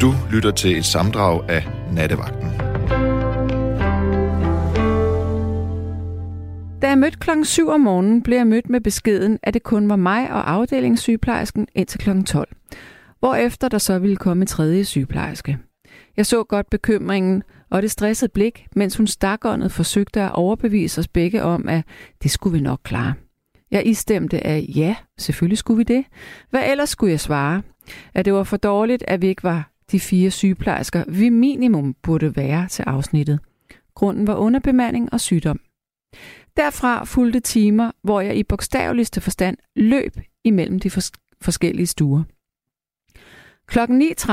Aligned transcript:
Du 0.00 0.14
lytter 0.32 0.50
til 0.50 0.78
et 0.78 0.84
samdrag 0.84 1.50
af 1.50 1.68
Nattevagten. 1.92 2.48
Da 6.82 6.88
jeg 6.88 6.98
mødte 6.98 7.18
klokken 7.18 7.44
7 7.44 7.68
om 7.68 7.80
morgenen, 7.80 8.22
blev 8.22 8.36
jeg 8.36 8.46
mødt 8.46 8.70
med 8.70 8.80
beskeden, 8.80 9.38
at 9.42 9.54
det 9.54 9.62
kun 9.62 9.88
var 9.88 9.96
mig 9.96 10.30
og 10.30 10.50
afdelingssygeplejersken 10.50 11.68
indtil 11.74 12.00
klokken 12.00 12.24
12. 12.24 12.48
Hvorefter 13.18 13.68
der 13.68 13.78
så 13.78 13.98
ville 13.98 14.16
komme 14.16 14.46
tredje 14.46 14.84
sygeplejerske. 14.84 15.58
Jeg 16.16 16.26
så 16.26 16.44
godt 16.44 16.70
bekymringen 16.70 17.42
og 17.70 17.82
det 17.82 17.90
stressede 17.90 18.32
blik, 18.34 18.66
mens 18.74 18.96
hun 18.96 19.06
stakåndet 19.06 19.72
forsøgte 19.72 20.22
at 20.22 20.32
overbevise 20.32 20.98
os 20.98 21.08
begge 21.08 21.42
om, 21.42 21.68
at 21.68 21.84
det 22.22 22.30
skulle 22.30 22.58
vi 22.58 22.62
nok 22.62 22.80
klare. 22.84 23.14
Jeg 23.70 23.86
istemte, 23.86 24.46
at 24.46 24.76
ja, 24.76 24.96
selvfølgelig 25.18 25.58
skulle 25.58 25.78
vi 25.78 25.84
det. 25.84 26.04
Hvad 26.50 26.62
ellers 26.70 26.88
skulle 26.88 27.10
jeg 27.10 27.20
svare? 27.20 27.62
At 28.14 28.24
det 28.24 28.32
var 28.32 28.42
for 28.42 28.56
dårligt, 28.56 29.04
at 29.08 29.22
vi 29.22 29.26
ikke 29.26 29.42
var 29.42 29.75
de 29.92 30.00
fire 30.00 30.30
sygeplejersker, 30.30 31.04
vi 31.08 31.28
minimum 31.28 31.94
burde 32.02 32.36
være 32.36 32.68
til 32.68 32.82
afsnittet. 32.82 33.40
Grunden 33.94 34.26
var 34.26 34.34
underbemanding 34.34 35.12
og 35.12 35.20
sygdom. 35.20 35.60
Derfra 36.56 37.04
fulgte 37.04 37.40
timer, 37.40 37.90
hvor 38.02 38.20
jeg 38.20 38.36
i 38.36 38.42
bogstaveligste 38.42 39.20
forstand 39.20 39.56
løb 39.76 40.16
imellem 40.44 40.80
de 40.80 40.90
fors- 40.90 41.36
forskellige 41.40 41.86
stuer. 41.86 42.22
Klokken 43.66 44.02
9.30 44.02 44.30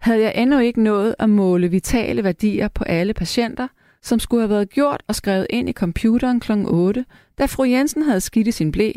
havde 0.00 0.22
jeg 0.22 0.32
endnu 0.36 0.58
ikke 0.58 0.82
nået 0.82 1.14
at 1.18 1.30
måle 1.30 1.70
vitale 1.70 2.24
værdier 2.24 2.68
på 2.68 2.84
alle 2.84 3.14
patienter, 3.14 3.68
som 4.02 4.18
skulle 4.18 4.40
have 4.40 4.50
været 4.50 4.70
gjort 4.70 5.02
og 5.06 5.14
skrevet 5.14 5.46
ind 5.50 5.68
i 5.68 5.72
computeren 5.72 6.40
kl. 6.40 6.52
8, 6.52 7.04
da 7.38 7.46
fru 7.46 7.64
Jensen 7.64 8.02
havde 8.02 8.20
skidt 8.20 8.48
i 8.48 8.50
sin 8.50 8.72
blæ, 8.72 8.92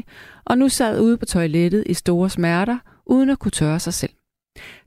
og 0.45 0.57
nu 0.57 0.69
sad 0.69 1.01
ude 1.01 1.17
på 1.17 1.25
toilettet 1.25 1.83
i 1.85 1.93
store 1.93 2.29
smerter, 2.29 2.77
uden 3.05 3.29
at 3.29 3.39
kunne 3.39 3.51
tørre 3.51 3.79
sig 3.79 3.93
selv. 3.93 4.11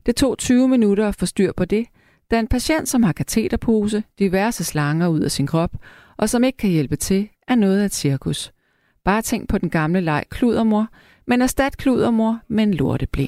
Det 0.05 0.15
tog 0.15 0.37
20 0.37 0.67
minutter 0.67 1.07
at 1.07 1.15
få 1.15 1.25
styr 1.25 1.51
på 1.51 1.65
det, 1.65 1.85
da 2.31 2.39
en 2.39 2.47
patient, 2.47 2.89
som 2.89 3.03
har 3.03 3.13
kateterpose, 3.13 4.03
diverse 4.19 4.63
slanger 4.63 5.07
ud 5.07 5.19
af 5.19 5.31
sin 5.31 5.47
krop, 5.47 5.71
og 6.17 6.29
som 6.29 6.43
ikke 6.43 6.57
kan 6.57 6.69
hjælpe 6.69 6.95
til, 6.95 7.29
er 7.47 7.55
noget 7.55 7.81
af 7.81 7.85
et 7.85 7.93
cirkus. 7.93 8.51
Bare 9.03 9.21
tænk 9.21 9.49
på 9.49 9.57
den 9.57 9.69
gamle 9.69 10.01
leg 10.01 10.23
kludermor, 10.29 10.87
men 11.27 11.41
erstat 11.41 11.77
kludermor 11.77 12.39
med 12.47 12.63
en 12.63 12.73
lorteblæ. 12.73 13.25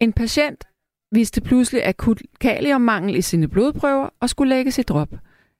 En 0.00 0.12
patient 0.12 0.64
viste 1.12 1.40
pludselig 1.40 1.86
akut 1.86 2.22
kaliummangel 2.40 3.16
i 3.16 3.22
sine 3.22 3.48
blodprøver 3.48 4.08
og 4.20 4.30
skulle 4.30 4.54
lægges 4.54 4.78
i 4.78 4.82
drop. 4.82 5.08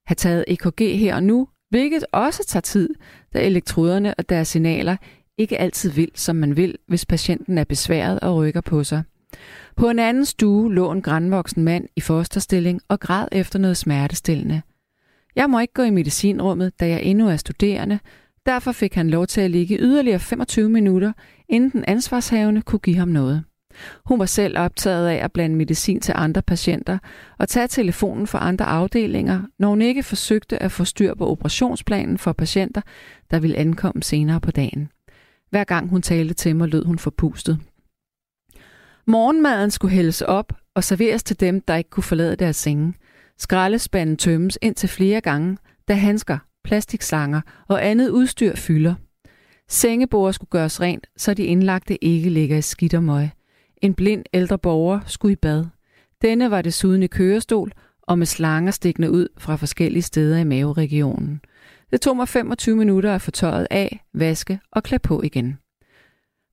Har 0.06 0.14
taget 0.14 0.44
EKG 0.48 0.98
her 0.98 1.14
og 1.14 1.22
nu, 1.22 1.48
hvilket 1.70 2.04
også 2.12 2.44
tager 2.46 2.60
tid, 2.60 2.88
da 3.32 3.46
elektroderne 3.46 4.14
og 4.14 4.28
deres 4.28 4.48
signaler 4.48 4.96
ikke 5.41 5.58
altid 5.58 5.91
vil, 5.91 6.10
som 6.14 6.36
man 6.36 6.56
vil, 6.56 6.78
hvis 6.86 7.06
patienten 7.06 7.58
er 7.58 7.64
besværet 7.64 8.20
og 8.20 8.36
rykker 8.36 8.60
på 8.60 8.84
sig. 8.84 9.02
På 9.77 9.91
en 9.91 9.98
anden 9.98 10.24
stue 10.24 10.74
lå 10.74 10.92
en 10.92 11.02
grænvoksen 11.02 11.64
mand 11.64 11.84
i 11.97 12.00
fosterstilling 12.00 12.80
og 12.88 13.00
græd 13.00 13.28
efter 13.32 13.58
noget 13.58 13.77
smertestillende. 13.77 14.62
Jeg 15.36 15.50
må 15.50 15.58
ikke 15.58 15.74
gå 15.74 15.82
i 15.82 15.91
medicinrummet, 15.91 16.80
da 16.80 16.88
jeg 16.88 17.02
endnu 17.02 17.28
er 17.28 17.36
studerende, 17.36 17.98
derfor 18.47 18.72
fik 18.72 18.94
han 18.94 19.10
lov 19.10 19.27
til 19.27 19.41
at 19.41 19.50
ligge 19.50 19.78
yderligere 19.78 20.19
25 20.19 20.69
minutter, 20.69 21.12
inden 21.48 21.70
den 21.70 21.84
ansvarshavende 21.88 22.62
kunne 22.62 22.78
give 22.78 22.97
ham 22.97 23.08
noget. 23.08 23.44
Hun 24.04 24.19
var 24.19 24.27
selv 24.27 24.58
optaget 24.58 25.08
af 25.08 25.25
at 25.25 25.32
blande 25.32 25.56
medicin 25.56 26.00
til 26.00 26.14
andre 26.16 26.42
patienter 26.42 26.98
og 27.38 27.48
tage 27.48 27.69
telefonen 27.69 28.27
for 28.27 28.38
andre 28.38 28.64
afdelinger, 28.64 29.42
når 29.58 29.69
hun 29.69 29.82
ikke 29.82 30.02
forsøgte 30.02 30.62
at 30.62 30.72
få 30.72 30.84
styr 30.84 31.14
på 31.14 31.30
operationsplanen 31.30 32.19
for 32.19 32.32
patienter, 32.32 32.80
der 33.30 33.41
ville 33.41 33.56
ankomme 33.56 34.02
senere 34.02 34.41
på 34.41 34.50
dagen. 34.50 34.88
Hver 35.50 35.64
gang 35.64 35.88
hun 35.88 36.02
talte 36.02 36.34
til 36.34 36.56
mig, 36.56 36.68
lød 36.68 36.84
hun 36.84 36.98
forpustet. 36.98 37.58
Morgenmaden 39.06 39.70
skulle 39.70 39.94
hældes 39.94 40.22
op 40.22 40.52
og 40.74 40.84
serveres 40.84 41.22
til 41.22 41.40
dem, 41.40 41.60
der 41.60 41.76
ikke 41.76 41.90
kunne 41.90 42.04
forlade 42.04 42.36
deres 42.36 42.56
senge. 42.56 42.94
Skraldespanden 43.38 44.16
tømmes 44.16 44.58
ind 44.62 44.75
til 44.75 44.88
flere 44.88 45.20
gange, 45.20 45.58
da 45.88 45.94
handsker, 45.94 46.38
plastikslanger 46.64 47.41
og 47.69 47.86
andet 47.86 48.08
udstyr 48.08 48.56
fylder. 48.56 48.94
Sengebord 49.69 50.32
skulle 50.32 50.50
gøres 50.50 50.80
rent, 50.80 51.06
så 51.16 51.34
de 51.34 51.44
indlagte 51.44 52.04
ikke 52.04 52.30
ligger 52.30 52.56
i 52.56 52.62
skidt 52.62 52.94
og 52.94 53.02
møg. 53.02 53.28
En 53.82 53.94
blind 53.94 54.25
ældre 54.34 54.58
borger 54.58 55.00
skulle 55.06 55.32
i 55.32 55.36
bad. 55.36 55.64
Denne 56.22 56.50
var 56.50 56.62
desuden 56.62 57.02
i 57.02 57.06
kørestol 57.06 57.72
og 58.02 58.19
med 58.19 58.26
slanger 58.26 58.70
stikkende 58.70 59.10
ud 59.10 59.28
fra 59.38 59.56
forskellige 59.56 60.02
steder 60.02 60.38
i 60.38 60.44
maveregionen. 60.44 61.41
Det 61.90 62.00
tog 62.00 62.16
mig 62.16 62.28
25 62.28 62.76
minutter 62.76 63.14
at 63.14 63.22
få 63.22 63.30
tøjet 63.30 63.66
af, 63.70 64.04
vaske 64.14 64.60
og 64.72 64.82
klæde 64.82 65.02
på 65.02 65.22
igen. 65.22 65.58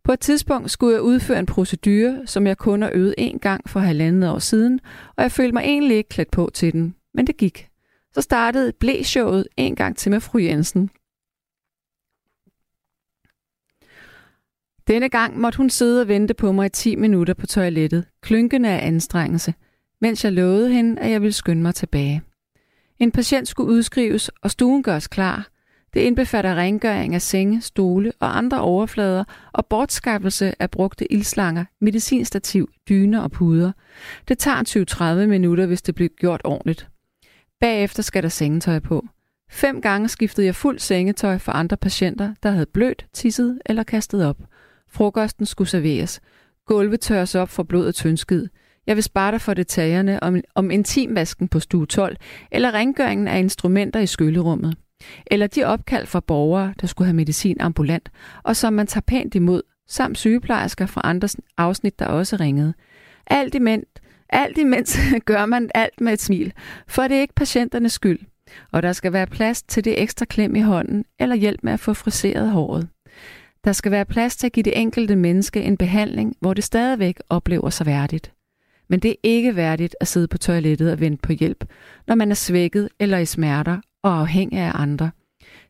På 0.04 0.12
et 0.12 0.20
tidspunkt 0.20 0.72
skulle 0.72 0.94
jeg 0.94 1.02
udføre 1.02 1.40
en 1.40 1.46
procedure, 1.46 2.28
som 2.28 2.48
jeg 2.48 2.58
kun 2.58 2.82
har 2.82 2.92
øvet 2.94 3.16
en 3.18 3.40
gang 3.40 3.70
for 3.70 3.80
halvandet 3.80 4.30
år 4.30 4.40
siden, 4.40 4.80
og 5.16 5.24
jeg 5.24 5.32
følte 5.32 5.54
mig 5.54 5.62
egentlig 5.62 5.98
ikke 5.98 6.10
klædt 6.10 6.32
på 6.32 6.50
til 6.54 6.74
den, 6.74 6.96
men 7.14 7.28
det 7.28 7.38
gik. 7.38 7.70
Så 8.14 8.22
startede 8.22 8.74
blæshowet 8.80 9.48
en 9.58 9.76
gang 9.76 9.98
til 9.98 10.12
med 10.12 10.20
fru 10.20 10.38
Jensen. 10.40 10.90
Denne 14.88 15.10
gang 15.10 15.40
måtte 15.40 15.58
hun 15.58 15.70
sidde 15.70 16.02
og 16.02 16.08
vente 16.08 16.34
på 16.34 16.52
mig 16.52 16.66
i 16.66 16.70
10 16.70 16.96
minutter 16.96 17.34
på 17.34 17.48
toilettet, 17.48 18.06
klynkende 18.22 18.70
af 18.70 18.88
anstrengelse, 18.88 19.54
mens 20.02 20.24
jeg 20.24 20.34
lovede 20.34 20.74
hende, 20.74 21.02
at 21.02 21.12
jeg 21.12 21.22
ville 21.22 21.34
skynde 21.34 21.62
mig 21.62 21.76
tilbage. 21.76 22.22
En 23.00 23.12
patient 23.12 23.48
skulle 23.48 23.74
udskrives, 23.74 24.30
og 24.30 24.52
stuen 24.52 24.84
gøres 24.84 25.08
klar. 25.08 25.48
Det 25.94 26.00
indbefatter 26.00 26.56
rengøring 26.56 27.16
af 27.16 27.22
senge, 27.22 27.62
stole 27.62 28.12
og 28.20 28.38
andre 28.38 28.62
overflader 28.62 29.24
og 29.54 29.66
bortskaffelse 29.66 30.62
af 30.62 30.72
brugte 30.72 31.14
ildslanger, 31.14 31.66
medicinstativ, 31.82 32.70
dyner 32.90 33.22
og 33.22 33.32
puder. 33.32 33.72
Det 34.28 34.38
tager 34.38 35.24
20-30 35.24 35.28
minutter, 35.28 35.66
hvis 35.66 35.82
det 35.82 35.96
bliver 35.96 36.10
gjort 36.10 36.42
ordentligt. 36.44 36.88
Bagefter 37.60 38.04
skal 38.04 38.24
der 38.24 38.30
sengetøj 38.30 38.80
på. 38.80 39.06
Fem 39.50 39.82
gange 39.82 40.10
skiftede 40.10 40.46
jeg 40.46 40.56
fuld 40.56 40.80
sengetøj 40.80 41.38
for 41.38 41.52
andre 41.52 41.78
patienter, 41.78 42.34
der 42.44 42.52
havde 42.52 42.66
blødt, 42.66 43.06
tisset 43.14 43.60
eller 43.66 43.84
kastet 43.84 44.26
op. 44.26 44.38
Frokosten 44.90 45.46
skulle 45.46 45.70
serveres. 45.70 46.22
Gulvet 46.66 47.00
tørres 47.02 47.36
op 47.36 47.50
for 47.50 47.64
blod 47.64 47.88
og 47.88 47.96
tyndskid. 47.96 48.48
Jeg 48.88 48.96
vil 48.96 49.04
spare 49.04 49.32
dig 49.32 49.42
for 49.42 49.54
detaljerne 49.54 50.24
om, 50.24 50.42
om 50.56 50.72
intimvasken 50.72 51.48
på 51.48 51.60
stue 51.60 51.86
12, 51.86 52.18
eller 52.52 52.74
rengøringen 52.74 53.28
af 53.28 53.40
instrumenter 53.40 54.00
i 54.00 54.08
skyllerummet. 54.08 54.78
Eller 55.26 55.48
de 55.48 55.64
opkald 55.64 56.06
fra 56.06 56.20
borgere, 56.20 56.74
der 56.82 56.88
skulle 56.88 57.06
have 57.06 57.16
medicin 57.16 57.62
ambulant, 57.62 58.12
og 58.44 58.56
som 58.56 58.74
man 58.74 58.88
tager 58.88 59.02
pænt 59.02 59.36
imod, 59.36 59.62
samt 59.88 60.18
sygeplejersker 60.18 60.86
fra 60.86 61.02
andre 61.04 61.30
afsnit, 61.58 62.00
der 62.00 62.06
også 62.06 62.36
ringede. 62.36 62.74
Alt 63.28 63.56
imens, 63.56 63.86
alt 64.30 64.58
imens 64.58 65.00
gør 65.26 65.46
man 65.46 65.70
alt 65.76 66.02
med 66.02 66.14
et 66.14 66.22
smil, 66.22 66.54
for 66.88 67.04
det 67.04 67.18
er 67.18 67.22
ikke 67.22 67.34
patienternes 67.34 67.94
skyld. 67.94 68.20
Og 68.72 68.84
der 68.84 68.94
skal 68.94 69.14
være 69.14 69.28
plads 69.28 69.64
til 69.64 69.86
det 69.86 70.02
ekstra 70.02 70.26
klem 70.26 70.56
i 70.56 70.62
hånden, 70.62 71.06
eller 71.20 71.36
hjælp 71.36 71.64
med 71.64 71.74
at 71.74 71.80
få 71.80 71.94
friseret 71.94 72.50
håret. 72.50 72.88
Der 73.64 73.72
skal 73.72 73.92
være 73.92 74.06
plads 74.06 74.36
til 74.36 74.48
at 74.48 74.54
give 74.54 74.64
det 74.64 74.82
enkelte 74.82 75.16
menneske 75.16 75.62
en 75.62 75.78
behandling, 75.78 76.36
hvor 76.40 76.54
det 76.54 76.64
stadigvæk 76.64 77.20
oplever 77.30 77.70
sig 77.70 77.86
værdigt. 77.86 78.32
Men 78.90 79.00
det 79.00 79.12
er 79.12 79.16
ikke 79.24 79.56
værdigt 79.56 79.96
at 80.00 80.08
sidde 80.08 80.28
på 80.28 80.38
toilettet 80.38 80.92
og 80.92 81.00
vente 81.00 81.22
på 81.22 81.34
hjælp, 81.34 81.66
når 82.08 82.16
man 82.16 82.32
er 82.32 82.36
svækket 82.36 82.90
eller 83.00 83.18
i 83.18 83.26
smerter 83.26 83.78
og 84.04 84.20
afhængig 84.20 84.60
af 84.60 84.72
andre. 84.76 85.12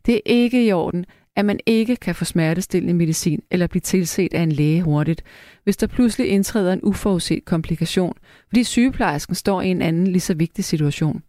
Det 0.05 0.15
er 0.15 0.19
ikke 0.25 0.65
i 0.65 0.71
orden, 0.71 1.05
at 1.35 1.45
man 1.45 1.59
ikke 1.65 1.95
kan 1.95 2.15
få 2.15 2.25
smertestillende 2.25 2.93
medicin 2.93 3.43
eller 3.51 3.67
blive 3.67 3.81
tilset 3.81 4.33
af 4.33 4.41
en 4.41 4.51
læge 4.51 4.81
hurtigt, 4.81 5.23
hvis 5.63 5.77
der 5.77 5.87
pludselig 5.87 6.27
indtræder 6.27 6.73
en 6.73 6.79
uforudset 6.83 7.45
komplikation, 7.45 8.13
fordi 8.47 8.63
sygeplejersken 8.63 9.35
står 9.35 9.61
i 9.61 9.67
en 9.67 9.81
anden 9.81 10.07
lige 10.07 10.19
så 10.19 10.33
vigtig 10.33 10.65
situation. 10.65 11.23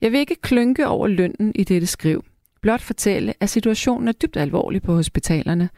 Jeg 0.00 0.12
vil 0.12 0.20
ikke 0.20 0.40
klynke 0.42 0.86
over 0.86 1.06
lønnen 1.06 1.52
i 1.54 1.64
dette 1.64 1.86
skriv, 1.86 2.24
blot 2.62 2.80
fortælle, 2.80 3.34
at 3.40 3.50
situationen 3.50 4.08
er 4.08 4.12
dybt 4.12 4.36
alvorlig 4.36 4.82
på 4.82 4.94
hospitalerne. 4.94 5.68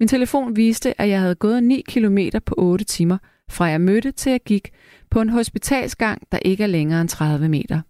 Min 0.00 0.08
telefon 0.08 0.56
viste, 0.56 1.00
at 1.00 1.08
jeg 1.08 1.20
havde 1.20 1.34
gået 1.34 1.62
9 1.62 1.84
km 1.88 2.18
på 2.46 2.54
8 2.58 2.84
timer, 2.84 3.18
fra 3.50 3.64
jeg 3.64 3.80
mødte 3.80 4.10
til 4.10 4.30
jeg 4.30 4.40
gik, 4.44 4.70
på 5.10 5.20
en 5.20 5.28
hospitalsgang, 5.28 6.22
der 6.32 6.38
ikke 6.38 6.62
er 6.62 6.68
længere 6.68 7.00
end 7.00 7.08
30 7.08 7.48
meter. 7.48 7.80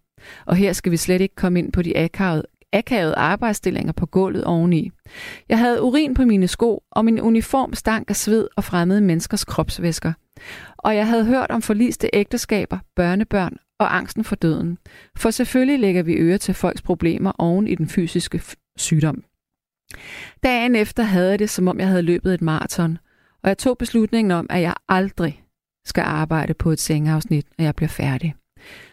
Og 0.46 0.56
her 0.56 0.72
skal 0.72 0.92
vi 0.92 0.96
slet 0.96 1.20
ikke 1.20 1.34
komme 1.34 1.58
ind 1.58 1.72
på 1.72 1.82
de 1.82 1.98
akavede, 1.98 2.42
akavede 2.72 3.14
arbejdsstillinger 3.14 3.92
på 3.92 4.06
gulvet 4.06 4.44
oveni. 4.44 4.90
Jeg 5.48 5.58
havde 5.58 5.82
urin 5.82 6.14
på 6.14 6.24
mine 6.24 6.48
sko, 6.48 6.82
og 6.90 7.04
min 7.04 7.20
uniform 7.20 7.74
stank 7.74 8.10
af 8.10 8.16
sved 8.16 8.48
og 8.56 8.64
fremmede 8.64 9.00
menneskers 9.00 9.44
kropsvæsker. 9.44 10.12
Og 10.78 10.96
jeg 10.96 11.06
havde 11.06 11.24
hørt 11.24 11.50
om 11.50 11.62
forliste 11.62 12.10
ægteskaber, 12.12 12.78
børnebørn 12.96 13.56
og 13.78 13.96
angsten 13.96 14.24
for 14.24 14.36
døden. 14.36 14.78
For 15.16 15.30
selvfølgelig 15.30 15.78
lægger 15.78 16.02
vi 16.02 16.14
øre 16.14 16.38
til 16.38 16.54
folks 16.54 16.82
problemer 16.82 17.32
oven 17.38 17.66
i 17.68 17.74
den 17.74 17.88
fysiske 17.88 18.42
sygdom. 18.76 19.24
Dagen 20.42 20.76
efter 20.76 21.02
havde 21.02 21.30
jeg 21.30 21.38
det, 21.38 21.50
som 21.50 21.68
om 21.68 21.78
jeg 21.78 21.88
havde 21.88 22.02
løbet 22.02 22.34
et 22.34 22.42
maraton, 22.42 22.98
og 23.42 23.48
jeg 23.48 23.58
tog 23.58 23.78
beslutningen 23.78 24.30
om, 24.30 24.46
at 24.50 24.60
jeg 24.60 24.74
aldrig 24.88 25.42
skal 25.84 26.02
arbejde 26.02 26.54
på 26.54 26.70
et 26.70 26.80
sengeafsnit, 26.80 27.46
når 27.58 27.64
jeg 27.64 27.76
bliver 27.76 27.88
færdig. 27.88 28.34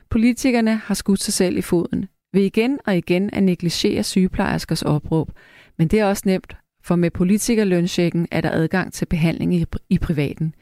Politikerne 0.10 0.75
har 0.75 0.94
skudt 0.94 1.22
sig 1.22 1.34
selv 1.34 1.57
i 1.57 1.62
foden 1.62 2.06
ved 2.34 2.42
igen 2.42 2.80
og 2.86 2.98
igen 2.98 3.30
at 3.34 3.44
negligere 3.44 4.04
sygeplejerskers 4.04 4.81
opråb, 4.81 5.31
men 5.78 5.88
det 5.88 6.00
er 6.00 6.06
også 6.06 6.24
nemt 6.25 6.57
For 6.84 6.95
med 6.95 7.12
politikerlønsjekken 7.12 8.28
er 8.31 8.42
der 8.42 8.51
adgang 8.51 8.94
til 8.94 9.06
behandling 9.06 9.56
i, 9.56 9.66
i 9.89 9.98
privaten. 9.98 10.56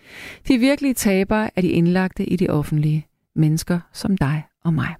De 0.47 0.57
virkelige 0.57 0.93
tabere 0.93 1.49
er 1.55 1.61
de 1.61 1.69
indlagte 1.69 2.25
i 2.25 2.35
det 2.35 2.49
offentlige. 2.49 3.07
Mennesker 3.35 3.79
som 3.93 4.17
dig 4.17 4.43
og 4.63 4.73
mig. 4.73 4.95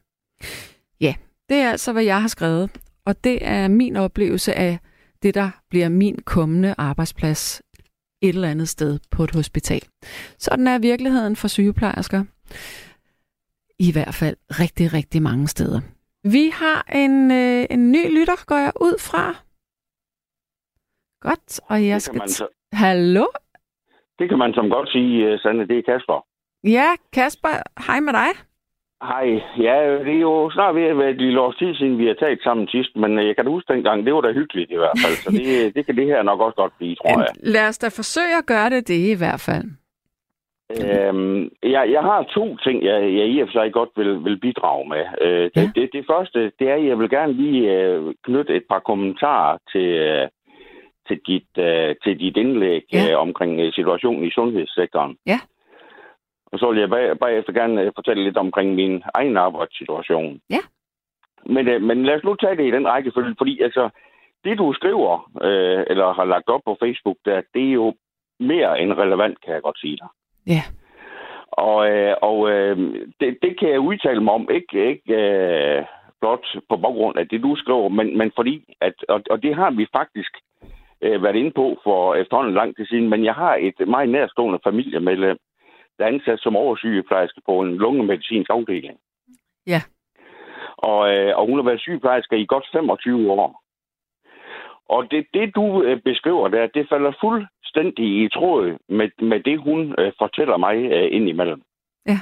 Ja, 1.01 1.13
det 1.49 1.57
er 1.57 1.71
altså, 1.71 1.93
hvad 1.93 2.03
jeg 2.03 2.21
har 2.21 2.27
skrevet. 2.27 2.69
Og 3.05 3.23
det 3.23 3.47
er 3.47 3.67
min 3.67 3.95
oplevelse 3.95 4.53
af 4.53 4.79
det, 5.23 5.33
der 5.33 5.49
bliver 5.69 5.89
min 5.89 6.19
kommende 6.25 6.75
arbejdsplads 6.77 7.61
et 8.29 8.35
eller 8.35 8.49
andet 8.49 8.69
sted 8.69 8.99
på 9.11 9.23
et 9.23 9.31
hospital. 9.31 9.81
Sådan 10.37 10.67
er 10.67 10.79
virkeligheden 10.79 11.35
for 11.35 11.47
sygeplejersker. 11.47 12.23
I 13.79 13.91
hvert 13.91 14.15
fald 14.21 14.37
rigtig, 14.49 14.93
rigtig 14.93 15.21
mange 15.21 15.47
steder. 15.47 15.81
Vi 16.23 16.49
har 16.53 16.79
en, 17.03 17.31
øh, 17.31 17.65
en 17.69 17.91
ny 17.91 18.19
lytter, 18.19 18.45
går 18.45 18.57
jeg 18.57 18.73
ud 18.81 18.95
fra. 18.99 19.25
Godt, 21.21 21.59
og 21.69 21.87
jeg 21.87 22.01
skal... 22.01 22.29
Så... 22.29 22.47
Hallo? 22.73 23.25
Det 24.19 24.29
kan 24.29 24.37
man 24.37 24.53
som 24.53 24.69
godt 24.69 24.89
sige, 24.91 25.33
uh, 25.33 25.39
Sande, 25.39 25.67
det 25.67 25.77
er 25.77 25.81
Kasper. 25.81 26.25
Ja, 26.63 26.89
Kasper, 27.13 27.55
hej 27.87 27.99
med 27.99 28.13
dig. 28.13 28.29
Hej. 29.03 29.41
Ja, 29.57 29.77
det 30.05 30.15
er 30.15 30.19
jo 30.19 30.51
snart 30.53 30.75
ved 30.75 30.83
at 30.83 30.97
være 30.97 31.09
et 31.09 31.21
lille 31.21 31.41
års 31.41 31.55
tid 31.55 31.75
siden, 31.75 31.97
vi 31.97 32.07
har 32.07 32.13
talt 32.13 32.43
sammen 32.43 32.67
sidst, 32.67 32.95
men 32.95 33.19
øh, 33.19 33.27
jeg 33.27 33.35
kan 33.35 33.45
da 33.45 33.51
huske 33.51 33.73
dengang, 33.73 34.05
det 34.05 34.13
var 34.13 34.21
da 34.21 34.31
hyggeligt 34.31 34.71
i 34.71 34.75
hvert 34.75 34.99
fald, 35.03 35.15
så 35.15 35.31
det, 35.31 35.47
det 35.75 35.85
kan 35.85 35.95
det 35.95 36.05
her 36.05 36.23
nok 36.23 36.39
også 36.39 36.55
godt 36.55 36.73
blive, 36.77 36.95
tror 36.95 37.19
jeg. 37.19 37.27
Lad 37.43 37.67
os 37.67 37.77
da 37.77 37.87
forsøge 37.87 38.37
at 38.37 38.45
gøre 38.45 38.69
det, 38.69 38.87
det 38.87 38.99
i 39.15 39.17
hvert 39.17 39.43
fald. 39.49 39.65
Øhm, 40.69 41.49
jeg, 41.63 41.91
jeg 41.91 42.01
har 42.01 42.23
to 42.23 42.57
ting, 42.57 42.83
jeg, 42.83 43.01
jeg 43.01 43.27
i 43.27 43.39
og 43.39 43.47
for 43.47 43.51
sig 43.51 43.73
godt 43.73 43.89
vil, 43.95 44.23
vil 44.23 44.39
bidrage 44.39 44.89
med. 44.89 45.03
Øh, 45.21 45.49
ja. 45.55 45.61
det, 45.61 45.75
det, 45.75 45.89
det 45.93 46.05
første, 46.11 46.51
det 46.59 46.69
er, 46.69 46.75
at 46.75 46.85
jeg 46.85 46.99
vil 46.99 47.09
gerne 47.09 47.33
lige 47.33 47.73
øh, 47.73 48.13
knytte 48.23 48.55
et 48.55 48.63
par 48.69 48.79
kommentarer 48.79 49.57
til, 49.71 49.87
øh, 50.09 50.27
til, 51.07 51.19
dit, 51.27 51.51
øh, 51.57 51.95
til 52.03 52.19
dit 52.19 52.37
indlæg 52.37 52.83
ja. 52.93 53.11
øh, 53.11 53.19
omkring 53.19 53.73
situationen 53.73 54.23
i 54.23 54.31
sundhedssektoren. 54.31 55.17
Ja. 55.25 55.39
Og 56.55 56.59
så 56.59 56.71
vil 56.71 56.79
jeg 56.79 56.89
bag, 56.89 57.19
bagefter 57.19 57.53
gerne 57.53 57.81
øh, 57.81 57.91
fortælle 57.95 58.23
lidt 58.23 58.37
omkring 58.37 58.75
min 58.75 59.03
egen 59.13 59.37
arbejdssituation. 59.37 60.39
Ja. 60.49 60.61
Men, 61.45 61.67
øh, 61.67 61.81
men 61.81 62.05
lad 62.05 62.15
os 62.15 62.23
nu 62.23 62.35
tage 62.35 62.55
det 62.57 62.67
i 62.67 62.75
den 62.77 62.87
rækkefølge, 62.87 63.35
fordi 63.37 63.61
altså, 63.61 63.89
det 64.43 64.57
du 64.57 64.73
skriver, 64.73 65.31
øh, 65.41 65.83
eller 65.89 66.13
har 66.13 66.25
lagt 66.25 66.49
op 66.49 66.61
på 66.65 66.77
Facebook, 66.83 67.17
der, 67.25 67.41
det 67.53 67.63
er 67.67 67.73
jo 67.81 67.93
mere 68.39 68.81
end 68.81 68.93
relevant, 68.93 69.41
kan 69.41 69.53
jeg 69.53 69.61
godt 69.61 69.79
sige 69.79 69.97
dig. 70.01 70.07
Ja. 70.47 70.63
Og, 71.51 71.89
øh, 71.91 72.15
og 72.21 72.49
øh, 72.51 72.77
det, 73.19 73.37
det 73.41 73.59
kan 73.59 73.69
jeg 73.69 73.79
udtale 73.79 74.23
mig 74.23 74.33
om, 74.33 74.47
ikke, 74.51 74.89
ikke 74.89 75.13
øh, 75.13 75.85
blot 76.21 76.45
på 76.69 76.77
baggrund 76.77 77.17
af 77.17 77.27
det, 77.27 77.43
du 77.43 77.55
skriver, 77.55 77.89
men, 77.89 78.17
men 78.17 78.31
fordi, 78.35 78.63
at, 78.81 78.93
og, 79.09 79.21
og 79.29 79.43
det 79.43 79.55
har 79.55 79.71
vi 79.71 79.87
faktisk 79.95 80.33
øh, 81.01 81.23
været 81.23 81.35
inde 81.35 81.51
på 81.51 81.79
for 81.83 82.15
efterhånden 82.15 82.53
lang 82.53 82.75
tid 82.75 82.85
siden, 82.85 83.09
men 83.09 83.25
jeg 83.25 83.33
har 83.33 83.55
et 83.55 83.87
meget 83.87 84.09
nærstående 84.09 84.59
familiemedlem, 84.63 85.37
ansat 85.99 86.39
som 86.39 86.55
oversygeplejerske 86.55 87.41
på 87.45 87.61
en 87.61 87.75
lungemedicinsk 87.75 88.49
afdeling. 88.49 88.97
Ja. 89.67 89.81
Og, 90.77 91.15
øh, 91.15 91.37
og 91.37 91.45
hun 91.47 91.57
har 91.57 91.63
været 91.63 91.81
sygeplejerske 91.81 92.37
i 92.37 92.45
godt 92.45 92.67
25 92.71 93.31
år. 93.31 93.61
Og 94.89 95.11
det, 95.11 95.27
det 95.33 95.55
du 95.55 95.83
øh, 95.83 96.01
beskriver 96.01 96.47
der, 96.47 96.67
det 96.67 96.89
falder 96.89 97.11
fuldstændig 97.21 98.23
i 98.23 98.29
tråd 98.29 98.77
med, 98.89 99.09
med 99.21 99.39
det, 99.39 99.59
hun 99.59 99.95
øh, 99.99 100.11
fortæller 100.17 100.57
mig 100.57 100.75
øh, 100.75 101.07
indimellem. 101.11 101.61
Ja. 102.05 102.19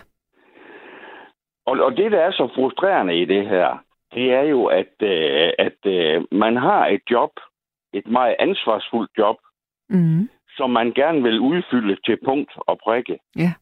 Og, 1.66 1.80
og 1.80 1.98
det, 1.98 2.12
der 2.12 2.20
er 2.20 2.32
så 2.32 2.50
frustrerende 2.56 3.22
i 3.22 3.26
det 3.26 3.48
her, 3.48 3.78
det 4.14 4.32
er 4.32 4.42
jo, 4.42 4.66
at, 4.66 4.94
øh, 5.02 5.52
at 5.60 5.80
øh, 5.86 6.24
man 6.32 6.56
har 6.58 6.88
et 6.88 7.02
job, 7.12 7.32
et 7.94 8.08
meget 8.08 8.36
ansvarsfuldt 8.40 9.12
job, 9.18 9.36
mm. 9.90 10.30
som 10.58 10.70
man 10.70 10.92
gerne 10.92 11.24
vil 11.24 11.40
udfylde 11.40 11.98
til 12.06 12.18
punkt 12.26 12.52
og 12.58 12.78
prikke. 12.84 13.20
Ja. 13.36 13.54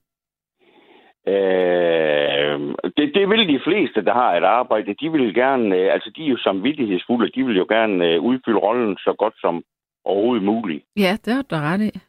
Øh, 1.28 2.60
det, 2.98 3.16
det 3.16 3.30
vil 3.30 3.48
de 3.48 3.60
fleste, 3.64 4.06
der 4.06 4.14
har 4.14 4.36
et 4.36 4.44
arbejde, 4.44 4.94
de 4.94 5.12
vil 5.12 5.34
gerne, 5.34 5.76
øh, 5.76 5.94
altså 5.94 6.12
de 6.16 6.26
er 6.26 6.30
jo 6.30 6.38
samvittighedsfulde, 6.38 7.32
de 7.36 7.46
vil 7.46 7.58
jo 7.58 7.66
gerne 7.70 8.08
øh, 8.08 8.22
udfylde 8.22 8.60
rollen 8.60 8.98
så 8.98 9.14
godt 9.18 9.34
som 9.42 9.64
overhovedet 10.06 10.44
muligt. 10.44 10.84
Ja, 10.98 11.18
det 11.26 11.34
har 11.34 11.42
du 11.42 11.56
ret 11.56 11.82
i. 11.82 12.00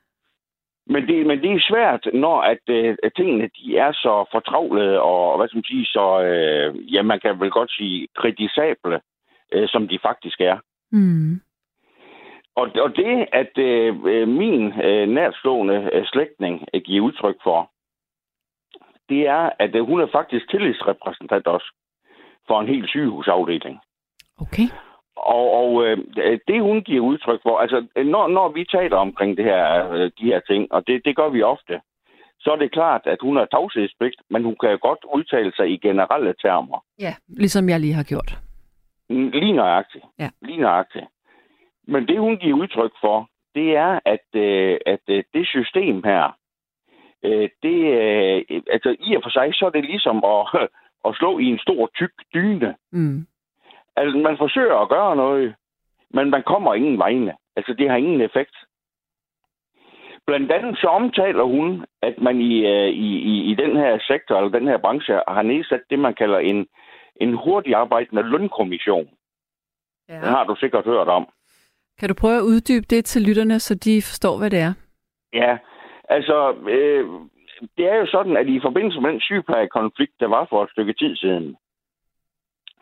Men 0.87 1.07
det, 1.09 1.27
men 1.27 1.43
det 1.43 1.53
er 1.53 1.67
svært, 1.71 2.09
når 2.15 2.41
at, 2.41 2.65
øh, 2.69 2.97
at 3.03 3.13
tingene 3.17 3.51
de 3.57 3.77
er 3.77 3.93
så 3.93 4.29
fortravlede 4.33 5.01
og, 5.01 5.37
hvad 5.37 5.49
skal 5.49 5.57
man 5.57 5.65
sige, 5.65 5.87
så, 5.87 6.23
øh, 6.23 6.95
ja, 6.95 7.03
man 7.03 7.21
kan 7.21 7.41
vel 7.41 7.51
godt 7.51 7.73
sige, 7.73 8.09
kritisable, 8.17 9.01
øh, 9.53 9.69
som 9.69 9.89
de 9.89 9.99
faktisk 10.03 10.41
er. 10.41 10.57
Mm. 10.93 11.41
Og, 12.57 12.69
og 12.85 12.97
det, 12.97 13.27
at 13.33 13.59
øh, 13.59 14.29
min 14.29 14.81
øh, 14.83 15.09
nærstående 15.09 15.91
øh, 15.93 16.05
slægtning 16.05 16.65
øh, 16.75 16.81
giver 16.83 17.05
udtryk 17.05 17.37
for, 17.43 17.71
det 19.09 19.29
er, 19.29 19.51
at 19.59 19.75
øh, 19.75 19.87
hun 19.87 20.01
er 20.01 20.07
faktisk 20.13 20.51
tillidsrepræsentant 20.51 21.47
også 21.47 21.75
for 22.47 22.61
en 22.61 22.69
hel 22.69 22.89
sygehusafdeling. 22.89 23.81
Okay. 24.41 24.67
Og, 25.17 25.47
og 25.61 25.87
øh, 25.87 25.99
det, 26.49 26.61
hun 26.63 26.83
giver 26.83 27.01
udtryk 27.01 27.41
for, 27.43 27.59
altså 27.59 27.87
når, 27.97 28.29
når 28.29 28.49
vi 28.49 28.65
taler 28.65 28.97
omkring 28.97 29.37
det 29.37 29.45
her, 29.45 29.91
øh, 29.93 30.11
de 30.19 30.25
her 30.25 30.41
ting, 30.41 30.73
og 30.73 30.87
det, 30.87 31.03
det 31.05 31.17
gør 31.17 31.29
vi 31.29 31.43
ofte, 31.43 31.81
så 32.41 32.51
er 32.51 32.57
det 32.57 32.73
klart, 32.73 33.03
at 33.05 33.19
hun 33.21 33.37
har 33.37 33.45
tavshedspligt, 33.45 34.21
men 34.31 34.45
hun 34.45 34.57
kan 34.61 34.79
godt 34.79 34.99
udtale 35.15 35.53
sig 35.57 35.71
i 35.71 35.77
generelle 35.77 36.35
termer. 36.43 36.85
Ja, 36.99 37.15
ligesom 37.29 37.69
jeg 37.69 37.81
lige 37.81 37.95
har 37.95 38.03
gjort. 38.03 38.39
Lige 39.09 39.53
nøjagtigt. 39.53 40.05
Ja. 40.19 40.31
Lige 40.43 40.61
nøjagtigt. 40.61 41.05
Men 41.87 42.09
det, 42.09 42.19
hun 42.19 42.37
giver 42.37 42.57
udtryk 42.57 42.93
for, 43.01 43.29
det 43.55 43.77
er, 43.77 44.01
at, 44.05 44.27
øh, 44.35 44.79
at 44.87 45.01
øh, 45.09 45.25
det 45.35 45.47
system 45.49 46.03
her, 46.05 46.37
øh, 47.25 47.49
det, 47.63 47.79
øh, 48.01 48.61
altså 48.71 48.97
i 49.01 49.17
og 49.17 49.23
for 49.23 49.31
sig, 49.31 49.55
så 49.55 49.67
er 49.67 49.71
det 49.71 49.85
ligesom 49.85 50.25
at, 50.25 50.43
at 51.07 51.15
slå 51.15 51.39
i 51.39 51.45
en 51.45 51.59
stor, 51.59 51.91
tyk 51.95 52.15
dyne. 52.35 52.75
Mm. 52.93 53.27
Altså, 53.97 54.19
man 54.19 54.37
forsøger 54.39 54.77
at 54.77 54.89
gøre 54.89 55.17
noget, 55.17 55.55
men 56.11 56.31
man 56.31 56.43
kommer 56.43 56.75
ingen 56.75 56.99
vegne. 56.99 57.33
Altså, 57.57 57.75
det 57.79 57.91
har 57.91 57.97
ingen 57.97 58.21
effekt. 58.21 58.57
Blandt 60.27 60.53
andet 60.53 60.79
så 60.79 60.87
omtaler 60.87 61.45
hun, 61.45 61.85
at 62.03 62.15
man 62.21 62.41
i, 62.41 62.67
øh, 62.67 62.89
i, 62.89 63.09
i, 63.33 63.51
i 63.51 63.55
den 63.55 63.77
her 63.77 63.99
sektor, 64.07 64.37
eller 64.37 64.59
den 64.59 64.69
her 64.69 64.79
branche, 64.79 65.21
har 65.29 65.43
nedsat 65.43 65.81
det, 65.91 65.99
man 65.99 66.15
kalder 66.15 66.39
en, 66.39 66.67
en 67.17 67.35
hurtig 67.35 67.75
arbejdende 67.75 68.23
lønkommission. 68.23 69.09
Ja. 70.09 70.15
Det 70.15 70.29
har 70.29 70.45
du 70.45 70.57
sikkert 70.57 70.85
hørt 70.85 71.09
om. 71.09 71.29
Kan 71.99 72.09
du 72.09 72.15
prøve 72.15 72.37
at 72.37 72.43
uddybe 72.43 72.87
det 72.91 73.05
til 73.05 73.23
lytterne, 73.23 73.61
så 73.61 73.75
de 73.75 74.03
forstår, 74.03 74.39
hvad 74.39 74.51
det 74.51 74.59
er? 74.59 74.75
Ja, 75.33 75.59
altså, 76.09 76.55
øh, 76.69 77.07
det 77.77 77.87
er 77.87 77.97
jo 77.97 78.07
sådan, 78.07 78.37
at 78.37 78.49
i 78.49 78.61
forbindelse 78.61 79.01
med 79.01 79.11
den 79.11 79.21
sygeplejekonflikt, 79.21 80.21
der 80.21 80.27
var 80.27 80.47
for 80.51 80.63
et 80.63 80.71
stykke 80.71 80.93
tid 80.93 81.17
siden, 81.17 81.57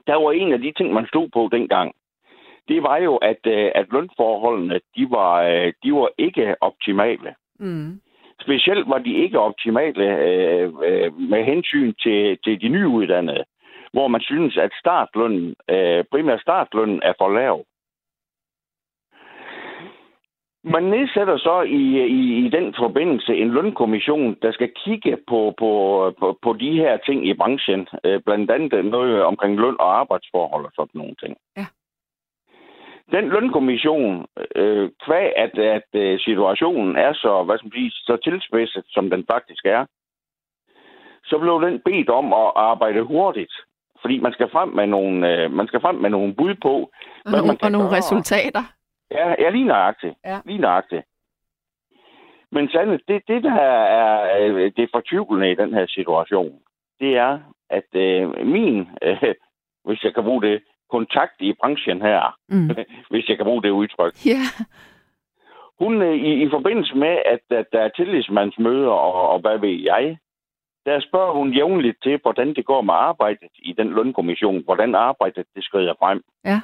der 0.06 0.14
var 0.14 0.32
en 0.32 0.52
af 0.52 0.58
de 0.58 0.72
ting, 0.72 0.92
man 0.92 1.06
stod 1.06 1.28
på 1.28 1.48
dengang, 1.52 1.94
det 2.68 2.82
var 2.82 2.96
jo, 2.96 3.16
at, 3.16 3.42
øh, 3.46 3.70
at 3.74 3.86
lønforholdene, 3.92 4.80
de 4.96 5.10
var, 5.10 5.42
øh, 5.42 5.72
de 5.82 5.92
var 5.92 6.08
ikke 6.18 6.56
optimale. 6.60 7.34
Mm. 7.58 8.00
Specielt 8.40 8.88
var 8.88 8.98
de 8.98 9.14
ikke 9.14 9.38
optimale 9.40 10.04
øh, 10.28 10.72
øh, 10.86 11.20
med 11.32 11.44
hensyn 11.44 11.92
til, 12.02 12.38
til 12.44 12.60
de 12.60 12.68
nyuddannede, 12.68 13.44
hvor 13.92 14.08
man 14.08 14.20
synes, 14.20 14.56
at 14.56 14.72
startlønnen, 14.80 15.54
øh, 15.70 16.04
primært 16.10 16.40
startlønnen 16.40 17.00
er 17.02 17.12
for 17.18 17.28
lav. 17.28 17.64
Man 20.64 20.82
nedsætter 20.82 21.36
så 21.38 21.62
i, 21.62 21.82
i, 22.06 22.46
i 22.46 22.48
den 22.48 22.74
forbindelse 22.78 23.34
en 23.34 23.50
lønkommission, 23.50 24.36
der 24.42 24.52
skal 24.52 24.70
kigge 24.84 25.16
på, 25.28 25.54
på, 25.58 25.70
på, 26.18 26.38
på 26.42 26.52
de 26.52 26.72
her 26.72 26.96
ting 26.96 27.28
i 27.28 27.34
branchen. 27.34 27.88
Øh, 28.04 28.20
blandt 28.26 28.50
andet 28.50 28.84
noget 28.84 29.22
omkring 29.22 29.56
løn 29.56 29.76
og 29.80 30.00
arbejdsforhold 30.00 30.64
og 30.64 30.72
sådan 30.76 30.98
nogle 31.00 31.14
ting. 31.14 31.36
Ja. 31.56 31.66
Den 33.12 33.28
lønkommission, 33.28 34.26
øh, 34.56 34.90
kvæg 35.04 35.32
at, 35.36 35.58
at 35.58 35.88
øh, 35.94 36.20
situationen 36.20 36.96
er 36.96 37.12
så, 37.12 37.42
hvad 37.42 37.58
skal 37.58 37.66
man 37.66 37.72
sige, 37.72 37.90
så 37.90 38.16
tilspidset, 38.24 38.84
som 38.88 39.10
den 39.10 39.24
faktisk 39.32 39.64
er, 39.64 39.86
så 41.24 41.38
blev 41.38 41.62
den 41.62 41.80
bedt 41.84 42.10
om 42.10 42.32
at 42.32 42.52
arbejde 42.56 43.02
hurtigt. 43.02 43.52
Fordi 44.00 44.18
man 44.18 44.32
skal 44.32 44.50
frem 44.50 44.68
med 44.68 44.86
nogle, 44.86 45.32
øh, 45.32 45.52
man 45.52 45.66
skal 45.66 45.80
frem 45.80 45.94
med 45.94 46.10
nogle 46.10 46.34
bud 46.34 46.54
på, 46.62 46.74
og 46.74 46.90
hvad 47.22 47.32
nogle, 47.32 47.46
man 47.46 47.56
kan 47.56 47.66
og 47.66 47.72
nogle 47.72 47.88
gøre. 47.88 47.98
resultater. 47.98 48.64
Ja, 49.10 49.34
ja 49.38 49.50
lige 49.50 49.64
nøjagtigt. 49.64 50.14
Ja. 50.24 50.40
Lige 50.44 50.58
nøjagtigt. 50.58 51.02
Men 52.52 52.68
Sande, 52.68 52.98
det, 53.08 53.22
det 53.28 53.42
der 53.42 53.54
er 53.54 54.38
øh, 54.40 54.72
det 54.76 54.88
fortvivlende 54.94 55.50
i 55.50 55.54
den 55.54 55.74
her 55.74 55.86
situation, 55.86 56.60
det 57.00 57.16
er, 57.16 57.38
at 57.70 57.94
øh, 57.94 58.46
min, 58.46 58.88
øh, 59.02 59.34
hvis 59.86 60.04
jeg 60.04 60.14
kan 60.14 60.24
bruge 60.24 60.42
det, 60.42 60.62
kontakt 60.90 61.36
i 61.40 61.52
branchen 61.60 62.02
her, 62.02 62.36
mm. 62.48 62.70
hvis 63.10 63.28
jeg 63.28 63.36
kan 63.36 63.46
bruge 63.46 63.62
det 63.62 63.70
udtryk. 63.70 64.14
Ja. 64.26 64.42
Hun, 65.78 66.02
øh, 66.02 66.14
i, 66.14 66.42
i 66.44 66.50
forbindelse 66.50 66.94
med, 66.94 67.18
at, 67.32 67.58
at 67.58 67.66
der 67.72 67.80
er 67.80 67.88
tillidsmandsmøder 67.88 68.90
og, 68.90 69.28
og 69.28 69.40
hvad 69.40 69.58
ved 69.58 69.76
jeg, 69.90 70.18
der 70.86 71.00
spørger 71.00 71.32
hun 71.32 71.52
jævnligt 71.52 72.02
til, 72.02 72.18
hvordan 72.22 72.54
det 72.54 72.64
går 72.64 72.82
med 72.82 72.94
arbejdet 72.94 73.52
i 73.58 73.72
den 73.72 73.88
lønkommission, 73.94 74.64
hvordan 74.64 74.94
arbejdet 74.94 75.46
det 75.54 75.64
skrider 75.64 75.94
frem. 75.98 76.22
Ja. 76.44 76.60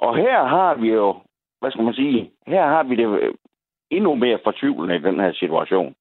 Og 0.00 0.16
her 0.16 0.44
har 0.44 0.74
vi 0.74 0.88
jo 0.88 1.20
hvad 1.60 1.70
skal 1.70 1.84
man 1.84 1.94
sige, 1.94 2.30
her 2.46 2.66
har 2.66 2.82
vi 2.82 2.96
det 2.96 3.36
endnu 3.90 4.14
mere 4.14 4.38
fortvivlende 4.44 4.96
i 4.96 4.98
den 5.08 5.20
her 5.20 5.32
situation. 5.32 5.94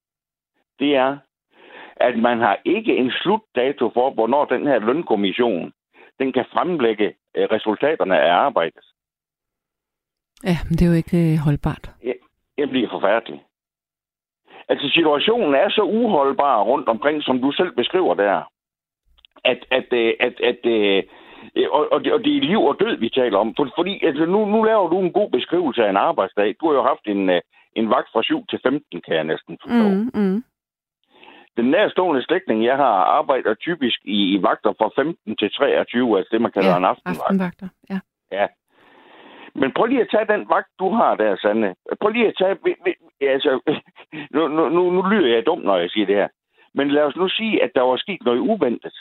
Det 0.79 0.95
er, 0.95 1.17
at 1.95 2.19
man 2.19 2.39
har 2.39 2.57
ikke 2.65 2.97
en 2.97 3.11
slutdato 3.11 3.91
for, 3.93 4.09
hvornår 4.13 4.45
den 4.45 4.67
her 4.67 4.79
lønkommission, 4.79 5.73
den 6.19 6.33
kan 6.33 6.45
fremlægge 6.53 7.07
øh, 7.35 7.47
resultaterne 7.51 8.19
af 8.19 8.33
arbejdet. 8.33 8.85
Ja, 10.43 10.57
men 10.65 10.73
det 10.77 10.81
er 10.81 10.89
jo 10.89 10.97
ikke 11.03 11.33
øh, 11.33 11.37
holdbart. 11.45 11.91
Ja, 12.03 12.13
det 12.57 12.69
bliver 12.69 12.89
forfærdeligt. 12.89 13.43
Altså, 14.69 14.89
situationen 14.89 15.55
er 15.55 15.69
så 15.69 15.81
uholdbar 15.81 16.63
rundt 16.63 16.89
omkring, 16.89 17.23
som 17.23 17.41
du 17.41 17.51
selv 17.51 17.75
beskriver 17.75 18.13
der, 18.13 18.43
at, 19.45 19.65
at, 19.71 19.93
øh, 19.93 20.13
at, 20.19 20.41
at, 20.41 20.65
at 20.65 21.05
og, 21.71 21.91
og, 21.91 22.03
det, 22.03 22.13
og 22.13 22.19
det 22.25 22.37
er 22.37 22.41
liv 22.41 22.61
og 22.61 22.75
død, 22.79 22.97
vi 22.97 23.09
taler 23.09 23.37
om. 23.37 23.53
For, 23.55 23.71
fordi 23.75 24.05
altså, 24.05 24.25
nu, 24.25 24.45
nu 24.45 24.63
laver 24.63 24.89
du 24.89 24.99
en 24.99 25.13
god 25.13 25.29
beskrivelse 25.29 25.85
af 25.85 25.89
en 25.89 25.97
arbejdsdag. 25.97 26.55
Du 26.59 26.67
har 26.67 26.73
jo 26.73 26.83
haft 26.83 27.05
en, 27.05 27.29
en 27.75 27.89
vagt 27.89 28.09
fra 28.13 28.23
7 28.23 28.45
til 28.49 28.59
15, 28.63 29.01
kan 29.01 29.15
jeg 29.15 29.23
næsten 29.23 29.57
forstå. 29.61 29.87
Mm, 29.89 30.11
mm. 30.13 30.43
Den 31.57 31.71
nærstående 31.71 32.23
slægtning, 32.23 32.65
jeg 32.65 32.77
har 32.77 32.95
arbejdet 33.19 33.59
typisk 33.59 33.99
i, 34.03 34.19
i 34.35 34.43
vagter 34.43 34.73
fra 34.79 34.89
15 34.95 35.35
til 35.35 35.51
23, 35.51 36.17
altså 36.17 36.29
det, 36.31 36.41
man 36.41 36.51
kalder 36.51 36.69
ja, 36.69 36.77
en 36.77 36.85
aftenvagt. 36.85 37.21
aftenvagter, 37.21 37.67
ja. 37.89 37.99
Ja. 38.31 38.47
Men 39.55 39.71
prøv 39.75 39.85
lige 39.85 40.01
at 40.01 40.11
tage 40.11 40.31
den 40.33 40.49
vagt, 40.49 40.71
du 40.79 40.89
har 40.89 41.15
der, 41.15 41.35
Sande. 41.35 41.75
Prøv 42.01 42.11
lige 42.11 42.27
at 42.27 42.35
tage... 42.37 42.55
Altså, 43.21 43.51
nu, 44.33 44.47
nu, 44.47 44.69
nu, 44.69 45.01
lyder 45.01 45.35
jeg 45.35 45.45
dumt, 45.45 45.65
når 45.65 45.77
jeg 45.77 45.89
siger 45.89 46.05
det 46.05 46.15
her. 46.15 46.27
Men 46.73 46.91
lad 46.91 47.03
os 47.03 47.15
nu 47.15 47.29
sige, 47.29 47.63
at 47.63 47.71
der 47.75 47.81
var 47.81 47.97
sket 47.97 48.21
noget 48.25 48.39
uventet. 48.39 48.95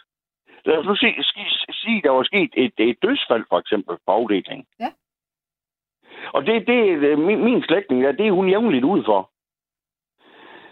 Lad 0.68 0.78
os 0.78 0.86
nu 0.86 0.96
sige, 0.96 1.24
sige 1.72 2.02
der 2.02 2.10
var 2.10 2.22
sket 2.22 2.50
et, 2.56 2.72
et 2.78 3.02
dødsfald, 3.02 3.44
for 3.48 3.58
eksempel, 3.58 3.96
på 4.06 4.12
afdelingen. 4.12 4.66
Ja. 4.80 4.90
Og 6.32 6.46
det, 6.46 6.66
det 6.66 7.18
min, 7.18 7.44
min 7.44 7.62
slægtning, 7.62 8.02
det 8.18 8.26
er 8.26 8.32
hun 8.32 8.48
jævnligt 8.48 8.84
ud 8.84 9.04
for. 9.04 9.30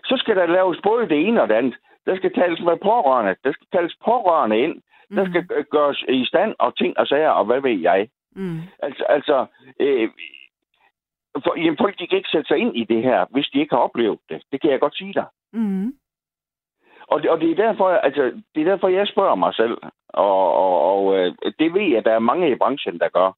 Så 0.05 0.15
skal 0.17 0.37
der 0.37 0.47
laves 0.47 0.79
både 0.83 1.09
det 1.09 1.29
ene 1.29 1.43
og 1.43 1.49
det 1.49 1.55
andet. 1.55 1.77
Der 2.07 2.17
skal 2.17 2.35
tales 2.35 2.61
med 2.61 2.77
pårørende. 2.77 3.37
Der 3.45 3.53
skal 3.53 3.67
tales 3.73 3.97
pårørende 4.05 4.59
ind. 4.59 4.75
Mm. 5.11 5.17
Der 5.17 5.25
skal 5.31 5.43
mm. 5.43 5.65
gøres 5.71 6.05
i 6.09 6.25
stand 6.25 6.55
og 6.59 6.77
ting 6.77 6.99
og 6.99 7.07
sager, 7.07 7.31
og 7.31 7.45
hvad 7.45 7.61
ved 7.61 7.79
jeg. 7.81 8.09
Mm. 8.37 8.61
Altså, 8.79 9.05
altså 9.05 9.47
øh, 9.81 10.09
for, 11.45 11.59
jamen, 11.59 11.79
folk 11.81 11.99
de 11.99 12.07
kan 12.07 12.19
ikke 12.19 12.29
sætte 12.33 12.49
sig 12.49 12.59
ind 12.59 12.77
i 12.77 12.85
det 12.85 13.03
her, 13.03 13.27
hvis 13.31 13.49
de 13.53 13.59
ikke 13.61 13.75
har 13.75 13.83
oplevet 13.83 14.19
det. 14.29 14.43
Det 14.53 14.61
kan 14.61 14.71
jeg 14.71 14.81
godt 14.81 14.97
sige 14.97 15.15
dig. 15.15 15.27
Mm. 15.53 15.93
Og, 17.09 17.23
det, 17.23 17.31
og 17.31 17.41
det, 17.41 17.51
er 17.51 17.55
derfor, 17.55 17.89
altså, 17.89 18.23
det 18.55 18.61
er 18.61 18.71
derfor, 18.71 18.89
jeg 18.89 19.07
spørger 19.07 19.35
mig 19.35 19.55
selv. 19.55 19.77
Og, 20.09 20.55
og, 20.55 20.75
og 20.93 21.19
øh, 21.19 21.35
det 21.59 21.75
ved 21.75 21.83
jeg, 21.83 21.99
at 21.99 22.05
der 22.05 22.13
er 22.15 22.29
mange 22.31 22.51
i 22.51 22.55
branchen, 22.55 22.99
der 22.99 23.09
gør. 23.09 23.31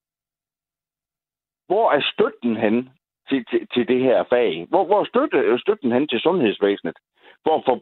Hvor 1.66 1.92
er 1.92 2.00
støtten 2.12 2.56
hen 2.56 2.90
til, 3.28 3.44
til, 3.50 3.68
til 3.74 3.88
det 3.88 4.00
her 4.02 4.24
fag? 4.30 4.66
Hvor, 4.68 4.84
hvor 4.84 5.04
støtte, 5.04 5.58
støtten 5.58 5.92
hen 5.92 6.08
til 6.08 6.20
sundhedsvæsenet 6.20 6.96
for 7.44 7.56
at 7.56 7.62
få, 7.66 7.74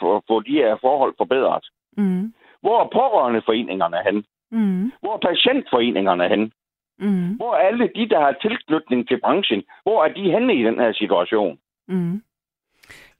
for, 0.00 0.24
for 0.26 0.40
de 0.40 0.52
her 0.52 0.76
forhold 0.80 1.14
forbedret? 1.18 1.64
Mm. 1.96 2.34
Hvor 2.60 2.80
er 2.82 2.88
pårørendeforeningerne 2.92 3.96
hen? 4.06 4.24
Mm. 4.50 4.92
Hvor 5.00 5.14
er 5.14 5.28
patientforeningerne 5.28 6.28
hen? 6.28 6.52
Mm. 6.98 7.36
Hvor 7.36 7.54
er 7.54 7.58
alle 7.58 7.90
de, 7.94 8.08
der 8.08 8.20
har 8.20 8.32
tilknytning 8.32 9.08
til 9.08 9.20
branchen? 9.20 9.62
Hvor 9.82 10.04
er 10.04 10.12
de 10.12 10.30
henne 10.30 10.54
i 10.54 10.62
den 10.62 10.78
her 10.78 10.92
situation? 10.92 11.58
Mm. 11.88 12.22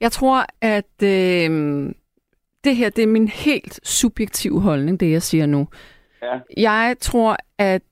Jeg 0.01 0.13
tror, 0.13 0.39
at 0.63 0.97
øh, 1.03 1.51
det 2.69 2.77
her 2.77 2.91
det 2.91 3.03
er 3.03 3.07
min 3.07 3.29
helt 3.29 3.81
subjektive 3.83 4.61
holdning, 4.61 5.01
det 5.01 5.11
jeg 5.11 5.23
siger 5.23 5.47
nu. 5.47 5.69
Ja. 6.23 6.39
Jeg 6.57 6.97
tror, 7.01 7.37
at 7.59 7.83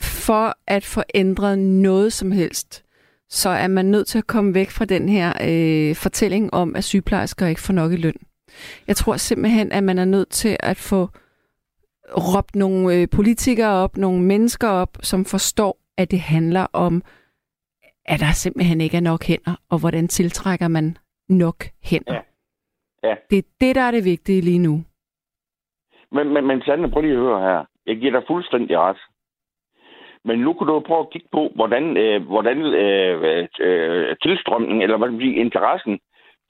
for 0.00 0.56
at 0.66 0.84
få 0.84 1.02
ændret 1.14 1.58
noget 1.58 2.12
som 2.12 2.32
helst, 2.32 2.84
så 3.30 3.48
er 3.48 3.68
man 3.68 3.84
nødt 3.84 4.06
til 4.06 4.18
at 4.18 4.26
komme 4.26 4.54
væk 4.54 4.70
fra 4.70 4.84
den 4.84 5.08
her 5.08 5.32
øh, 5.44 5.96
fortælling 5.96 6.54
om, 6.54 6.76
at 6.76 6.84
sygeplejersker 6.84 7.46
ikke 7.46 7.60
får 7.60 7.72
nok 7.72 7.92
i 7.92 7.96
løn. 7.96 8.16
Jeg 8.86 8.96
tror 8.96 9.16
simpelthen, 9.16 9.72
at 9.72 9.84
man 9.84 9.98
er 9.98 10.04
nødt 10.04 10.28
til 10.30 10.56
at 10.60 10.76
få 10.76 11.08
råbt 12.16 12.56
nogle 12.56 12.94
øh, 12.94 13.08
politikere 13.08 13.72
op, 13.72 13.96
nogle 13.96 14.22
mennesker 14.22 14.68
op, 14.68 14.98
som 15.02 15.24
forstår, 15.24 15.78
at 15.96 16.10
det 16.10 16.20
handler 16.20 16.66
om, 16.72 17.02
at 18.04 18.20
der 18.20 18.32
simpelthen 18.32 18.80
ikke 18.80 18.96
er 18.96 19.00
nok 19.00 19.24
hænder, 19.24 19.60
og 19.68 19.78
hvordan 19.78 20.08
tiltrækker 20.08 20.68
man 20.68 20.96
nok 21.28 21.68
hænder. 21.82 22.14
Ja. 22.14 22.20
Ja. 23.02 23.14
Det 23.30 23.38
er 23.38 23.48
det, 23.60 23.74
der 23.74 23.80
er 23.80 23.90
det 23.90 24.04
vigtige 24.04 24.40
lige 24.40 24.58
nu. 24.58 24.74
Men, 26.12 26.28
men, 26.34 26.46
men 26.46 26.62
Sande, 26.62 26.90
prøv 26.90 27.02
lige 27.02 27.14
at 27.14 27.18
høre 27.18 27.40
her. 27.40 27.64
Jeg 27.86 27.96
giver 27.96 28.12
dig 28.12 28.22
fuldstændig 28.26 28.78
ret. 28.78 29.00
Men 30.24 30.38
nu 30.38 30.52
kan 30.52 30.66
du 30.66 30.80
prøve 30.80 31.00
at 31.00 31.10
kigge 31.12 31.28
på, 31.32 31.52
hvordan, 31.54 31.96
øh, 31.96 32.26
hvordan 32.26 32.58
øh, 32.58 33.48
øh, 33.60 34.16
tilstrømningen, 34.22 34.82
eller 34.82 34.96
hvad 34.98 35.08
skal 35.08 35.18
man 35.18 35.20
sige, 35.20 35.40
interessen 35.46 36.00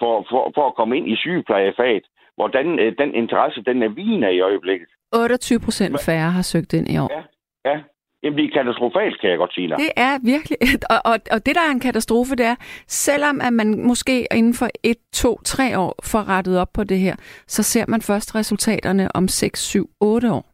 for, 0.01 0.27
for, 0.31 0.53
for 0.55 0.65
at 0.69 0.75
komme 0.75 0.97
ind 0.97 1.09
i 1.09 1.17
sygeplejefaget, 1.17 2.05
hvordan 2.37 2.79
øh, 2.79 2.93
den 2.99 3.15
interesse, 3.15 3.63
den 3.63 3.83
er 3.83 3.89
vigende 3.89 4.35
i 4.35 4.41
øjeblikket. 4.41 4.89
28 5.15 5.61
procent 5.61 5.97
færre 6.07 6.31
har 6.31 6.43
søgt 6.43 6.73
ind 6.73 6.89
i 6.89 6.99
år. 6.99 7.09
Ja, 7.17 7.23
ja. 7.71 7.77
Jamen, 8.23 8.39
det 8.39 8.45
er 8.45 8.59
katastrofalt, 8.59 9.21
kan 9.21 9.31
jeg 9.31 9.39
godt 9.39 9.55
sige 9.55 9.69
dig. 9.69 9.77
Det 9.77 9.93
er 9.97 10.15
virkelig, 10.33 10.59
og, 10.95 11.01
og, 11.05 11.17
og 11.35 11.47
det 11.47 11.55
der 11.55 11.65
er 11.69 11.73
en 11.73 11.81
katastrofe, 11.81 12.37
det 12.37 12.47
er, 12.47 12.57
selvom 12.87 13.41
at 13.47 13.53
man 13.53 13.87
måske 13.87 14.27
inden 14.39 14.55
for 14.55 14.69
et, 14.85 15.01
to, 15.13 15.39
tre 15.45 15.79
år 15.79 15.95
får 16.11 16.29
rettet 16.29 16.61
op 16.61 16.73
på 16.75 16.85
det 16.85 16.99
her, 16.99 17.17
så 17.47 17.63
ser 17.63 17.85
man 17.89 18.01
først 18.01 18.35
resultaterne 18.35 19.09
om 19.17 19.29
6, 19.29 19.61
7, 19.61 19.91
8 20.01 20.33
år. 20.33 20.45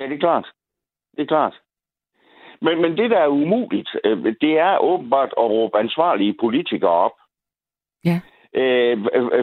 Ja, 0.00 0.04
det 0.06 0.14
er 0.14 0.18
klart. 0.18 0.46
Det 1.16 1.22
er 1.22 1.26
klart. 1.26 1.54
Men, 2.62 2.82
men 2.82 2.96
det, 2.96 3.10
der 3.10 3.18
er 3.18 3.28
umuligt, 3.28 3.88
øh, 4.04 4.24
det 4.40 4.58
er 4.58 4.78
åbenbart 4.78 5.32
at 5.38 5.50
råbe 5.50 5.78
ansvarlige 5.78 6.34
politikere 6.40 6.90
op. 6.90 7.16
Ja. 8.04 8.20
Øh, 8.54 8.98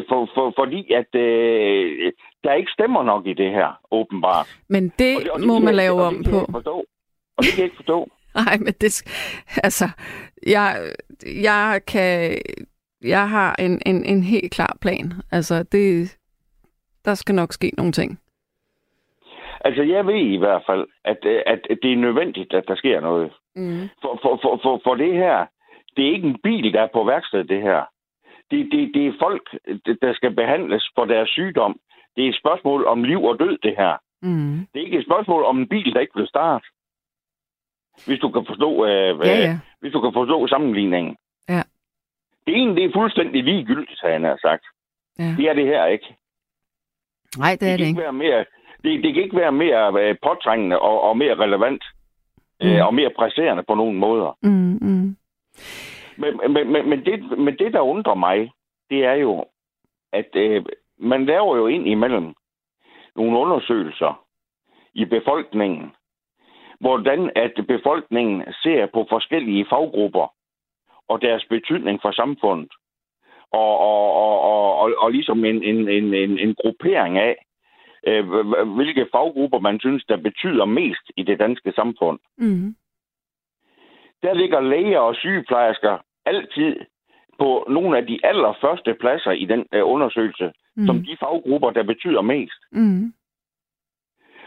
for, 0.10 0.30
for, 0.36 0.54
fordi 0.58 0.94
at 0.94 1.16
øh, 1.16 2.12
der 2.44 2.54
ikke 2.54 2.72
stemmer 2.72 3.04
nok 3.04 3.28
i 3.28 3.34
det 3.34 3.52
her, 3.52 3.80
åbenbart. 3.92 4.48
Men 4.70 4.84
det, 4.84 5.16
og 5.16 5.22
det, 5.22 5.32
og 5.32 5.40
det 5.40 5.48
må 5.48 5.60
man 5.60 5.76
lave 5.76 6.02
om 6.02 6.24
på. 6.32 6.52
Forstå. 6.52 6.86
Og 7.40 7.44
det 7.44 7.52
kan 7.52 7.58
jeg 7.58 7.66
ikke 7.66 7.76
forstå. 7.76 8.10
Nej, 8.40 8.58
men 8.58 8.74
det... 8.82 8.92
Altså, 9.64 9.86
jeg, 10.48 10.94
jeg 11.26 11.82
kan... 11.88 12.38
Jeg 13.04 13.30
har 13.30 13.56
en, 13.60 13.82
en, 13.86 14.06
en 14.06 14.24
helt 14.24 14.52
klar 14.52 14.78
plan. 14.82 15.14
Altså, 15.32 15.64
det... 15.64 16.18
Der 17.06 17.14
skal 17.14 17.36
nok 17.36 17.54
ske 17.54 17.72
nogle 17.78 17.92
ting. 17.92 18.20
Altså, 19.66 19.84
jeg 19.84 20.08
ved 20.08 20.16
i 20.16 20.38
hvert 20.38 20.64
fald, 20.70 20.88
at, 21.06 21.18
at 21.46 21.62
det 21.84 21.92
er 21.92 21.96
nødvendigt, 21.96 22.54
at 22.54 22.64
der 22.68 22.76
sker 22.76 23.00
noget. 23.00 23.32
Mm. 23.56 23.90
For, 24.02 24.20
for, 24.22 24.40
for, 24.42 24.60
for, 24.64 24.82
for 24.84 24.96
det 24.96 25.14
her, 25.14 25.46
det 25.96 26.08
er 26.08 26.12
ikke 26.12 26.28
en 26.28 26.40
bil, 26.44 26.74
der 26.74 26.82
er 26.82 26.88
på 26.94 27.04
værkstedet, 27.04 27.50
det 27.50 27.62
her. 27.62 27.82
Det, 28.52 28.70
det, 28.72 28.92
det 28.94 29.08
er 29.08 29.14
folk, 29.20 29.46
der 30.02 30.14
skal 30.14 30.32
behandles 30.36 30.90
for 30.96 31.06
deres 31.06 31.30
sygdom. 31.30 31.80
Det 32.16 32.26
er 32.26 32.30
et 32.30 32.42
spørgsmål 32.44 32.86
om 32.86 33.04
liv 33.04 33.24
og 33.24 33.40
død, 33.40 33.58
det 33.64 33.76
her. 33.78 33.98
Mm. 34.22 34.68
Det 34.74 34.80
er 34.80 34.86
ikke 34.86 34.98
et 34.98 35.06
spørgsmål 35.06 35.44
om 35.44 35.60
en 35.60 35.68
bil, 35.68 35.94
der 35.94 36.00
ikke 36.00 36.20
vil 36.20 36.28
starte. 36.28 36.66
Hvis 38.06 38.20
du 38.20 38.30
kan 38.32 38.46
forstå, 38.48 38.86
øh, 38.86 39.20
ja, 39.28 39.38
ja. 39.38 39.60
hvis 39.80 39.94
du 39.94 40.02
kan 40.02 40.14
forstå 40.14 40.48
sammenligningen. 40.48 41.18
Ja. 41.50 41.62
Det 42.48 42.58
ene, 42.58 42.76
det 42.76 42.84
er 42.86 42.92
fuldstændig 42.96 43.44
ligegyldigt, 43.44 44.02
har 44.02 44.12
han 44.12 44.38
sagt. 44.42 44.66
Ja. 45.20 45.36
Det 45.38 45.50
er 45.50 45.54
det 45.54 45.66
her 45.66 45.86
ikke. 45.86 46.16
Nej, 47.38 47.58
det 47.60 47.68
er 47.68 47.72
det, 47.72 47.80
det 47.80 47.88
ikke. 47.88 48.02
Være 48.02 48.14
mere, 48.14 48.46
det, 48.84 49.04
det 49.04 49.14
kan 49.14 49.24
ikke 49.24 49.38
være 49.38 49.52
mere 49.52 50.02
øh, 50.02 50.16
påtrængende 50.24 50.80
og, 50.80 51.02
og 51.02 51.18
mere 51.18 51.36
relevant 51.36 51.84
øh, 52.64 52.76
Mm. 52.76 52.82
og 52.82 52.94
mere 52.94 53.10
presserende 53.16 53.64
på 53.64 53.74
nogle 53.76 53.98
måder. 53.98 54.38
Mm, 54.42 54.78
mm. 54.82 55.16
Men, 56.18 56.54
men, 56.54 56.72
men, 56.72 56.90
men, 56.90 57.06
det, 57.06 57.40
men 57.40 57.58
det, 57.58 57.74
der 57.74 57.80
undrer 57.80 58.16
mig, 58.16 58.52
det 58.90 59.06
er 59.06 59.14
jo, 59.14 59.46
at 60.14 60.36
øh, 60.36 60.66
man 60.98 61.26
laver 61.26 61.58
jo 61.58 61.68
ind 61.68 61.88
imellem 61.88 62.34
nogle 63.16 63.38
undersøgelser 63.40 64.24
i 64.94 65.06
befolkningen, 65.06 65.92
hvordan 66.80 67.32
at 67.36 67.54
befolkningen 67.68 68.44
ser 68.64 68.86
på 68.94 69.06
forskellige 69.10 69.66
faggrupper 69.70 70.34
og 71.08 71.22
deres 71.22 71.46
betydning 71.50 72.00
for 72.02 72.12
samfundet. 72.12 72.72
Og, 73.52 73.80
og, 73.80 74.14
og, 74.14 74.76
og, 74.80 74.94
og, 74.98 75.12
ligesom 75.12 75.46
en, 75.46 75.64
en, 75.64 75.90
en, 75.90 76.14
en, 76.14 76.40
en 76.40 76.56
gruppering 76.56 77.18
af, 77.18 77.36
øh, 78.08 78.26
hvilke 78.76 79.08
faggrupper 79.12 79.60
man 79.60 79.80
synes, 79.80 80.06
der 80.06 80.18
betyder 80.18 80.66
mest 80.66 81.06
i 81.18 81.24
det 81.24 81.40
danske 81.40 81.72
samfund. 81.76 82.20
Mm. 82.38 82.76
Der 84.24 84.34
ligger 84.34 84.60
læger 84.60 85.00
og 85.00 85.16
sygeplejersker 85.16 85.98
altid 86.26 86.76
på 87.40 87.66
nogle 87.70 87.98
af 87.98 88.08
de 88.08 88.20
allerførste 88.24 88.94
pladser 88.94 89.32
i 89.32 89.46
den 89.46 89.66
øh, 89.74 89.82
undersøgelse, 89.86 90.52
mm. 90.76 90.86
som 90.86 91.04
de 91.04 91.18
faggrupper, 91.20 91.70
der 91.72 91.84
betyder 91.84 92.22
mest. 92.22 92.62
Mm. 92.72 93.14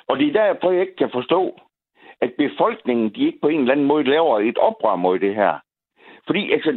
Og 0.09 0.19
det 0.19 0.29
er 0.29 0.33
derfor, 0.33 0.71
jeg 0.71 0.81
ikke 0.81 0.97
kan 0.97 1.11
forstå, 1.13 1.61
at 2.25 2.33
befolkningen, 2.39 3.07
de 3.15 3.27
ikke 3.27 3.39
på 3.43 3.49
en 3.49 3.61
eller 3.61 3.73
anden 3.73 3.87
måde 3.87 4.05
laver 4.05 4.41
et 4.41 4.59
oprør 4.59 4.97
mod 4.97 5.19
det 5.19 5.35
her. 5.35 5.55
Fordi 6.27 6.53
altså, 6.53 6.71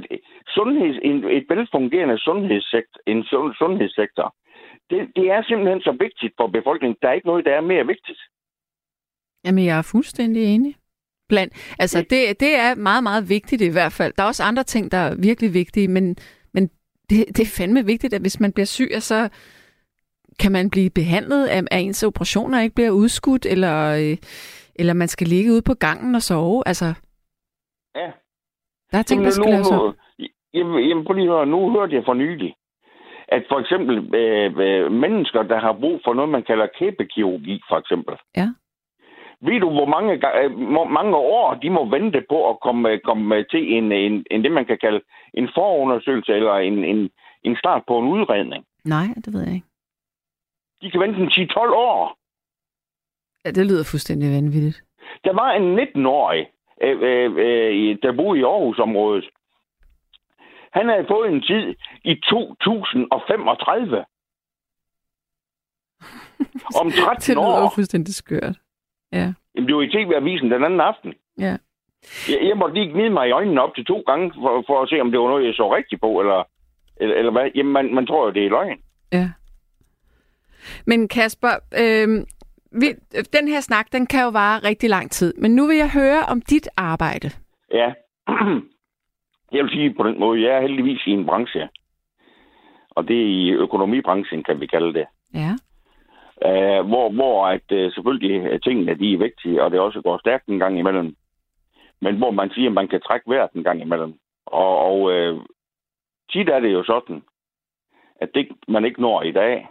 sundheds, 0.48 0.98
en, 1.02 1.18
et 1.24 1.46
velfungerende 1.50 2.18
sundhedssektor, 2.20 3.00
en 3.08 3.24
sund, 3.24 3.56
sundhedssektor, 3.56 4.36
det, 4.90 5.00
det 5.16 5.26
er 5.36 5.42
simpelthen 5.44 5.82
så 5.82 5.92
vigtigt 6.06 6.34
for 6.40 6.48
befolkningen. 6.48 6.98
Der 7.02 7.08
er 7.10 7.14
ikke 7.14 7.28
noget, 7.28 7.46
der 7.46 7.52
er 7.52 7.62
mere 7.62 7.86
vigtigt. 7.86 8.20
Jamen, 9.46 9.66
jeg 9.66 9.78
er 9.78 9.92
fuldstændig 9.92 10.44
enig. 10.56 10.76
Blandt, 11.30 11.76
altså, 11.80 12.00
det, 12.10 12.40
det 12.40 12.56
er 12.56 12.76
meget, 12.76 13.04
meget 13.04 13.30
vigtigt 13.30 13.62
i 13.62 13.72
hvert 13.72 13.92
fald. 13.92 14.14
Der 14.18 14.24
er 14.24 14.28
også 14.28 14.44
andre 14.44 14.64
ting, 14.64 14.92
der 14.92 14.98
er 14.98 15.16
virkelig 15.16 15.54
vigtige, 15.54 15.88
men, 15.88 16.16
men 16.54 16.68
det, 17.10 17.20
det 17.28 17.40
er 17.40 17.56
fandme 17.58 17.86
vigtigt, 17.86 18.14
at 18.14 18.22
hvis 18.22 18.40
man 18.40 18.54
bliver 18.54 18.66
syg, 18.66 18.90
så 19.00 19.30
kan 20.40 20.52
man 20.52 20.70
blive 20.70 20.90
behandlet, 20.90 21.48
af, 21.48 21.64
at 21.72 21.82
ens 21.82 22.04
operationer 22.04 22.62
ikke 22.62 22.76
bliver 22.76 22.90
udskudt, 22.90 23.46
eller, 23.46 23.78
øh, 23.92 24.18
eller 24.80 24.94
man 24.94 25.08
skal 25.08 25.28
ligge 25.28 25.52
ude 25.54 25.62
på 25.62 25.74
gangen 25.74 26.16
og 26.16 26.22
sove. 26.22 26.64
Altså, 26.66 26.86
Ja. 27.96 28.12
der 28.92 28.98
er 28.98 29.04
ting, 29.04 29.20
der 29.20 29.26
Jamen, 29.26 29.32
skal 29.32 29.52
laves 29.54 29.72
om. 29.72 29.96
Jamen, 30.54 30.88
jamen, 30.90 31.06
prøv 31.06 31.14
lige 31.16 31.28
høre. 31.28 31.46
Nu 31.46 31.72
hørte 31.72 31.96
jeg 31.96 32.04
for 32.06 32.14
nylig, 32.14 32.56
at 33.28 33.44
for 33.50 33.60
eksempel 33.60 34.16
øh, 34.16 34.54
øh, 34.66 34.92
mennesker, 34.92 35.44
der 35.44 35.60
har 35.60 35.74
brug 35.74 36.02
for 36.06 36.14
noget, 36.14 36.30
man 36.30 36.44
kalder 36.44 36.68
kæbekirurgi, 36.80 37.62
for 37.70 37.78
eksempel. 37.78 38.16
Ja. 38.38 38.48
Ved 39.42 39.60
du, 39.60 39.70
hvor 39.70 39.86
mange, 39.86 40.14
ga- 40.24 40.38
øh, 40.44 40.52
hvor 40.72 40.88
mange 40.88 41.16
år 41.16 41.54
de 41.54 41.70
må 41.70 41.90
vente 41.90 42.24
på 42.30 42.50
at 42.50 42.58
komme, 42.60 43.00
komme 43.00 43.44
til 43.44 43.74
en, 43.74 43.92
en, 43.92 44.26
en, 44.32 44.44
det, 44.44 44.52
man 44.52 44.66
kan 44.66 44.78
kalde 44.82 45.02
en 45.34 45.50
forundersøgelse 45.56 46.32
eller 46.34 46.54
en, 46.56 46.84
en, 46.84 47.10
en 47.44 47.56
start 47.58 47.84
på 47.88 48.00
en 48.00 48.08
udredning? 48.08 48.66
Nej, 48.86 49.08
det 49.26 49.34
ved 49.34 49.42
jeg 49.44 49.54
ikke. 49.54 49.68
De 50.82 50.92
kan 50.92 51.00
vente 51.02 51.20
en 51.20 51.28
10-12 51.28 51.58
år. 51.58 52.18
Ja, 53.46 53.52
det 53.52 53.66
lyder 53.68 53.84
fuldstændig 53.84 54.32
vanvittigt. 54.32 54.84
Der 55.24 55.34
var 55.34 55.52
en 55.52 55.80
19-årig, 55.80 56.48
øh, 56.84 56.98
øh, 57.02 57.32
øh, 57.46 57.98
der 58.04 58.16
boede 58.18 58.40
i 58.40 58.44
Aarhusområdet. 58.44 59.26
Han 60.74 60.90
havde 60.90 61.06
fået 61.08 61.32
en 61.32 61.42
tid 61.42 61.76
i 62.04 62.16
2035. 62.16 63.98
Om 66.82 66.92
13 66.92 67.22
Det 67.22 67.28
lyder 67.30 67.58
jo 67.60 67.66
år. 67.66 67.72
fuldstændig 67.76 68.14
skørt. 68.16 68.56
Ja. 69.12 69.34
Jamen, 69.56 69.68
det 69.68 69.76
var 69.76 69.82
i 69.82 69.90
TV-avisen 69.90 70.52
den 70.52 70.64
anden 70.64 70.82
aften. 70.82 71.14
Ja. 71.40 71.58
Jeg, 72.30 72.40
jeg 72.50 72.58
måtte 72.58 72.76
lige 72.76 72.92
gnide 72.94 73.10
mig 73.10 73.28
i 73.28 73.32
øjnene 73.32 73.62
op 73.62 73.76
til 73.76 73.86
to 73.86 74.00
gange, 74.08 74.34
for, 74.34 74.64
for 74.68 74.82
at 74.84 74.90
se, 74.90 75.02
om 75.02 75.12
det 75.12 75.20
var 75.20 75.28
noget, 75.28 75.46
jeg 75.46 75.54
så 75.54 75.76
rigtigt 75.76 76.02
på, 76.02 76.20
eller, 76.20 76.44
eller, 76.98 77.16
eller 77.16 77.32
hvad. 77.32 77.50
Jamen, 77.56 77.74
man, 77.74 77.96
man 77.96 78.08
tror 78.08 78.26
jo, 78.26 78.32
det 78.34 78.46
er 78.46 78.50
løgn. 78.50 78.80
Ja. 79.12 79.30
Men 80.86 81.08
Kasper, 81.08 81.54
øh, 81.84 82.26
vi, 82.82 82.88
den 83.38 83.48
her 83.48 83.60
snak, 83.60 83.92
den 83.92 84.06
kan 84.06 84.24
jo 84.24 84.30
vare 84.30 84.60
rigtig 84.60 84.90
lang 84.90 85.12
tid. 85.12 85.34
Men 85.38 85.56
nu 85.56 85.68
vil 85.68 85.78
jeg 85.78 85.92
høre 85.94 86.22
om 86.32 86.42
dit 86.42 86.68
arbejde. 86.78 87.30
Ja. 87.74 87.94
Jeg 89.52 89.64
vil 89.64 89.72
sige 89.72 89.94
på 89.94 90.04
den 90.04 90.20
måde, 90.20 90.42
jeg 90.42 90.58
er 90.58 90.62
heldigvis 90.62 91.08
i 91.08 91.12
en 91.12 91.26
branche, 91.26 91.70
og 92.90 93.08
det 93.08 93.22
er 93.22 93.26
i 93.26 93.50
økonomibranchen, 93.52 94.44
kan 94.44 94.60
vi 94.60 94.68
kalde 94.68 94.94
det. 94.94 95.06
Ja. 95.34 95.52
Uh, 96.46 96.88
hvor, 96.88 97.10
hvor 97.10 97.48
at, 97.48 97.72
uh, 97.72 97.94
selvfølgelig 97.94 98.54
uh, 98.54 98.60
tingene 98.60 99.00
de 99.00 99.14
er 99.14 99.18
vigtige, 99.18 99.64
og 99.64 99.72
det 99.72 99.80
også 99.80 100.02
går 100.02 100.18
stærkt 100.18 100.48
en 100.48 100.60
gang 100.60 100.80
imellem. 100.80 101.16
Men 102.02 102.18
hvor 102.18 102.32
man 102.32 102.50
siger, 102.50 102.70
at 102.70 102.74
man 102.74 102.88
kan 102.88 103.02
trække 103.02 103.30
vejret 103.30 103.52
en 103.52 103.64
gang 103.64 103.82
imellem. 103.82 104.14
Og, 104.46 104.78
og 104.78 105.02
uh, 105.02 105.42
tit 106.32 106.50
er 106.50 106.60
det 106.60 106.74
jo 106.74 106.84
sådan, 106.84 107.24
at 108.22 108.30
det 108.34 108.48
man 108.68 108.86
ikke 108.86 109.02
når 109.02 109.22
i 109.22 109.32
dag, 109.32 109.68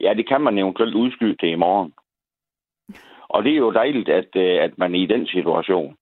ja, 0.00 0.14
det 0.14 0.28
kan 0.28 0.40
man 0.40 0.58
eventuelt 0.58 0.94
udskyde 0.94 1.36
til 1.36 1.48
i 1.48 1.54
morgen. 1.54 1.92
Og 3.34 3.44
det 3.44 3.52
er 3.52 3.56
jo 3.66 3.72
dejligt, 3.72 4.08
at, 4.08 4.30
uh, 4.36 4.64
at 4.66 4.78
man 4.78 4.94
er 4.94 4.98
i 4.98 5.06
den 5.06 5.26
situation. 5.26 5.96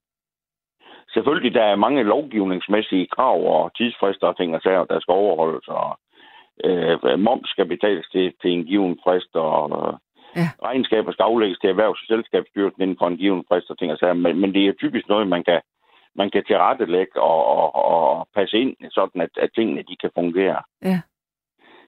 Selvfølgelig, 1.13 1.53
der 1.53 1.63
er 1.63 1.75
mange 1.75 2.03
lovgivningsmæssige 2.03 3.07
krav 3.07 3.39
og 3.55 3.71
tidsfrister 3.77 4.27
og 4.27 4.37
ting 4.37 4.55
og 4.55 4.61
sager, 4.61 4.85
der 4.85 4.99
skal 4.99 5.11
overholdes, 5.11 5.67
og 5.67 5.99
øh, 6.63 7.19
moms 7.19 7.49
skal 7.49 7.65
betales 7.65 8.07
til, 8.11 8.33
til 8.41 8.51
en 8.51 8.65
given 8.65 8.99
frist, 9.03 9.35
og 9.35 9.99
Ja. 10.35 10.41
ja. 10.41 10.47
regnskaber 10.67 11.11
skal 11.11 11.23
aflægges 11.23 11.59
til 11.59 11.69
erhvervs- 11.69 12.01
og 12.03 12.07
selskabsstyrelsen 12.07 12.81
inden 12.81 12.97
for 12.99 13.07
en 13.07 13.17
given 13.17 13.43
frist 13.47 13.69
og 13.69 13.77
ting 13.79 13.91
og 13.91 13.97
sager. 13.97 14.13
Men, 14.13 14.39
men 14.41 14.53
det 14.53 14.67
er 14.67 14.73
typisk 14.73 15.07
noget, 15.07 15.27
man 15.27 15.43
kan, 15.43 15.61
man 16.15 16.29
kan 16.31 16.43
tilrettelægge 16.45 17.21
og, 17.21 17.45
og, 17.45 17.75
og 17.75 18.27
passe 18.35 18.57
ind, 18.57 18.75
sådan 18.91 19.21
at, 19.21 19.29
at 19.37 19.49
tingene 19.55 19.83
de 19.89 19.95
kan 20.01 20.11
fungere. 20.15 20.61
Ja. 20.83 20.99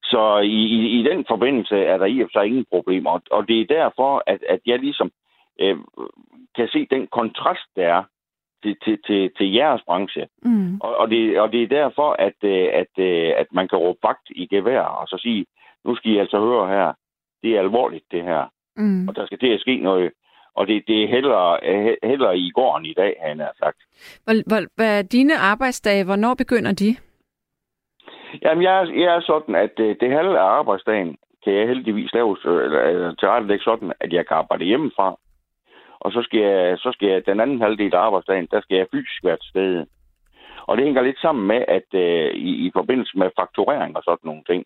Så 0.03 0.37
i, 0.37 0.61
i, 0.77 0.99
i 0.99 1.03
den 1.03 1.25
forbindelse 1.27 1.75
er 1.75 1.97
der 1.97 2.05
i 2.05 2.21
og 2.21 2.29
for 2.31 2.39
sig 2.39 2.47
ingen 2.47 2.65
problemer. 2.71 3.09
Og, 3.11 3.21
og 3.31 3.47
det 3.47 3.61
er 3.61 3.65
derfor, 3.65 4.23
at, 4.27 4.39
at 4.49 4.59
jeg 4.65 4.79
ligesom 4.79 5.11
øh, 5.59 5.77
kan 6.55 6.67
se 6.67 6.87
den 6.91 7.07
kontrast, 7.07 7.67
der 7.75 7.87
er 7.87 8.03
til, 8.63 8.77
til, 8.83 8.97
til, 9.07 9.31
til 9.37 9.53
jeres 9.53 9.81
branche. 9.85 10.27
Mm. 10.41 10.77
Og, 10.81 10.97
og, 10.97 11.09
det, 11.09 11.39
og 11.39 11.51
det 11.51 11.63
er 11.63 11.67
derfor, 11.67 12.15
at, 12.19 12.37
øh, 12.43 12.67
at, 12.73 12.93
øh, 12.97 13.33
at 13.37 13.47
man 13.51 13.67
kan 13.67 13.77
råbe 13.77 13.99
vagt 14.03 14.27
i 14.29 14.47
gevær 14.47 14.81
og 14.81 15.07
så 15.07 15.17
sige, 15.21 15.45
nu 15.85 15.95
skal 15.95 16.11
I 16.11 16.17
altså 16.17 16.39
høre 16.39 16.67
her, 16.67 16.93
det 17.43 17.55
er 17.55 17.59
alvorligt 17.59 18.05
det 18.11 18.23
her, 18.23 18.45
Mm. 18.75 19.07
og 19.07 19.15
der 19.15 19.25
skal 19.25 19.39
til 19.39 19.53
at 19.53 19.59
ske 19.59 19.75
noget. 19.77 20.11
Og 20.55 20.67
det, 20.67 20.83
det 20.87 21.03
er 21.03 21.07
hellere, 21.07 21.59
hellere 22.03 22.37
i 22.37 22.51
går 22.51 22.77
end 22.77 22.87
i 22.87 22.93
dag, 22.93 23.15
han 23.21 23.39
har 23.39 23.53
sagt. 23.59 23.77
Hvor, 24.23 24.33
hvor, 24.49 24.61
hvad 24.75 24.99
er 24.99 25.01
dine 25.01 25.37
arbejdsdage? 25.37 26.05
Hvornår 26.05 26.33
begynder 26.33 26.71
de? 26.73 26.95
Jamen, 28.41 28.63
jeg, 28.63 28.87
jeg 28.95 29.15
er 29.15 29.21
sådan, 29.21 29.55
at 29.55 29.79
øh, 29.79 29.95
det 29.99 30.11
halve 30.11 30.39
af 30.39 30.43
arbejdsdagen 30.43 31.17
kan 31.43 31.53
jeg 31.53 31.67
heldigvis 31.67 32.13
lave 32.13 32.37
eller, 32.45 32.81
eller 32.81 33.15
tilrettelægge 33.15 33.63
sådan, 33.63 33.93
at 33.99 34.13
jeg 34.13 34.27
kan 34.27 34.37
arbejde 34.37 34.65
hjemmefra. 34.65 35.15
Og 36.03 36.11
så 36.11 36.21
skal 36.21 36.39
jeg, 36.39 36.77
så 36.77 36.89
skal 36.93 37.07
jeg 37.09 37.25
den 37.25 37.39
anden 37.39 37.61
halvdel 37.61 37.95
af 37.95 37.99
arbejdsdagen, 37.99 38.47
der 38.51 38.61
skal 38.61 38.77
jeg 38.77 38.87
fysisk 38.91 39.23
være 39.23 39.37
til 39.37 39.49
stede. 39.49 39.85
Og 40.67 40.77
det 40.77 40.85
hænger 40.85 41.01
lidt 41.01 41.19
sammen 41.19 41.47
med, 41.47 41.61
at 41.67 41.89
øh, 41.93 42.33
i, 42.49 42.51
i 42.67 42.71
forbindelse 42.73 43.17
med 43.17 43.29
fakturering 43.39 43.97
og 43.97 44.03
sådan 44.03 44.27
nogle 44.29 44.43
ting, 44.49 44.65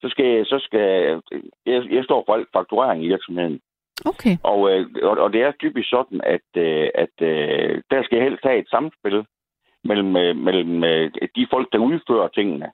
så 0.00 0.08
skal 0.08 0.26
jeg, 0.26 0.46
så 0.46 0.58
skal 0.58 0.80
jeg, 0.80 1.20
jeg, 1.66 1.90
jeg 1.90 2.04
står 2.04 2.22
for 2.26 2.34
alt 2.34 2.48
fakturering 2.52 3.04
i 3.04 3.08
virksomheden. 3.08 3.60
Okay. 4.04 4.36
Og, 4.42 4.70
øh, 4.70 4.86
og, 5.02 5.18
og 5.18 5.32
det 5.32 5.42
er 5.42 5.52
typisk 5.52 5.88
sådan, 5.90 6.20
at, 6.24 6.48
øh, 6.56 6.88
at 6.94 7.16
øh, 7.20 7.82
der 7.90 8.02
skal 8.02 8.22
helst 8.22 8.44
have 8.44 8.58
et 8.58 8.68
samspil 8.70 9.26
mellem, 9.84 10.16
øh, 10.16 10.36
mellem 10.36 10.84
øh, 10.84 11.10
de 11.36 11.46
folk, 11.50 11.68
der 11.72 11.78
udfører 11.78 12.28
tingene. 12.28 12.70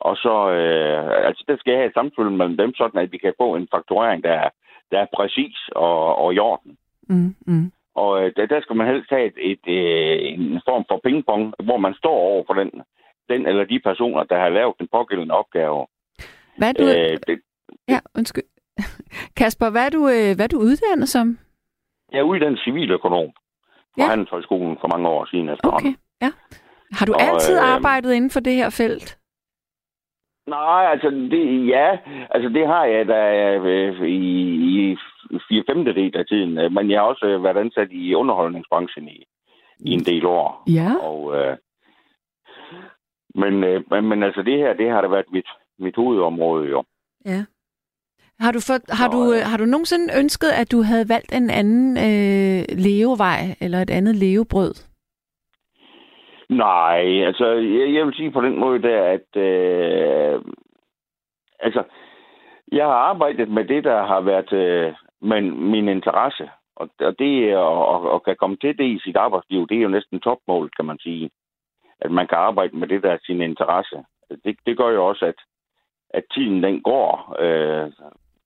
Og 0.00 0.16
så, 0.16 0.50
øh, 0.50 1.26
altså 1.26 1.44
der 1.48 1.56
skal 1.56 1.70
jeg 1.70 1.80
have 1.80 1.88
et 1.88 1.94
samspil 1.94 2.30
mellem 2.30 2.56
dem, 2.56 2.74
sådan 2.74 3.00
at 3.00 3.12
vi 3.12 3.18
kan 3.18 3.34
få 3.40 3.54
en 3.54 3.68
fakturering, 3.74 4.24
der 4.24 4.32
er, 4.32 4.50
der 4.90 4.98
er 4.98 5.06
præcis 5.16 5.56
og, 5.72 6.16
og 6.16 6.34
i 6.34 6.38
orden. 6.38 6.76
Mm. 7.08 7.34
Mm. 7.46 7.72
Og 7.94 8.24
øh, 8.24 8.32
der, 8.36 8.46
der 8.46 8.60
skal 8.60 8.76
man 8.76 8.86
helst 8.86 9.10
have 9.10 9.26
et, 9.26 9.36
et, 9.50 9.64
øh, 9.78 10.18
en 10.32 10.60
form 10.68 10.84
for 10.88 11.00
pingpong, 11.04 11.54
hvor 11.64 11.76
man 11.76 11.94
står 11.94 12.16
over 12.30 12.42
for 12.46 12.54
den, 12.54 12.70
den 13.28 13.46
eller 13.46 13.64
de 13.64 13.80
personer, 13.84 14.24
der 14.24 14.38
har 14.38 14.48
lavet 14.48 14.74
den 14.78 14.88
pågældende 14.92 15.34
opgave. 15.34 15.86
Hvad 16.58 16.68
er 16.68 16.72
du... 16.72 16.82
Øh, 16.84 17.18
det, 17.26 17.40
Ja, 17.88 17.98
undskyld. 18.18 18.44
Kasper, 19.40 19.70
hvad 19.70 19.86
er 19.86 19.90
du, 19.90 20.02
øh, 20.08 20.34
hvad 20.36 20.44
er 20.44 20.52
du 20.54 20.58
uddannet 20.58 21.08
som? 21.08 21.38
jeg 22.12 22.18
er 22.18 22.22
uddannet 22.22 22.60
civiløkonom 22.64 23.30
fra 23.94 24.02
Ja. 24.02 24.08
Handelshøjskolen 24.08 24.76
for 24.80 24.88
mange 24.88 25.08
år 25.08 25.24
siden 25.30 25.48
efterhånden. 25.48 25.88
Okay, 25.88 25.96
ja. 26.22 26.30
Har 26.98 27.06
du 27.06 27.12
Og, 27.14 27.22
altid 27.22 27.56
øh, 27.58 27.74
arbejdet 27.74 28.12
inden 28.14 28.30
for 28.30 28.40
det 28.40 28.54
her 28.54 28.70
felt? 28.70 29.18
Nej, 30.46 30.84
altså 30.92 31.10
det, 31.10 31.68
ja, 31.68 31.98
altså 32.30 32.48
det 32.48 32.66
har 32.66 32.84
jeg 32.84 33.06
da 33.08 33.20
øh, 33.56 34.02
i, 34.08 34.20
i 34.92 34.96
4 35.48 35.64
femtedel 35.70 36.16
af 36.16 36.26
tiden, 36.26 36.58
øh, 36.58 36.72
men 36.72 36.90
jeg 36.90 37.00
har 37.00 37.06
også 37.06 37.26
øh, 37.26 37.44
været 37.44 37.56
ansat 37.56 37.88
i 37.90 38.14
underholdningsbranchen 38.14 39.08
i, 39.08 39.24
i 39.78 39.90
en 39.90 40.04
del 40.04 40.26
år. 40.26 40.62
Ja. 40.68 40.90
Og, 41.02 41.36
øh, 41.36 41.56
men, 43.34 43.64
øh, 43.64 43.82
men, 43.90 44.08
men 44.08 44.22
altså 44.22 44.42
det 44.42 44.58
her, 44.58 44.72
det 44.72 44.90
har 44.90 45.00
da 45.00 45.08
været 45.08 45.32
mit, 45.32 45.48
mit 45.78 45.96
hovedområde 45.96 46.68
jo. 46.68 46.84
Ja. 47.26 47.44
Har 48.40 48.52
du, 48.52 48.60
for, 48.60 48.94
har, 49.00 49.08
du, 49.10 49.32
øh, 49.32 49.40
har 49.50 49.56
du 49.56 49.64
nogensinde 49.64 50.18
ønsket, 50.18 50.50
at 50.60 50.72
du 50.72 50.82
havde 50.82 51.08
valgt 51.08 51.32
en 51.34 51.50
anden 51.50 51.96
øh, 51.96 52.64
levevej, 52.86 53.40
eller 53.60 53.78
et 53.78 53.90
andet 53.90 54.16
levebrød? 54.16 54.74
Nej, 56.48 57.24
altså 57.28 57.46
jeg, 57.46 57.94
jeg 57.94 58.06
vil 58.06 58.14
sige 58.14 58.30
på 58.30 58.40
den 58.40 58.58
måde 58.58 58.82
der, 58.82 59.02
at 59.02 59.36
øh, 59.42 60.42
altså 61.60 61.82
jeg 62.72 62.84
har 62.84 62.92
arbejdet 63.10 63.48
med 63.48 63.64
det, 63.64 63.84
der 63.84 64.06
har 64.06 64.20
været 64.20 64.52
øh, 64.52 64.94
men, 65.30 65.70
min 65.70 65.88
interesse. 65.88 66.50
Og, 66.76 66.88
og 67.00 67.18
det 67.18 67.50
at, 67.50 68.14
at 68.14 68.24
kan 68.24 68.36
komme 68.36 68.56
til 68.56 68.78
det 68.78 68.84
i 68.84 69.00
sit 69.04 69.16
arbejdsliv, 69.16 69.66
det 69.68 69.76
er 69.76 69.82
jo 69.82 69.88
næsten 69.96 70.20
topmålet, 70.20 70.76
kan 70.76 70.84
man 70.84 70.98
sige. 70.98 71.30
At 72.00 72.10
man 72.10 72.26
kan 72.26 72.38
arbejde 72.38 72.76
med 72.76 72.88
det, 72.88 73.02
der 73.02 73.10
er 73.10 73.18
sin 73.26 73.40
interesse. 73.40 73.96
Det, 74.44 74.56
det 74.66 74.76
gør 74.76 74.88
jo 74.88 75.06
også, 75.06 75.24
at, 75.24 75.38
at 76.10 76.24
tiden 76.34 76.62
den 76.62 76.82
går. 76.82 77.36
Øh, 77.40 77.92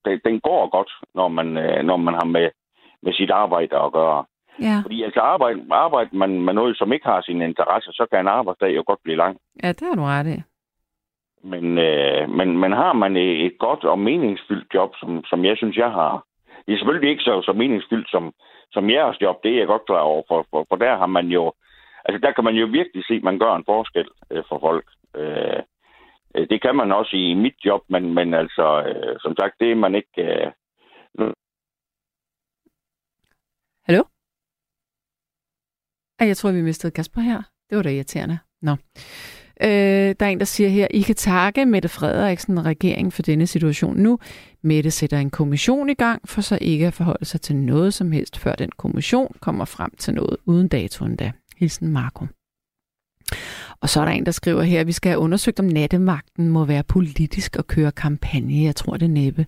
den, 0.05 0.19
den 0.25 0.39
går 0.39 0.69
godt, 0.69 0.91
når 1.15 1.27
man, 1.27 1.57
øh, 1.57 1.83
når 1.83 1.97
man 1.97 2.13
har 2.13 2.25
med, 2.25 2.49
med 3.01 3.13
sit 3.13 3.31
arbejde 3.31 3.77
at 3.77 3.91
gøre. 3.91 4.25
Ja, 4.61 4.79
Fordi 4.83 5.03
altså 5.03 5.19
arbejde, 5.19 5.65
arbejde 5.71 6.09
man 6.17 6.41
med 6.41 6.53
noget, 6.53 6.77
som 6.77 6.93
ikke 6.93 7.05
har 7.05 7.21
sin 7.21 7.41
interesse, 7.41 7.91
så 7.91 8.05
kan 8.11 8.19
en 8.19 8.27
arbejdsdag 8.27 8.75
jo 8.75 8.83
godt 8.85 8.99
blive 9.03 9.17
lang. 9.17 9.37
ja 9.63 9.67
det 9.67 9.87
har 9.87 9.95
du 9.95 10.01
ret 10.01 10.27
i. 10.27 10.41
Men, 11.43 11.77
øh, 11.77 12.29
men, 12.29 12.57
men 12.57 12.71
har 12.71 12.93
man 12.93 13.17
et 13.17 13.57
godt 13.59 13.83
og 13.83 13.99
meningsfyldt 13.99 14.73
job, 14.73 14.95
som, 14.99 15.23
som 15.25 15.45
jeg 15.45 15.57
synes, 15.57 15.77
jeg 15.77 15.91
har. 15.91 16.23
Det 16.69 16.75
er 16.75 16.79
selvfølgelig 16.79 17.09
ikke 17.09 17.23
så, 17.23 17.41
så 17.41 17.53
meningsfyldt 17.53 18.09
som, 18.09 18.33
som 18.71 18.89
jeres 18.89 19.21
job, 19.21 19.43
det 19.43 19.51
er 19.51 19.57
jeg 19.57 19.67
godt 19.67 19.85
klar 19.85 19.99
over, 19.99 20.23
for, 20.27 20.45
for, 20.49 20.65
for 20.69 20.75
der 20.75 20.97
har 20.97 21.05
man 21.05 21.27
jo, 21.27 21.53
altså 22.05 22.19
der 22.25 22.31
kan 22.31 22.43
man 22.43 22.55
jo 22.55 22.65
virkelig 22.65 23.03
se, 23.05 23.13
at 23.13 23.23
man 23.23 23.39
gør 23.39 23.53
en 23.55 23.69
forskel 23.71 24.07
øh, 24.31 24.43
for 24.49 24.59
folk. 24.59 24.87
Øh, 25.15 25.61
øh, 26.35 26.47
det 26.49 26.61
kan 26.61 26.75
man 26.75 26.91
også 26.91 27.15
i 27.15 27.33
mit 27.33 27.57
job, 27.65 27.81
men, 27.89 28.13
men 28.13 28.33
altså, 28.33 28.65
øh, 28.89 29.19
som 29.19 29.35
sagt, 29.39 29.53
det 29.59 29.71
er 29.71 29.75
man 29.75 29.95
ikke... 29.95 30.21
Øh, 30.21 30.51
Hallo? 33.87 34.03
Ej, 36.19 36.27
jeg 36.27 36.37
tror, 36.37 36.51
vi 36.51 36.61
mistede 36.61 36.93
Kasper 36.93 37.21
her. 37.21 37.41
Det 37.69 37.77
var 37.77 37.83
da 37.83 37.89
irriterende. 37.89 38.39
Nå. 38.61 38.71
Øh, 39.63 40.15
der 40.19 40.25
er 40.25 40.29
en, 40.29 40.39
der 40.39 40.45
siger 40.45 40.69
her, 40.69 40.87
I 40.91 41.01
kan 41.01 41.15
takke 41.15 41.65
Mette 41.65 41.89
Frederiksen 41.89 42.57
og 42.57 42.65
regeringen 42.65 43.11
for 43.11 43.21
denne 43.21 43.47
situation 43.47 43.97
nu. 43.97 44.19
Mette 44.61 44.91
sætter 44.91 45.17
en 45.17 45.29
kommission 45.29 45.89
i 45.89 45.93
gang, 45.93 46.29
for 46.29 46.41
så 46.41 46.57
ikke 46.61 46.87
at 46.87 46.93
forholde 46.93 47.25
sig 47.25 47.41
til 47.41 47.55
noget 47.55 47.93
som 47.93 48.11
helst, 48.11 48.37
før 48.37 48.55
den 48.55 48.69
kommission 48.77 49.35
kommer 49.39 49.65
frem 49.65 49.91
til 49.97 50.13
noget 50.13 50.37
uden 50.45 50.67
datoen 50.67 51.15
da. 51.15 51.31
Hilsen 51.57 51.87
Marco. 51.87 52.25
Og 53.81 53.89
så 53.89 54.01
er 54.01 54.05
der 54.05 54.11
en, 54.11 54.25
der 54.25 54.31
skriver 54.31 54.63
her, 54.63 54.79
at 54.79 54.87
vi 54.87 54.91
skal 54.91 55.09
have 55.09 55.19
undersøgt, 55.19 55.59
om 55.59 55.65
nattemagten 55.65 56.49
må 56.49 56.65
være 56.65 56.83
politisk 56.83 57.55
og 57.55 57.67
køre 57.67 57.91
kampagne. 57.91 58.63
Jeg 58.63 58.75
tror, 58.75 58.97
det 58.97 59.05
er 59.05 59.09
næppe. 59.09 59.45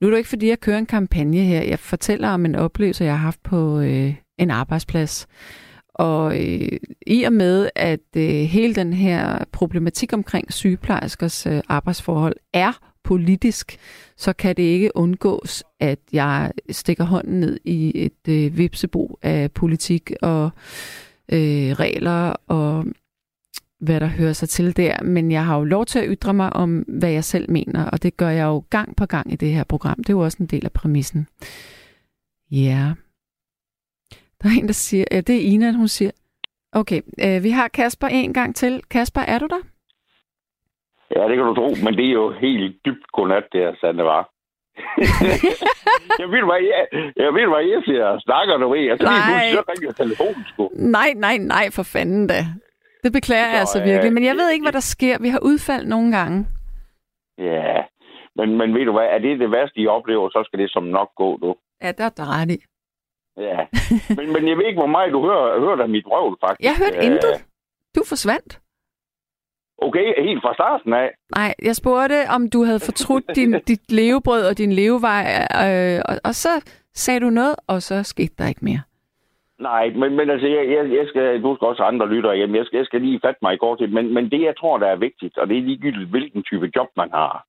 Nu 0.00 0.06
er 0.06 0.10
det 0.10 0.18
ikke, 0.18 0.28
fordi 0.28 0.48
jeg 0.48 0.60
kører 0.60 0.78
en 0.78 0.86
kampagne 0.86 1.36
her. 1.36 1.62
Jeg 1.62 1.78
fortæller 1.78 2.28
om 2.28 2.44
en 2.44 2.54
oplevelse, 2.54 3.04
jeg 3.04 3.12
har 3.12 3.18
haft 3.18 3.42
på 3.42 3.80
øh, 3.80 4.14
en 4.38 4.50
arbejdsplads. 4.50 5.26
Og 6.00 6.40
øh, 6.40 6.78
i 7.06 7.22
og 7.22 7.32
med, 7.32 7.70
at 7.74 8.00
øh, 8.16 8.22
hele 8.24 8.74
den 8.74 8.92
her 8.92 9.44
problematik 9.52 10.12
omkring 10.12 10.52
sygeplejerskers 10.52 11.46
øh, 11.46 11.60
arbejdsforhold 11.68 12.36
er 12.52 12.72
politisk, 13.04 13.78
så 14.16 14.32
kan 14.32 14.56
det 14.56 14.62
ikke 14.62 14.96
undgås, 14.96 15.64
at 15.80 15.98
jeg 16.12 16.52
stikker 16.70 17.04
hånden 17.04 17.40
ned 17.40 17.58
i 17.64 17.92
et 17.94 18.28
øh, 18.28 18.58
vipsebo 18.58 19.18
af 19.22 19.52
politik 19.52 20.12
og 20.22 20.50
øh, 21.32 21.72
regler 21.72 22.34
og 22.46 22.84
hvad 23.80 24.00
der 24.00 24.06
hører 24.06 24.32
sig 24.32 24.48
til 24.48 24.76
der, 24.76 25.02
men 25.02 25.32
jeg 25.32 25.44
har 25.44 25.58
jo 25.58 25.64
lov 25.64 25.86
til 25.86 25.98
at 25.98 26.08
ytre 26.08 26.34
mig 26.34 26.52
om, 26.52 26.78
hvad 26.78 27.10
jeg 27.10 27.24
selv 27.24 27.50
mener, 27.50 27.84
og 27.84 28.02
det 28.02 28.16
gør 28.16 28.28
jeg 28.28 28.44
jo 28.44 28.64
gang 28.70 28.96
på 28.96 29.06
gang 29.06 29.32
i 29.32 29.36
det 29.36 29.52
her 29.52 29.64
program. 29.64 29.96
Det 29.96 30.08
er 30.08 30.14
jo 30.14 30.20
også 30.20 30.38
en 30.40 30.46
del 30.46 30.64
af 30.64 30.72
præmissen. 30.72 31.26
Ja. 32.50 32.56
Yeah. 32.56 33.09
Der 34.42 34.48
er 34.48 34.58
en, 34.58 34.66
der 34.66 34.72
siger, 34.72 35.04
ja, 35.10 35.20
det 35.20 35.36
er 35.36 35.52
Ina, 35.52 35.72
hun 35.72 35.88
siger, 35.88 36.10
okay, 36.72 37.00
øh, 37.24 37.44
vi 37.44 37.50
har 37.50 37.68
Kasper 37.68 38.06
en 38.06 38.34
gang 38.34 38.56
til. 38.56 38.82
Kasper, 38.90 39.20
er 39.20 39.38
du 39.38 39.46
der? 39.46 39.62
Ja, 41.16 41.28
det 41.28 41.36
kan 41.36 41.46
du 41.46 41.54
tro, 41.54 41.68
men 41.84 41.92
det 41.98 42.06
er 42.06 42.12
jo 42.12 42.32
helt 42.32 42.76
dybt 42.86 43.06
godnat, 43.12 43.44
det 43.52 43.60
her, 43.60 43.74
Sande 43.80 44.04
var. 44.04 44.30
jeg 46.22 46.28
ved, 46.34 46.42
hvad 46.48 46.60
jeg, 46.72 46.86
jeg 47.16 47.34
ved, 47.36 47.46
hvad 47.52 47.64
jeg 47.72 47.82
siger. 47.84 48.18
Snakker 48.18 48.56
du 48.56 48.68
ved? 48.68 48.80
Jeg 48.80 48.96
så 48.98 49.04
nej. 49.04 49.50
så 49.52 49.62
ringer 49.70 49.92
telefonen, 49.92 50.44
sgu. 50.48 50.70
Nej, 50.74 51.10
nej, 51.16 51.36
nej, 51.36 51.66
for 51.76 51.82
fanden 51.82 52.26
da. 52.26 52.40
Det 53.04 53.12
beklager 53.12 53.44
så, 53.44 53.50
jeg 53.50 53.60
altså 53.60 53.82
virkelig, 53.84 54.12
men 54.12 54.24
jeg 54.24 54.34
ved 54.36 54.50
ikke, 54.50 54.64
hvad 54.64 54.72
der 54.72 54.86
sker. 54.94 55.16
Vi 55.20 55.28
har 55.28 55.40
udfald 55.42 55.86
nogle 55.86 56.16
gange. 56.16 56.46
Ja, 57.38 57.76
men, 58.36 58.58
men 58.58 58.74
ved 58.74 58.84
du 58.84 58.92
hvad, 58.92 59.06
er 59.14 59.18
det 59.18 59.40
det 59.40 59.50
værste, 59.50 59.80
I 59.80 59.86
oplever, 59.86 60.28
så 60.28 60.42
skal 60.46 60.58
det 60.58 60.70
som 60.70 60.82
nok 60.82 61.10
gå, 61.16 61.38
du. 61.42 61.54
Ja, 61.82 61.92
der 61.92 62.04
er 62.04 62.08
der 62.08 62.40
ret 62.40 62.50
i. 62.50 62.58
Ja, 63.36 63.66
men, 64.16 64.32
men 64.32 64.48
jeg 64.48 64.56
ved 64.56 64.66
ikke, 64.66 64.80
hvor 64.80 64.94
meget 64.96 65.12
du 65.12 65.22
hører, 65.22 65.60
hører 65.60 65.82
af 65.82 65.88
mit 65.88 66.06
røvl, 66.06 66.36
faktisk. 66.40 66.64
Jeg 66.68 66.74
hørte 66.78 66.98
uh, 66.98 67.04
intet. 67.04 67.34
Du 67.96 68.02
forsvandt. 68.08 68.60
Okay, 69.78 70.22
helt 70.24 70.42
fra 70.42 70.54
starten 70.54 70.92
af. 70.92 71.10
Nej, 71.36 71.54
jeg 71.62 71.76
spurgte, 71.76 72.18
om 72.34 72.50
du 72.50 72.64
havde 72.64 72.80
fortrudt 72.80 73.24
din, 73.38 73.52
dit 73.68 73.92
levebrød 73.92 74.42
og 74.50 74.58
din 74.58 74.72
levevej, 74.72 75.24
øh, 75.64 76.00
og, 76.08 76.14
og 76.24 76.34
så 76.34 76.52
sagde 76.94 77.20
du 77.20 77.30
noget, 77.30 77.56
og 77.68 77.82
så 77.82 78.02
skete 78.02 78.34
der 78.38 78.48
ikke 78.48 78.64
mere. 78.64 78.82
Nej, 79.58 79.90
men, 79.90 80.16
men 80.16 80.30
altså, 80.30 80.46
jeg, 80.46 80.70
jeg, 80.70 80.92
jeg 80.98 81.06
skal, 81.08 81.42
du 81.42 81.56
skal 81.56 81.68
også 81.68 81.82
andre 81.82 82.08
lytter 82.08 82.34
hjem, 82.34 82.54
jeg 82.54 82.66
skal, 82.66 82.76
jeg 82.76 82.86
skal 82.86 83.00
lige 83.00 83.20
fatte 83.24 83.38
mig 83.42 83.54
i 83.54 83.56
går 83.56 83.76
til, 83.76 83.92
men, 83.92 84.14
men 84.14 84.30
det, 84.30 84.42
jeg 84.42 84.54
tror, 84.58 84.78
der 84.78 84.86
er 84.86 84.96
vigtigt, 84.96 85.38
og 85.38 85.48
det 85.48 85.58
er 85.58 85.62
ligegyldigt, 85.62 86.10
hvilken 86.10 86.42
type 86.42 86.70
job 86.76 86.88
man 86.96 87.10
har, 87.10 87.46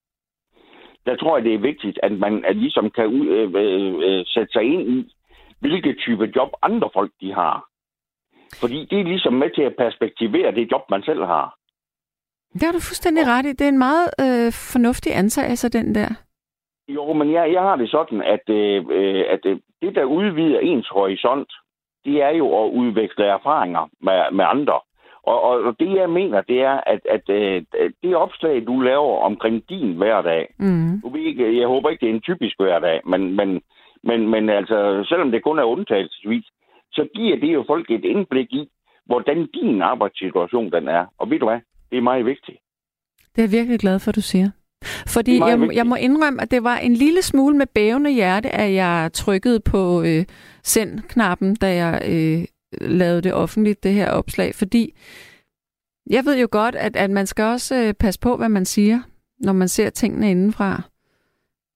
der 1.06 1.16
tror 1.16 1.38
jeg, 1.38 1.46
det 1.46 1.54
er 1.54 1.68
vigtigt, 1.70 2.00
at 2.04 2.12
man 2.12 2.46
at 2.46 2.56
ligesom 2.56 2.90
kan 2.90 3.08
ud, 3.08 3.28
øh, 3.28 3.50
øh, 3.56 3.94
øh, 4.08 4.26
sætte 4.26 4.52
sig 4.54 4.64
ind 4.64 4.90
i, 4.90 5.16
hvilke 5.62 5.94
type 5.94 6.32
job 6.36 6.50
andre 6.62 6.90
folk 6.94 7.12
de 7.22 7.34
har. 7.34 7.66
Fordi 8.60 8.86
det 8.90 9.00
er 9.00 9.04
ligesom 9.04 9.34
med 9.34 9.50
til 9.56 9.62
at 9.62 9.76
perspektivere 9.78 10.56
det 10.56 10.72
job, 10.72 10.82
man 10.90 11.04
selv 11.04 11.24
har. 11.26 11.56
Det 12.54 12.64
har 12.64 12.72
du 12.72 12.80
fuldstændig 12.80 13.28
ret 13.28 13.46
i. 13.46 13.54
Det 13.54 13.62
er 13.62 13.68
en 13.68 13.86
meget 13.90 14.08
øh, 14.20 14.52
fornuftig 14.74 15.16
antagelse, 15.16 15.70
den 15.70 15.96
der. 15.96 16.10
Jo, 16.88 17.14
men 17.14 17.32
jeg, 17.32 17.54
jeg 17.54 17.62
har 17.62 17.76
det 17.76 17.90
sådan, 17.90 18.22
at, 18.22 18.50
øh, 18.50 18.86
øh 18.92 19.24
at 19.30 19.46
øh, 19.46 19.60
det, 19.82 19.96
der 19.96 20.04
udvider 20.04 20.60
ens 20.60 20.88
horisont, 20.88 21.52
det 22.06 22.22
er 22.24 22.30
jo 22.30 22.64
at 22.64 22.72
udveksle 22.72 23.26
erfaringer 23.26 23.90
med, 24.02 24.32
med 24.32 24.46
andre. 24.48 24.80
Og, 25.24 25.42
og 25.42 25.76
det, 25.80 25.96
jeg 25.96 26.10
mener, 26.10 26.42
det 26.42 26.62
er, 26.62 26.80
at, 26.94 27.00
at, 27.10 27.30
at 27.30 27.64
øh, 27.80 27.92
det 28.04 28.16
opslag, 28.16 28.68
du 28.68 28.80
laver 28.80 29.18
omkring 29.18 29.70
din 29.70 29.98
hverdag, 29.98 30.54
mm. 30.60 31.02
du 31.02 31.10
ved 31.10 31.22
ikke, 31.22 31.60
jeg 31.60 31.68
håber 31.68 31.90
ikke, 31.90 32.02
det 32.02 32.10
er 32.10 32.16
en 32.16 32.22
typisk 32.22 32.56
hverdag, 32.60 33.02
men, 33.06 33.36
men, 33.36 33.62
men, 34.04 34.30
men 34.30 34.50
altså, 34.50 35.06
selvom 35.10 35.32
det 35.32 35.44
kun 35.44 35.60
er 35.60 35.64
undtagelsesvis, 35.64 36.46
så 36.92 37.08
giver 37.16 37.40
det 37.40 37.54
jo 37.54 37.64
folk 37.68 37.92
et 37.92 38.06
indblik 38.06 38.54
i, 38.54 38.70
hvordan 39.06 39.48
din 39.54 39.82
arbejdssituation 39.82 40.72
den 40.72 40.88
er. 40.88 41.06
Og 41.18 41.30
ved 41.30 41.40
du 41.40 41.46
hvad? 41.46 41.60
Det 41.92 41.98
er 41.98 42.02
meget 42.02 42.26
vigtigt. 42.26 42.58
Det 43.36 43.42
er 43.42 43.48
jeg 43.48 43.52
virkelig 43.52 43.80
glad 43.80 44.00
for, 44.00 44.10
at 44.10 44.16
du 44.16 44.22
siger. 44.22 44.50
Fordi 45.08 45.40
jeg, 45.40 45.70
jeg 45.74 45.88
må 45.88 45.96
indrømme, 45.96 46.42
at 46.42 46.52
det 46.52 46.64
var 46.64 46.78
en 46.78 46.94
lille 46.94 47.22
smule 47.22 47.58
med 47.58 47.66
bævende 47.76 48.12
hjerte, 48.12 48.50
at 48.50 48.74
jeg 48.74 49.10
trykkede 49.14 49.60
på 49.60 50.02
øh, 50.02 50.26
send-knappen, 50.64 51.56
da 51.56 51.76
jeg 51.76 52.02
øh, 52.10 52.46
lavede 52.90 53.22
det 53.22 53.34
offentligt, 53.34 53.84
det 53.84 53.94
her 53.94 54.12
opslag. 54.12 54.56
Fordi 54.56 54.94
jeg 56.10 56.26
ved 56.26 56.40
jo 56.40 56.48
godt, 56.52 56.76
at, 56.76 56.96
at 56.96 57.10
man 57.10 57.28
skal 57.28 57.46
også 57.46 57.76
øh, 57.76 57.94
passe 57.94 58.20
på, 58.20 58.38
hvad 58.38 58.50
man 58.50 58.66
siger, 58.66 59.00
når 59.40 59.54
man 59.54 59.68
ser 59.68 59.90
tingene 59.90 60.32
indenfra. 60.32 60.82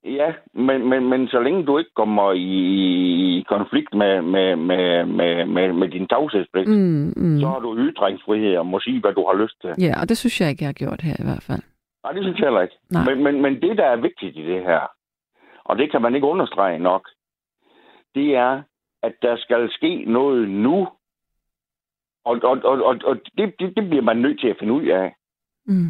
Ja, 0.05 0.33
men, 0.53 0.89
men, 0.89 1.09
men 1.09 1.27
så 1.27 1.39
længe 1.39 1.65
du 1.65 1.77
ikke 1.77 1.93
kommer 1.95 2.33
i, 2.33 3.45
konflikt 3.47 3.93
med, 3.93 4.21
med, 4.21 4.55
med, 4.55 5.05
med, 5.05 5.45
med, 5.45 5.73
med 5.73 5.89
din 5.89 6.07
tavshedspligt, 6.07 6.69
mm, 6.69 7.13
mm. 7.15 7.39
så 7.39 7.47
har 7.47 7.59
du 7.59 7.77
ytringsfrihed 7.77 8.57
og 8.57 8.65
må 8.65 8.79
sige, 8.79 9.01
hvad 9.01 9.13
du 9.13 9.25
har 9.27 9.43
lyst 9.43 9.61
til. 9.61 9.83
Ja, 9.85 10.01
og 10.01 10.09
det 10.09 10.17
synes 10.17 10.41
jeg 10.41 10.49
ikke, 10.49 10.63
jeg 10.63 10.67
har 10.67 10.73
gjort 10.83 11.01
her 11.01 11.15
i 11.19 11.23
hvert 11.23 11.43
fald. 11.47 11.61
Nej, 12.03 12.11
det 12.11 12.23
synes 12.23 12.39
jeg 12.39 12.45
heller 12.45 12.61
ikke. 12.61 12.77
Men, 12.89 13.23
men, 13.23 13.41
men 13.41 13.61
det, 13.61 13.77
der 13.77 13.85
er 13.85 13.95
vigtigt 13.95 14.37
i 14.37 14.45
det 14.45 14.61
her, 14.61 14.81
og 15.63 15.77
det 15.77 15.91
kan 15.91 16.01
man 16.01 16.15
ikke 16.15 16.27
understrege 16.27 16.79
nok, 16.79 17.09
det 18.15 18.35
er, 18.35 18.61
at 19.03 19.13
der 19.21 19.37
skal 19.37 19.71
ske 19.71 20.03
noget 20.07 20.49
nu. 20.49 20.87
Og, 22.25 22.39
og, 22.43 22.57
og, 22.63 22.83
og, 22.83 22.95
og 23.05 23.15
det, 23.37 23.53
det, 23.59 23.75
det 23.77 23.89
bliver 23.89 24.01
man 24.01 24.17
nødt 24.17 24.39
til 24.39 24.47
at 24.47 24.57
finde 24.59 24.73
ud 24.73 24.85
af. 24.85 25.15
Mm. 25.65 25.89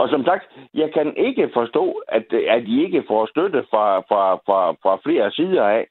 Og 0.00 0.08
som 0.08 0.24
sagt, 0.24 0.44
jeg 0.74 0.90
kan 0.96 1.16
ikke 1.16 1.50
forstå, 1.54 2.02
at, 2.08 2.26
at 2.32 2.62
de 2.66 2.82
ikke 2.84 3.04
får 3.08 3.26
støtte 3.26 3.60
fra, 3.70 4.00
fra, 4.08 4.22
fra, 4.46 4.60
fra 4.82 4.98
flere 5.04 5.30
sider 5.32 5.64
af. 5.64 5.86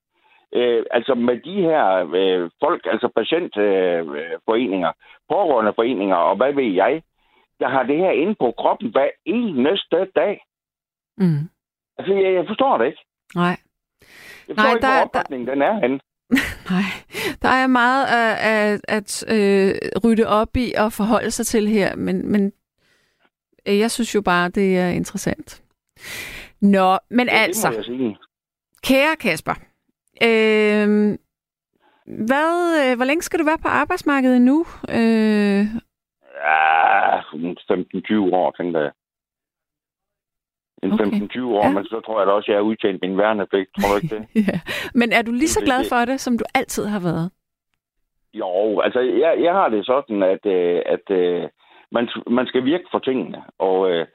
Øh, 0.54 0.84
altså 0.92 1.14
med 1.16 1.38
de 1.48 1.62
her 1.62 1.84
øh, 2.20 2.50
folk, 2.64 2.82
altså 2.92 3.08
patientforeninger, 3.16 4.90
øh, 4.90 4.96
pårørende 5.30 5.74
foreninger, 5.76 6.16
og 6.16 6.36
hvad 6.36 6.54
ved 6.54 6.72
jeg, 6.74 7.02
der 7.60 7.70
har 7.70 7.84
det 7.84 7.98
her 7.98 8.12
inde 8.12 8.36
på 8.36 8.54
kroppen 8.58 8.90
hver 8.92 9.10
eneste 9.26 10.08
dag. 10.16 10.42
Mm. 11.18 11.50
Altså, 11.98 12.14
jeg, 12.14 12.34
jeg 12.34 12.46
forstår 12.48 12.78
det 12.78 12.86
ikke. 12.86 13.04
Nej. 13.36 13.58
Jeg 14.48 14.56
forstår 14.56 14.64
Nej, 14.64 14.72
ikke, 14.74 14.88
der, 14.88 14.98
hvor 14.98 15.46
der... 15.46 15.54
den 15.54 15.62
er 15.62 15.74
henne. 15.82 16.00
Nej, 16.74 16.88
der 17.42 17.50
er 17.50 17.68
meget 17.68 18.06
at, 18.22 18.34
at, 18.54 18.82
at 18.88 19.10
øh, 19.36 19.72
rydde 20.04 20.28
op 20.28 20.58
i 20.58 20.74
og 20.78 20.94
forholde 20.94 21.32
sig 21.32 21.46
til 21.46 21.68
her, 21.68 21.96
men, 21.96 22.32
men 22.32 22.52
jeg 23.68 23.92
synes 23.92 24.16
jo 24.16 24.22
bare, 24.22 24.50
det 24.50 24.78
er 24.78 24.88
interessant. 24.88 25.64
Nå, 26.62 26.98
men 27.10 27.28
ja, 27.28 27.34
altså, 27.34 27.84
kære 28.84 29.16
Kasper, 29.16 29.54
øh, 30.24 31.18
hvad, 32.28 32.82
øh, 32.82 32.96
hvor 32.96 33.06
længe 33.06 33.22
skal 33.22 33.40
du 33.40 33.46
være 33.46 33.58
på 33.58 33.68
arbejdsmarkedet 33.68 34.42
nu? 34.42 34.66
Øh, 34.90 35.66
Ja, 36.44 37.20
15-20 37.20 38.36
år, 38.36 38.52
tænker 38.58 38.80
jeg. 38.80 38.92
En 40.84 40.92
okay. 40.94 41.04
15-20 41.06 41.44
år, 41.46 41.66
ja. 41.66 41.72
men 41.72 41.86
så 41.86 42.02
tror 42.06 42.20
jeg 42.20 42.28
da 42.28 42.32
også, 42.32 42.46
at 42.46 42.54
jeg 42.54 42.58
har 42.58 42.70
udtjent 42.72 43.02
min 43.02 43.18
værnepligt. 43.18 43.70
Tror 43.80 43.90
du 43.90 43.96
ikke 44.04 44.16
det? 44.16 44.28
ja. 44.48 44.60
Men 44.94 45.12
er 45.12 45.22
du 45.22 45.32
lige 45.32 45.48
så 45.48 45.62
glad 45.66 45.90
for 45.90 46.06
det, 46.06 46.20
som 46.20 46.38
du 46.38 46.44
altid 46.56 46.86
har 46.86 47.00
været? 47.00 47.32
Jo, 48.34 48.80
altså 48.80 49.00
jeg, 49.00 49.44
jeg 49.44 49.54
har 49.54 49.70
det 49.70 49.86
sådan, 49.86 50.24
at, 50.24 50.46
øh, 50.46 50.82
at 50.86 51.06
øh, 51.10 51.50
man, 51.92 52.10
man 52.28 52.48
skal 52.48 52.66
virke 52.66 52.88
for 52.92 53.00
tingene. 53.00 53.44
Og 53.60 53.92
øh, 53.92 54.06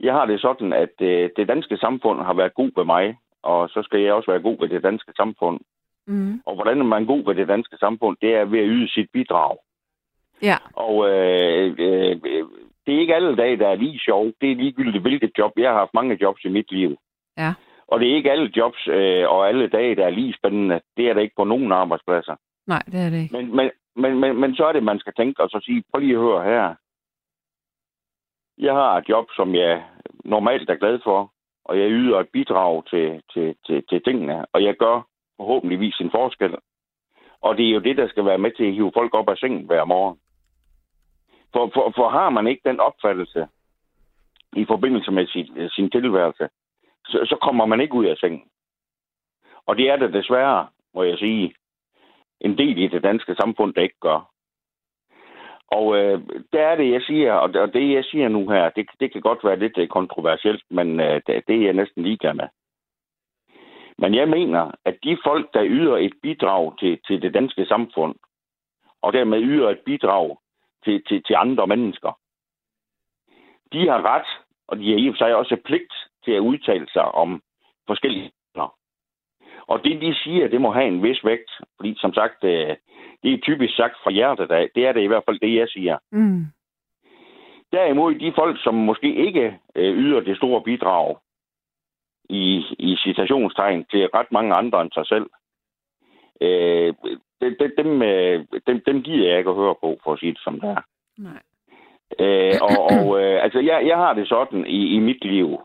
jeg 0.00 0.12
har 0.12 0.26
det 0.26 0.40
sådan, 0.40 0.72
at 0.72 0.92
det 1.36 1.48
danske 1.48 1.76
samfund 1.76 2.22
har 2.22 2.34
været 2.34 2.54
god 2.54 2.70
ved 2.76 2.84
mig, 2.84 3.18
og 3.42 3.68
så 3.68 3.82
skal 3.82 4.00
jeg 4.00 4.12
også 4.12 4.30
være 4.30 4.42
god 4.42 4.56
ved 4.60 4.68
det 4.68 4.82
danske 4.82 5.12
samfund. 5.16 5.60
Mm. 6.06 6.40
Og 6.46 6.54
hvordan 6.54 6.80
er 6.80 6.84
man 6.84 7.06
god 7.06 7.24
ved 7.24 7.34
det 7.34 7.48
danske 7.48 7.76
samfund? 7.76 8.16
Det 8.20 8.34
er 8.34 8.44
ved 8.44 8.58
at 8.58 8.68
yde 8.68 8.88
sit 8.88 9.08
bidrag. 9.12 9.56
Ja. 10.42 10.56
Og 10.74 11.10
øh, 11.10 11.74
øh, 11.78 12.16
det 12.86 12.94
er 12.94 13.00
ikke 13.00 13.14
alle 13.14 13.36
dage, 13.36 13.56
der 13.56 13.68
er 13.68 13.74
lige 13.74 13.98
sjov. 13.98 14.32
Det 14.40 14.50
er 14.50 14.56
ligegyldigt, 14.56 15.02
hvilket 15.02 15.30
job. 15.38 15.52
Jeg 15.56 15.70
har 15.70 15.78
haft 15.78 15.94
mange 15.94 16.18
jobs 16.20 16.44
i 16.44 16.48
mit 16.48 16.72
liv. 16.72 16.96
Ja. 17.38 17.52
Og 17.88 18.00
det 18.00 18.10
er 18.10 18.14
ikke 18.14 18.32
alle 18.32 18.50
jobs 18.56 18.88
øh, 18.88 19.28
og 19.28 19.48
alle 19.48 19.68
dage, 19.68 19.96
der 19.96 20.06
er 20.06 20.10
lige 20.10 20.34
spændende. 20.38 20.80
Det 20.96 21.08
er 21.08 21.14
der 21.14 21.20
ikke 21.20 21.36
på 21.36 21.44
nogen 21.44 21.72
arbejdspladser. 21.72 22.36
Nej, 22.66 22.82
det 22.86 23.00
er 23.00 23.10
det 23.10 23.22
ikke. 23.22 23.36
Men, 23.36 23.56
men, 23.56 23.70
men, 23.96 24.20
men, 24.20 24.40
men 24.40 24.54
så 24.54 24.64
er 24.64 24.72
det, 24.72 24.82
man 24.82 24.98
skal 24.98 25.12
tænke 25.16 25.42
og 25.42 25.48
så 25.50 25.60
sige, 25.64 25.82
prøv 25.92 26.00
lige 26.00 26.14
at 26.14 26.20
høre 26.20 26.44
her. 26.44 26.74
Jeg 28.60 28.74
har 28.74 28.96
et 28.96 29.08
job, 29.08 29.26
som 29.36 29.54
jeg 29.54 29.84
normalt 30.24 30.70
er 30.70 30.74
glad 30.74 30.98
for, 31.04 31.32
og 31.64 31.78
jeg 31.78 31.90
yder 31.90 32.20
et 32.20 32.28
bidrag 32.28 32.86
til, 32.86 33.22
til, 33.32 33.56
til, 33.66 33.84
til 33.88 34.02
tingene, 34.02 34.46
og 34.52 34.64
jeg 34.64 34.74
gør 34.74 35.06
forhåbentligvis 35.36 36.00
en 36.00 36.10
forskel. 36.10 36.54
Og 37.40 37.56
det 37.56 37.66
er 37.66 37.70
jo 37.70 37.80
det, 37.80 37.96
der 37.96 38.08
skal 38.08 38.24
være 38.24 38.38
med 38.38 38.50
til 38.56 38.64
at 38.64 38.72
hive 38.72 38.92
folk 38.94 39.14
op 39.14 39.28
af 39.28 39.36
sengen 39.36 39.66
hver 39.66 39.84
morgen. 39.84 40.18
For, 41.52 41.70
for, 41.74 41.92
for 41.96 42.08
har 42.08 42.30
man 42.30 42.46
ikke 42.46 42.68
den 42.68 42.80
opfattelse 42.80 43.48
i 44.56 44.64
forbindelse 44.64 45.10
med 45.10 45.26
sin, 45.26 45.68
sin 45.70 45.90
tilværelse, 45.90 46.48
så, 47.06 47.18
så 47.24 47.36
kommer 47.42 47.66
man 47.66 47.80
ikke 47.80 47.94
ud 47.94 48.06
af 48.06 48.16
sengen. 48.16 48.44
Og 49.66 49.76
det 49.76 49.90
er 49.90 49.96
det 49.96 50.12
desværre, 50.12 50.68
må 50.94 51.02
jeg 51.02 51.18
sige, 51.18 51.54
en 52.40 52.58
del 52.58 52.78
i 52.78 52.86
det 52.86 53.02
danske 53.02 53.34
samfund, 53.34 53.74
der 53.74 53.82
ikke 53.82 54.00
gør. 54.00 54.29
Og 55.70 55.96
øh, 55.96 56.20
der 56.52 56.66
er 56.66 56.76
det, 56.76 56.90
jeg 56.92 57.02
siger, 57.02 57.32
og 57.32 57.54
det, 57.54 57.74
det, 57.74 57.92
jeg 57.92 58.04
siger 58.04 58.28
nu 58.28 58.48
her, 58.48 58.70
det, 58.70 58.86
det 59.00 59.12
kan 59.12 59.20
godt 59.20 59.44
være 59.44 59.58
lidt 59.58 59.78
øh, 59.78 59.88
kontroversielt, 59.88 60.64
men 60.70 61.00
øh, 61.00 61.22
det, 61.26 61.42
det 61.48 61.56
er 61.56 61.64
jeg 61.64 61.72
næsten 61.72 62.02
ligeglad 62.02 62.34
med. 62.34 62.48
Men 63.98 64.14
jeg 64.14 64.28
mener, 64.28 64.70
at 64.84 64.96
de 65.04 65.18
folk, 65.24 65.54
der 65.54 65.64
yder 65.66 65.96
et 65.96 66.12
bidrag 66.22 66.78
til, 66.78 67.00
til 67.06 67.22
det 67.22 67.34
danske 67.34 67.66
samfund, 67.66 68.14
og 69.02 69.12
dermed 69.12 69.42
yder 69.42 69.68
et 69.70 69.80
bidrag 69.86 70.38
til, 70.84 71.04
til, 71.08 71.22
til 71.22 71.34
andre 71.34 71.66
mennesker, 71.66 72.18
de 73.72 73.88
har 73.88 74.02
ret, 74.14 74.28
og 74.68 74.78
de 74.78 74.90
har 74.90 74.98
i 74.98 75.08
og 75.08 75.14
for 75.14 75.18
sig 75.18 75.36
også 75.36 75.56
pligt 75.64 75.92
til 76.24 76.32
at 76.32 76.40
udtale 76.40 76.86
sig 76.92 77.04
om 77.04 77.42
forskellige 77.86 78.32
og 79.70 79.84
det, 79.84 80.00
de 80.00 80.14
siger, 80.14 80.48
det 80.48 80.60
må 80.60 80.70
have 80.72 80.88
en 80.88 81.02
vis 81.02 81.24
vægt. 81.24 81.50
Fordi, 81.76 81.94
som 81.98 82.14
sagt, 82.14 82.44
øh, 82.44 82.76
det 83.22 83.32
er 83.32 83.38
typisk 83.42 83.76
sagt 83.76 83.96
fra 84.04 84.10
hjertet 84.10 84.50
af. 84.50 84.68
Det 84.74 84.86
er 84.86 84.92
det 84.92 85.02
i 85.02 85.06
hvert 85.06 85.22
fald 85.26 85.40
det, 85.40 85.54
jeg 85.54 85.68
siger. 85.68 85.98
Mm. 86.12 86.44
Derimod 87.72 88.14
de 88.14 88.32
folk, 88.36 88.62
som 88.62 88.74
måske 88.74 89.14
ikke 89.26 89.58
øh, 89.74 89.96
yder 89.96 90.20
det 90.20 90.36
store 90.36 90.62
bidrag 90.62 91.16
i, 92.28 92.64
i 92.78 92.96
citationstegn 92.96 93.84
til 93.90 94.06
ret 94.06 94.32
mange 94.32 94.54
andre 94.54 94.82
end 94.82 94.90
sig 94.92 95.06
selv, 95.06 95.30
øh, 96.40 96.94
dem, 97.40 97.72
dem, 97.76 98.02
øh, 98.02 98.44
dem, 98.66 98.82
dem 98.86 99.02
giver 99.02 99.28
jeg 99.28 99.38
ikke 99.38 99.50
at 99.50 99.56
høre 99.56 99.74
på, 99.80 100.00
for 100.04 100.12
at 100.12 100.18
sige 100.18 100.32
det 100.32 100.40
som 100.40 100.60
det 100.60 100.70
er. 100.70 100.82
Nej. 101.18 101.42
Øh, 102.18 102.54
og 102.62 102.76
og 102.90 103.22
øh, 103.22 103.44
altså, 103.44 103.60
jeg, 103.60 103.86
jeg 103.86 103.96
har 103.96 104.14
det 104.14 104.28
sådan 104.28 104.66
i, 104.66 104.94
i 104.96 104.98
mit 104.98 105.24
liv, 105.24 105.60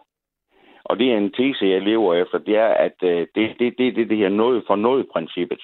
og 0.85 0.99
det 0.99 1.11
er 1.11 1.17
en 1.17 1.31
tese, 1.31 1.65
jeg 1.65 1.81
lever 1.81 2.13
efter, 2.13 2.37
det 2.37 2.57
er, 2.57 2.67
at 2.67 3.03
øh, 3.03 3.27
det, 3.35 3.59
det, 3.59 3.77
det, 3.77 3.95
det, 3.95 4.09
det 4.09 4.17
her 4.17 4.29
noget 4.29 4.63
for 4.67 4.75
noget 4.75 5.07
princippet. 5.13 5.61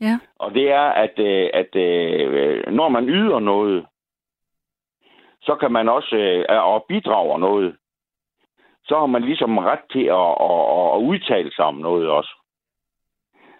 Ja. 0.00 0.18
Og 0.38 0.54
det 0.54 0.70
er, 0.70 0.88
at, 1.04 1.18
øh, 1.18 1.50
at 1.54 1.76
øh, 1.76 2.72
når 2.72 2.88
man 2.88 3.08
yder 3.08 3.38
noget, 3.38 3.86
så 5.42 5.56
kan 5.56 5.72
man 5.72 5.88
også 5.88 6.16
øh, 6.16 6.64
og 6.64 6.84
bidrager 6.88 7.38
noget, 7.38 7.76
så 8.84 8.98
har 8.98 9.06
man 9.06 9.22
ligesom 9.22 9.58
ret 9.58 9.84
til 9.92 10.04
at, 10.04 10.30
at, 10.50 10.94
at 10.94 11.00
udtale 11.10 11.52
sig 11.54 11.64
om 11.64 11.74
noget 11.74 12.08
også. 12.08 12.34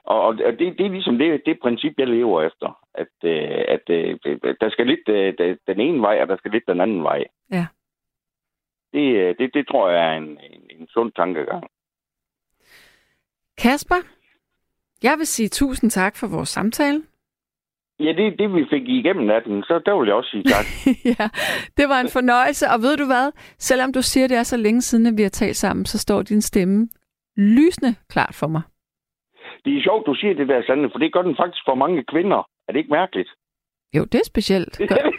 Og, 0.04 0.20
og 0.20 0.36
det, 0.58 0.78
det 0.78 0.86
er 0.86 0.90
ligesom 0.90 1.18
det, 1.18 1.42
det 1.46 1.58
princip, 1.62 1.94
jeg 1.98 2.08
lever 2.08 2.42
efter. 2.42 2.78
At, 2.94 3.14
øh, 3.24 3.64
at 3.68 3.90
øh, 3.90 4.18
der 4.60 4.70
skal 4.70 4.86
lidt 4.86 5.08
øh, 5.08 5.56
den 5.66 5.80
ene 5.80 6.02
vej, 6.02 6.18
og 6.22 6.28
der 6.28 6.36
skal 6.36 6.50
lidt 6.50 6.64
den 6.68 6.80
anden 6.80 7.02
vej. 7.02 7.24
Ja. 7.52 7.66
Det, 8.94 9.06
øh, 9.22 9.34
det, 9.38 9.54
det 9.54 9.64
tror 9.68 9.90
jeg 9.90 10.02
er 10.10 10.16
en, 10.16 10.28
en, 10.54 10.62
en 10.70 10.86
sund 10.88 11.12
tankegang. 11.12 11.64
Kasper, 13.58 14.00
jeg 15.02 15.14
vil 15.18 15.26
sige 15.26 15.48
tusind 15.48 15.90
tak 15.90 16.16
for 16.16 16.26
vores 16.26 16.48
samtale. 16.48 17.02
Ja, 18.00 18.12
det 18.12 18.38
det, 18.38 18.54
vi 18.54 18.66
fik 18.70 18.88
igennem 18.88 19.26
natten, 19.26 19.62
så 19.62 19.82
der 19.86 19.98
vil 19.98 20.06
jeg 20.06 20.16
også 20.16 20.30
sige 20.30 20.42
tak. 20.42 20.66
ja, 21.18 21.28
det 21.76 21.88
var 21.88 22.00
en 22.00 22.08
fornøjelse, 22.08 22.66
og 22.74 22.78
ved 22.82 22.96
du 22.96 23.06
hvad? 23.06 23.32
Selvom 23.58 23.92
du 23.92 24.02
siger, 24.02 24.28
det 24.28 24.36
er 24.36 24.42
så 24.42 24.56
længe 24.56 24.80
siden, 24.80 25.06
at 25.06 25.16
vi 25.16 25.22
har 25.22 25.28
talt 25.28 25.56
sammen, 25.56 25.86
så 25.86 25.98
står 25.98 26.22
din 26.22 26.40
stemme 26.40 26.88
lysende 27.36 27.94
klart 28.08 28.34
for 28.34 28.46
mig. 28.46 28.62
Det 29.64 29.78
er 29.78 29.82
sjovt, 29.82 30.06
du 30.06 30.14
siger 30.14 30.34
det 30.34 30.48
der, 30.48 30.62
Sande, 30.66 30.90
for 30.92 30.98
det 30.98 31.12
gør 31.12 31.22
den 31.22 31.36
faktisk 31.36 31.62
for 31.68 31.74
mange 31.74 32.04
kvinder. 32.12 32.48
Er 32.68 32.72
det 32.72 32.78
ikke 32.78 32.90
mærkeligt? 32.90 33.30
Jo, 33.96 34.04
det 34.04 34.14
er 34.14 34.24
specielt. 34.24 34.80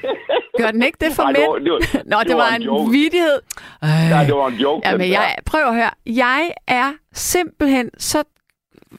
Gør, 0.59 0.71
den 0.71 0.83
ikke 0.83 0.97
det 1.01 1.11
for 1.15 1.25
mænd? 1.25 1.35
Det 1.35 1.47
var, 1.47 1.57
det 1.57 1.71
var, 1.71 2.01
Nå, 2.11 2.17
det, 2.27 2.35
var, 2.35 2.43
var 2.43 2.55
en, 2.55 2.61
en 2.61 2.91
vidighed. 2.91 3.39
Nej, 3.81 4.23
det 4.29 4.35
var 4.35 4.47
en 4.47 4.59
joke. 4.65 4.87
Ja, 4.87 4.97
men 4.97 5.11
jeg, 5.11 5.35
prøv 5.45 5.61
at 5.61 5.75
høre. 5.75 5.93
Jeg 6.05 6.51
er 6.67 6.89
simpelthen 7.13 7.89
så 7.97 8.23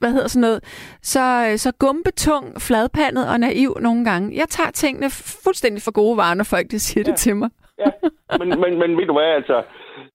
hvad 0.00 0.10
hedder 0.12 0.28
sådan 0.28 0.46
noget, 0.48 0.60
så, 1.12 1.24
så 1.56 1.70
gumbetung, 1.78 2.44
fladpandet 2.68 3.24
og 3.32 3.40
naiv 3.40 3.70
nogle 3.80 4.04
gange. 4.04 4.36
Jeg 4.40 4.48
tager 4.48 4.70
tingene 4.70 5.08
fuldstændig 5.44 5.82
for 5.82 5.92
gode 6.00 6.16
varer, 6.16 6.34
når 6.34 6.48
folk 6.54 6.66
de 6.70 6.78
siger 6.78 7.04
ja. 7.06 7.10
det 7.10 7.18
til 7.18 7.36
mig. 7.36 7.50
ja, 7.82 7.90
men, 8.40 8.48
men, 8.62 8.72
men 8.78 8.90
ved 8.98 9.06
du 9.06 9.12
hvad, 9.12 9.30
altså, 9.40 9.62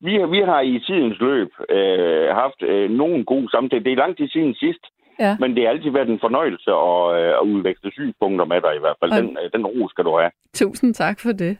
vi, 0.05 0.11
vi 0.35 0.39
har 0.49 0.61
i 0.61 0.83
tidens 0.87 1.17
løb 1.19 1.49
øh, 1.69 2.27
haft 2.41 2.61
øh, 2.61 2.89
nogle 2.89 3.25
gode 3.25 3.47
samtaler. 3.51 3.83
Det 3.83 3.91
er 3.91 4.03
lang 4.03 4.17
tid 4.17 4.27
siden 4.29 4.53
sidst, 4.55 4.83
Ja. 5.25 5.37
Men 5.39 5.55
det 5.55 5.63
har 5.63 5.69
altid 5.69 5.91
været 5.91 6.09
en 6.09 6.19
fornøjelse 6.19 6.71
at, 6.71 7.03
øh, 7.17 7.31
at 7.39 7.45
udveksle 7.53 7.91
synspunkter 7.91 8.45
med 8.45 8.61
dig 8.61 8.75
i 8.75 8.79
hvert 8.79 8.97
fald. 8.99 9.11
Den, 9.11 9.37
øh, 9.43 9.51
den 9.53 9.65
ro 9.65 9.89
skal 9.89 10.03
du 10.05 10.17
have. 10.19 10.31
Tusind 10.53 10.93
tak 10.93 11.19
for 11.19 11.31
det. 11.31 11.57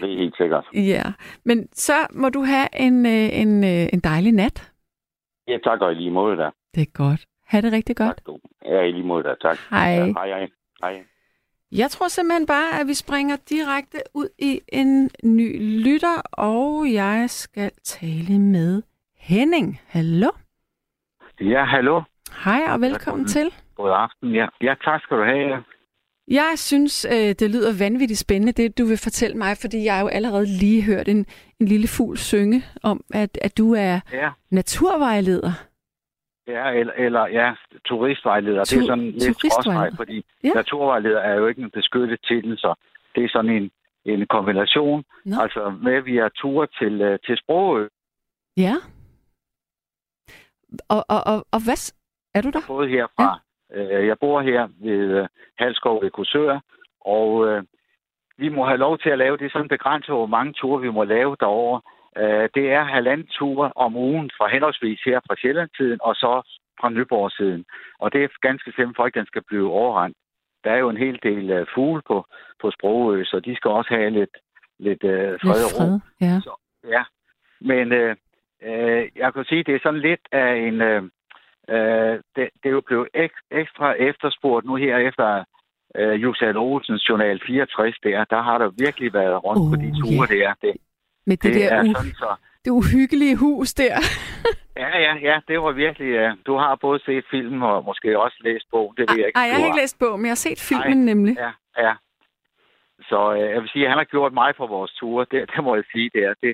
det 0.00 0.08
er 0.12 0.16
helt 0.22 0.36
sikkert. 0.36 0.64
Ja, 0.94 1.02
men 1.44 1.68
så 1.72 1.98
må 2.10 2.28
du 2.28 2.40
have 2.42 2.68
en, 2.86 3.06
øh, 3.06 3.40
en, 3.42 3.64
en 3.64 4.00
dejlig 4.00 4.32
nat. 4.32 4.72
Ja, 5.48 5.58
tak 5.64 5.80
og 5.80 5.92
i 5.92 5.94
lige 5.94 6.10
måde 6.10 6.36
der. 6.36 6.50
Det 6.74 6.82
er 6.82 6.92
godt. 6.94 7.26
Ha' 7.46 7.60
det 7.60 7.72
rigtig 7.72 7.96
godt. 7.96 8.20
Tak, 8.26 8.34
Ja, 8.64 8.80
i 8.82 8.92
lige 8.92 9.06
måde 9.06 9.24
der. 9.24 9.34
Tak. 9.34 9.58
Hej. 9.70 9.90
Ja, 9.90 10.04
hej, 10.04 10.28
hej. 10.28 10.48
Hej. 10.82 11.02
Jeg 11.72 11.90
tror 11.90 12.08
simpelthen 12.08 12.46
bare, 12.46 12.80
at 12.80 12.86
vi 12.86 12.94
springer 12.94 13.36
direkte 13.50 13.98
ud 14.14 14.28
i 14.38 14.60
en 14.72 15.10
ny 15.24 15.46
lytter, 15.84 16.22
og 16.32 16.92
jeg 16.92 17.24
skal 17.28 17.70
tale 17.84 18.38
med 18.38 18.82
Henning. 19.18 19.80
Hallo? 19.86 20.30
Ja, 21.40 21.64
hallo. 21.64 22.02
Hej 22.44 22.62
og 22.72 22.80
velkommen 22.80 23.26
ja, 23.26 23.28
til. 23.28 23.54
God 23.74 23.90
aften. 23.90 24.34
Ja. 24.34 24.46
ja, 24.60 24.74
tak 24.84 25.02
skal 25.02 25.16
du 25.16 25.24
have. 25.24 25.48
Ja. 25.48 25.58
Jeg 26.28 26.52
synes, 26.56 27.04
øh, 27.04 27.34
det 27.40 27.50
lyder 27.50 27.78
vanvittigt 27.78 28.18
spændende, 28.20 28.52
det 28.52 28.78
du 28.78 28.84
vil 28.84 28.98
fortælle 28.98 29.36
mig, 29.36 29.56
fordi 29.60 29.84
jeg 29.84 29.94
har 29.94 30.00
jo 30.02 30.08
allerede 30.08 30.46
lige 30.46 30.82
hørt 30.82 31.08
en, 31.08 31.26
en 31.60 31.66
lille 31.66 31.88
fugl 31.88 32.18
synge 32.18 32.64
om, 32.82 33.04
at, 33.14 33.38
at 33.42 33.58
du 33.58 33.74
er 33.74 34.00
ja. 34.12 34.30
naturvejleder. 34.50 35.52
Ja, 36.46 36.70
eller, 36.70 36.92
eller 36.92 37.26
ja, 37.26 37.52
turistvejleder. 37.84 38.64
Tu- 38.64 38.76
det 38.76 38.82
er 38.82 38.86
sådan 38.86 39.10
lidt 39.10 39.40
crossvej, 39.40 39.90
fordi 39.96 40.24
ja. 40.44 40.52
naturvejleder 40.54 41.20
er 41.20 41.34
jo 41.34 41.46
ikke 41.46 41.62
en 41.62 41.70
beskyttet 41.70 42.20
titel, 42.24 42.58
så 42.58 42.74
det 43.14 43.24
er 43.24 43.28
sådan 43.28 43.50
en, 43.50 43.70
en 44.04 44.26
kombination. 44.26 45.04
Nå. 45.24 45.36
Altså 45.40 45.70
med, 45.82 46.00
vi 46.00 46.16
har 46.16 46.28
ture 46.28 46.66
til, 46.78 47.00
øh, 47.00 47.18
til 47.26 47.36
Sprogø. 47.36 47.88
Ja. 48.56 48.74
Og, 50.88 51.04
og, 51.08 51.20
og, 51.26 51.46
og 51.52 51.64
hvad, 51.64 51.92
er 52.34 52.42
du 52.42 52.50
der? 52.50 52.60
Både 52.66 52.88
herfra. 52.88 53.40
Ja. 53.74 53.98
Øh, 53.98 54.06
jeg 54.06 54.18
bor 54.18 54.40
her 54.40 54.68
ved 54.80 55.20
øh, 55.20 55.28
Halskov 55.58 56.02
ved 56.02 56.10
Kursør, 56.10 56.60
og 57.00 57.46
øh, 57.48 57.62
vi 58.38 58.48
må 58.48 58.64
have 58.64 58.78
lov 58.78 58.98
til 58.98 59.10
at 59.10 59.18
lave 59.18 59.36
det 59.36 59.52
sådan 59.52 59.68
begrænset, 59.68 60.14
hvor 60.14 60.26
mange 60.26 60.52
ture 60.52 60.80
vi 60.80 60.90
må 60.90 61.04
lave 61.04 61.36
derovre. 61.40 61.80
Øh, 62.16 62.48
det 62.54 62.72
er 62.72 62.82
halvanden 62.84 63.26
ture 63.26 63.72
om 63.76 63.96
ugen 63.96 64.30
fra 64.36 64.48
henholdsvis 64.48 65.00
her 65.04 65.20
fra 65.26 65.36
Sjællandstiden 65.36 65.98
og 66.02 66.14
så 66.14 66.32
fra 66.80 66.90
Nyborg-siden. 66.90 67.64
Og 67.98 68.12
det 68.12 68.24
er 68.24 68.28
ganske 68.40 68.70
simpelthen 68.70 68.94
for, 68.94 69.04
at 69.04 69.14
den 69.14 69.26
skal 69.26 69.42
blive 69.42 69.70
overrendt. 69.70 70.16
Der 70.64 70.70
er 70.70 70.76
jo 70.78 70.88
en 70.88 70.96
hel 70.96 71.18
del 71.22 71.50
øh, 71.50 71.66
fugle 71.74 72.02
på, 72.06 72.26
på 72.60 72.70
Sprogø, 72.70 73.24
så 73.24 73.40
de 73.40 73.56
skal 73.56 73.70
også 73.70 73.94
have 73.94 74.10
lidt, 74.10 74.36
lidt 74.78 75.04
øh, 75.04 75.38
fred 75.42 75.64
og 75.68 75.72
ro. 75.78 75.98
Ja. 76.20 76.40
Så, 76.40 76.52
ja. 76.88 77.02
Men 77.60 77.92
øh, 77.92 78.16
øh, 78.62 79.08
jeg 79.16 79.34
kan 79.34 79.44
sige, 79.44 79.60
at 79.60 79.66
det 79.66 79.74
er 79.74 79.80
sådan 79.82 80.00
lidt 80.00 80.20
af 80.32 80.56
en... 80.56 80.80
Øh, 80.80 81.02
Øh, 81.68 82.14
det, 82.36 82.44
det 82.60 82.68
er 82.70 82.70
jo 82.70 82.82
blevet 82.86 83.08
ek, 83.14 83.32
ekstra 83.50 83.92
efterspurgt 83.92 84.66
nu 84.66 84.74
her 84.76 84.96
efter 84.96 85.44
øh, 85.96 86.22
Jusal 86.22 86.56
Olsens 86.56 87.08
Journal 87.08 87.40
64 87.46 87.96
der. 88.02 88.24
Der 88.24 88.42
har 88.42 88.58
der 88.58 88.70
virkelig 88.78 89.12
været 89.12 89.44
rundt 89.44 89.62
oh, 89.62 89.70
på 89.70 89.76
de 89.82 89.88
oh, 89.88 89.98
ture 90.00 90.26
yeah. 90.30 90.38
der. 90.40 90.54
Det, 90.68 90.76
Med 91.26 91.36
det, 91.36 91.54
det 91.54 91.60
der 91.60 91.76
er 91.76 91.82
u- 91.82 91.92
sådan, 91.92 92.14
så, 92.14 92.34
det 92.64 92.70
uhyggelige 92.70 93.36
hus 93.36 93.74
der. 93.74 93.96
ja, 94.82 94.98
ja, 94.98 95.14
ja, 95.28 95.40
det 95.48 95.60
var 95.62 95.72
virkelig... 95.72 96.10
Ja. 96.12 96.32
Du 96.46 96.56
har 96.56 96.74
både 96.80 97.00
set 97.04 97.24
filmen 97.30 97.62
og 97.62 97.84
måske 97.84 98.18
også 98.18 98.36
læst 98.40 98.64
bogen, 98.70 98.96
det 98.96 99.04
ved 99.10 99.18
jeg 99.18 99.26
ikke. 99.26 99.36
Nej, 99.36 99.46
jeg 99.48 99.56
har 99.56 99.66
ikke 99.66 99.80
læst 99.80 99.98
bogen, 99.98 100.20
men 100.20 100.26
jeg 100.26 100.30
har 100.30 100.44
set 100.48 100.60
filmen 100.68 100.98
Ej, 100.98 101.04
nemlig. 101.14 101.36
Ja, 101.36 101.52
ja. 101.86 101.94
Så 103.10 103.34
øh, 103.34 103.50
jeg 103.54 103.60
vil 103.62 103.70
sige, 103.72 103.84
at 103.84 103.90
han 103.90 103.98
har 103.98 104.04
gjort 104.04 104.32
mig 104.32 104.50
for 104.56 104.66
vores 104.66 104.92
ture. 104.92 105.26
Det, 105.30 105.50
det 105.56 105.64
må 105.64 105.74
jeg 105.74 105.84
sige, 105.92 106.10
det 106.14 106.22
er. 106.24 106.34
Det, 106.42 106.52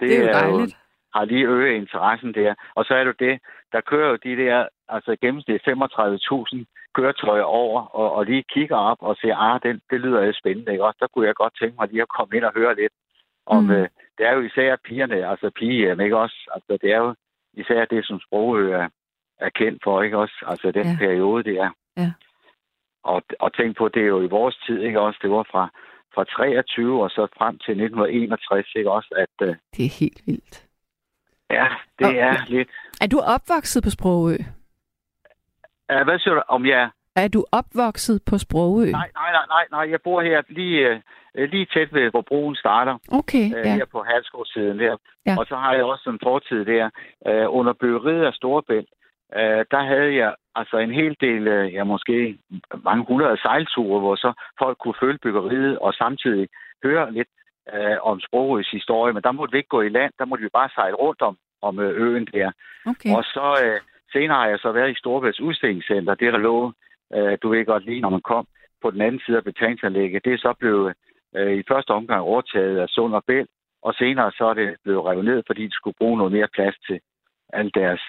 det, 0.00 0.08
det 0.08 0.18
er 0.18 0.20
jo 0.20 0.32
dejligt. 0.32 0.72
Jo, 0.72 0.87
har 1.14 1.24
lige 1.24 1.46
øget 1.46 1.74
interessen 1.74 2.34
der. 2.34 2.54
Og 2.74 2.84
så 2.84 2.94
er 2.94 3.04
det 3.04 3.18
det, 3.18 3.40
der 3.72 3.80
kører 3.80 4.10
jo 4.10 4.16
de 4.16 4.36
der, 4.42 4.66
altså 4.88 5.16
gennemsnit 5.20 5.60
35.000 5.68 6.64
køretøjer 6.94 7.42
over, 7.42 7.80
og, 7.82 8.12
og 8.12 8.24
lige 8.24 8.44
kigger 8.54 8.76
op 8.76 9.00
og 9.00 9.16
siger, 9.16 9.36
ah, 9.36 9.60
det, 9.62 9.80
det 9.90 10.00
lyder 10.00 10.22
jo 10.24 10.32
spændende, 10.32 10.72
ikke? 10.72 10.84
Også 10.84 10.98
der 11.00 11.06
kunne 11.06 11.26
jeg 11.26 11.34
godt 11.34 11.58
tænke 11.60 11.76
mig 11.78 11.88
lige 11.88 12.02
at 12.02 12.14
komme 12.16 12.36
ind 12.36 12.44
og 12.44 12.52
høre 12.54 12.74
lidt 12.74 12.92
om, 13.46 13.64
mm. 13.64 13.70
øh, 13.70 13.88
det 14.18 14.26
er 14.26 14.32
jo 14.32 14.40
især 14.40 14.76
pigerne, 14.84 15.28
altså 15.30 15.50
pigehjem, 15.50 16.00
ikke 16.00 16.16
også? 16.16 16.38
Altså 16.54 16.78
det 16.82 16.90
er 16.92 16.98
jo 16.98 17.14
især 17.52 17.84
det, 17.84 18.06
som 18.06 18.20
Sprogø 18.20 18.72
er, 18.72 18.88
er 19.38 19.48
kendt 19.48 19.80
for, 19.84 20.02
ikke 20.02 20.18
også? 20.18 20.36
Altså 20.46 20.70
den 20.70 20.86
ja. 20.86 20.96
periode, 20.98 21.44
det 21.44 21.56
er. 21.58 21.70
Ja. 21.96 22.12
Og, 23.04 23.22
og 23.40 23.52
tænk 23.56 23.76
på, 23.76 23.88
det 23.88 24.02
er 24.02 24.06
jo 24.06 24.22
i 24.22 24.34
vores 24.38 24.56
tid, 24.66 24.78
ikke 24.82 25.00
også? 25.00 25.18
Det 25.22 25.30
var 25.30 25.46
fra, 25.52 25.68
fra 26.14 26.24
23 26.24 27.02
og 27.02 27.10
så 27.10 27.26
frem 27.38 27.58
til 27.58 27.72
1961, 27.72 28.66
ikke 28.76 28.90
også? 28.90 29.10
At, 29.16 29.48
øh, 29.48 29.56
det 29.76 29.84
er 29.86 29.98
helt 30.00 30.20
vildt. 30.26 30.67
Ja, 31.50 31.66
det 31.98 32.06
og, 32.06 32.14
er 32.14 32.34
lidt. 32.48 32.68
Er 33.00 33.06
du 33.06 33.18
opvokset 33.20 33.84
på 33.84 33.90
Sprogø? 33.90 34.36
Uh, 35.92 36.02
hvad 36.04 36.18
siger 36.18 36.34
du? 36.34 36.42
Om 36.48 36.66
jeg... 36.66 36.90
Er 37.16 37.28
du 37.28 37.44
opvokset 37.52 38.22
på 38.26 38.38
Sprogø? 38.38 38.90
Nej, 38.90 39.10
nej, 39.14 39.32
nej, 39.32 39.46
nej, 39.48 39.64
nej. 39.70 39.90
Jeg 39.90 40.00
bor 40.04 40.22
her 40.22 40.42
lige, 40.48 41.02
øh, 41.34 41.50
lige 41.50 41.66
tæt 41.74 41.94
ved, 41.94 42.10
hvor 42.10 42.22
broen 42.22 42.56
starter. 42.56 42.98
Okay, 43.12 43.44
øh, 43.56 43.66
ja. 43.66 43.74
her 43.74 43.84
på 43.84 44.02
Halsgårdssiden 44.02 44.78
der. 44.78 44.96
Ja. 45.26 45.34
Og 45.38 45.46
så 45.46 45.56
har 45.56 45.72
jeg 45.74 45.84
også 45.84 46.10
en 46.10 46.20
fortid 46.22 46.64
der. 46.64 46.90
Øh, 47.26 47.46
under 47.48 47.72
byggeriet 47.72 48.24
af 48.24 48.32
Storebælt, 48.34 48.88
der 49.70 49.82
havde 49.92 50.14
jeg 50.14 50.34
altså 50.54 50.76
en 50.78 50.92
hel 50.92 51.16
del, 51.20 51.42
ja 51.72 51.84
måske 51.84 52.38
mange 52.84 53.04
hundrede 53.08 53.40
sejlture, 53.42 54.00
hvor 54.00 54.16
så 54.16 54.32
folk 54.58 54.78
kunne 54.78 55.00
følge 55.00 55.18
byggeriet 55.18 55.78
og 55.78 55.94
samtidig 55.94 56.48
høre 56.84 57.12
lidt 57.12 57.28
øh, 57.74 57.96
om 58.02 58.20
Sprogøs 58.20 58.70
historie. 58.70 59.12
Men 59.14 59.22
der 59.22 59.32
måtte 59.32 59.52
vi 59.52 59.58
ikke 59.58 59.74
gå 59.76 59.80
i 59.82 59.88
land, 59.88 60.12
der 60.18 60.24
måtte 60.24 60.42
vi 60.42 60.48
bare 60.52 60.68
sejle 60.74 60.96
rundt 60.96 61.22
om, 61.22 61.36
om 61.62 61.78
øh, 61.80 61.92
øen 62.04 62.26
der. 62.26 62.50
Okay. 62.86 63.14
Og 63.16 63.24
så 63.24 63.46
øh, 63.64 63.80
senere 64.12 64.38
har 64.38 64.48
jeg 64.48 64.58
så 64.58 64.72
været 64.72 64.90
i 64.90 64.98
Storebælts 64.98 65.40
udstillingscenter, 65.40 66.14
det 66.14 66.32
der 66.32 66.38
lå, 66.38 66.72
øh, 67.14 67.38
du 67.42 67.48
ved 67.48 67.64
godt 67.64 67.84
lige, 67.84 68.00
når 68.00 68.10
man 68.10 68.20
kom 68.20 68.46
på 68.82 68.90
den 68.90 69.00
anden 69.00 69.20
side 69.26 69.36
af 69.36 69.44
betalingsanlægget. 69.44 70.24
Det 70.24 70.32
er 70.32 70.38
så 70.38 70.54
blevet 70.58 70.94
øh, 71.36 71.52
i 71.58 71.62
første 71.68 71.90
omgang 71.90 72.20
overtaget 72.20 72.78
af 72.78 72.88
Sund 72.88 73.14
og 73.14 73.24
Bælt, 73.26 73.50
og 73.82 73.94
senere 73.94 74.32
så 74.32 74.44
er 74.44 74.54
det 74.54 74.76
blevet 74.84 75.04
revet 75.04 75.24
ned, 75.24 75.42
fordi 75.46 75.66
de 75.66 75.74
skulle 75.74 75.98
bruge 76.00 76.18
noget 76.18 76.32
mere 76.32 76.48
plads 76.54 76.76
til 76.86 77.00
alle 77.52 77.70
deres 77.70 78.00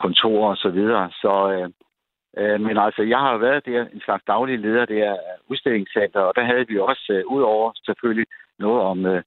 kontorer 0.00 0.50
og 0.50 0.56
så 0.56 0.68
videre. 0.68 1.10
Så, 1.10 1.34
øh, 1.52 1.70
øh, 2.38 2.60
men 2.60 2.78
altså, 2.78 3.02
jeg 3.02 3.18
har 3.18 3.36
været 3.36 3.66
der, 3.66 3.86
en 3.86 4.00
slags 4.00 4.24
daglig 4.26 4.58
leder 4.58 4.84
der 4.84 5.10
af 5.12 5.36
udstillingscenter, 5.50 6.20
og 6.20 6.32
der 6.36 6.44
havde 6.44 6.66
vi 6.68 6.78
også, 6.78 7.06
øh, 7.10 7.26
udover 7.26 7.72
selvfølgelig 7.86 8.26
noget 8.58 8.82
om 8.82 9.06
øh, 9.06 9.22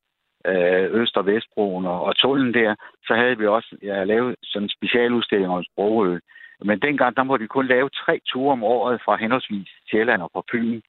øh, 0.45 1.01
Øst- 1.01 1.17
og 1.17 1.25
Vestbroen 1.25 1.85
og, 1.85 2.03
og 2.03 2.15
tunnelen 2.15 2.53
der, 2.53 2.75
så 3.07 3.15
havde 3.15 3.37
vi 3.37 3.45
også 3.47 3.77
ja, 3.83 4.03
lavet 4.03 4.35
sådan 4.43 4.65
en 4.65 4.69
specialudstilling 4.69 5.51
om 5.51 5.63
Sprogø. 5.63 6.19
Men 6.61 6.79
dengang, 6.79 7.15
der 7.15 7.23
måtte 7.23 7.43
vi 7.43 7.47
kun 7.47 7.67
lave 7.67 7.89
tre 7.89 8.19
ture 8.27 8.51
om 8.51 8.63
året 8.63 9.01
fra 9.05 9.15
henholdsvis 9.15 9.69
Sjælland 9.89 10.21
og 10.21 10.31
på 10.33 10.43
Fyn. 10.51 10.81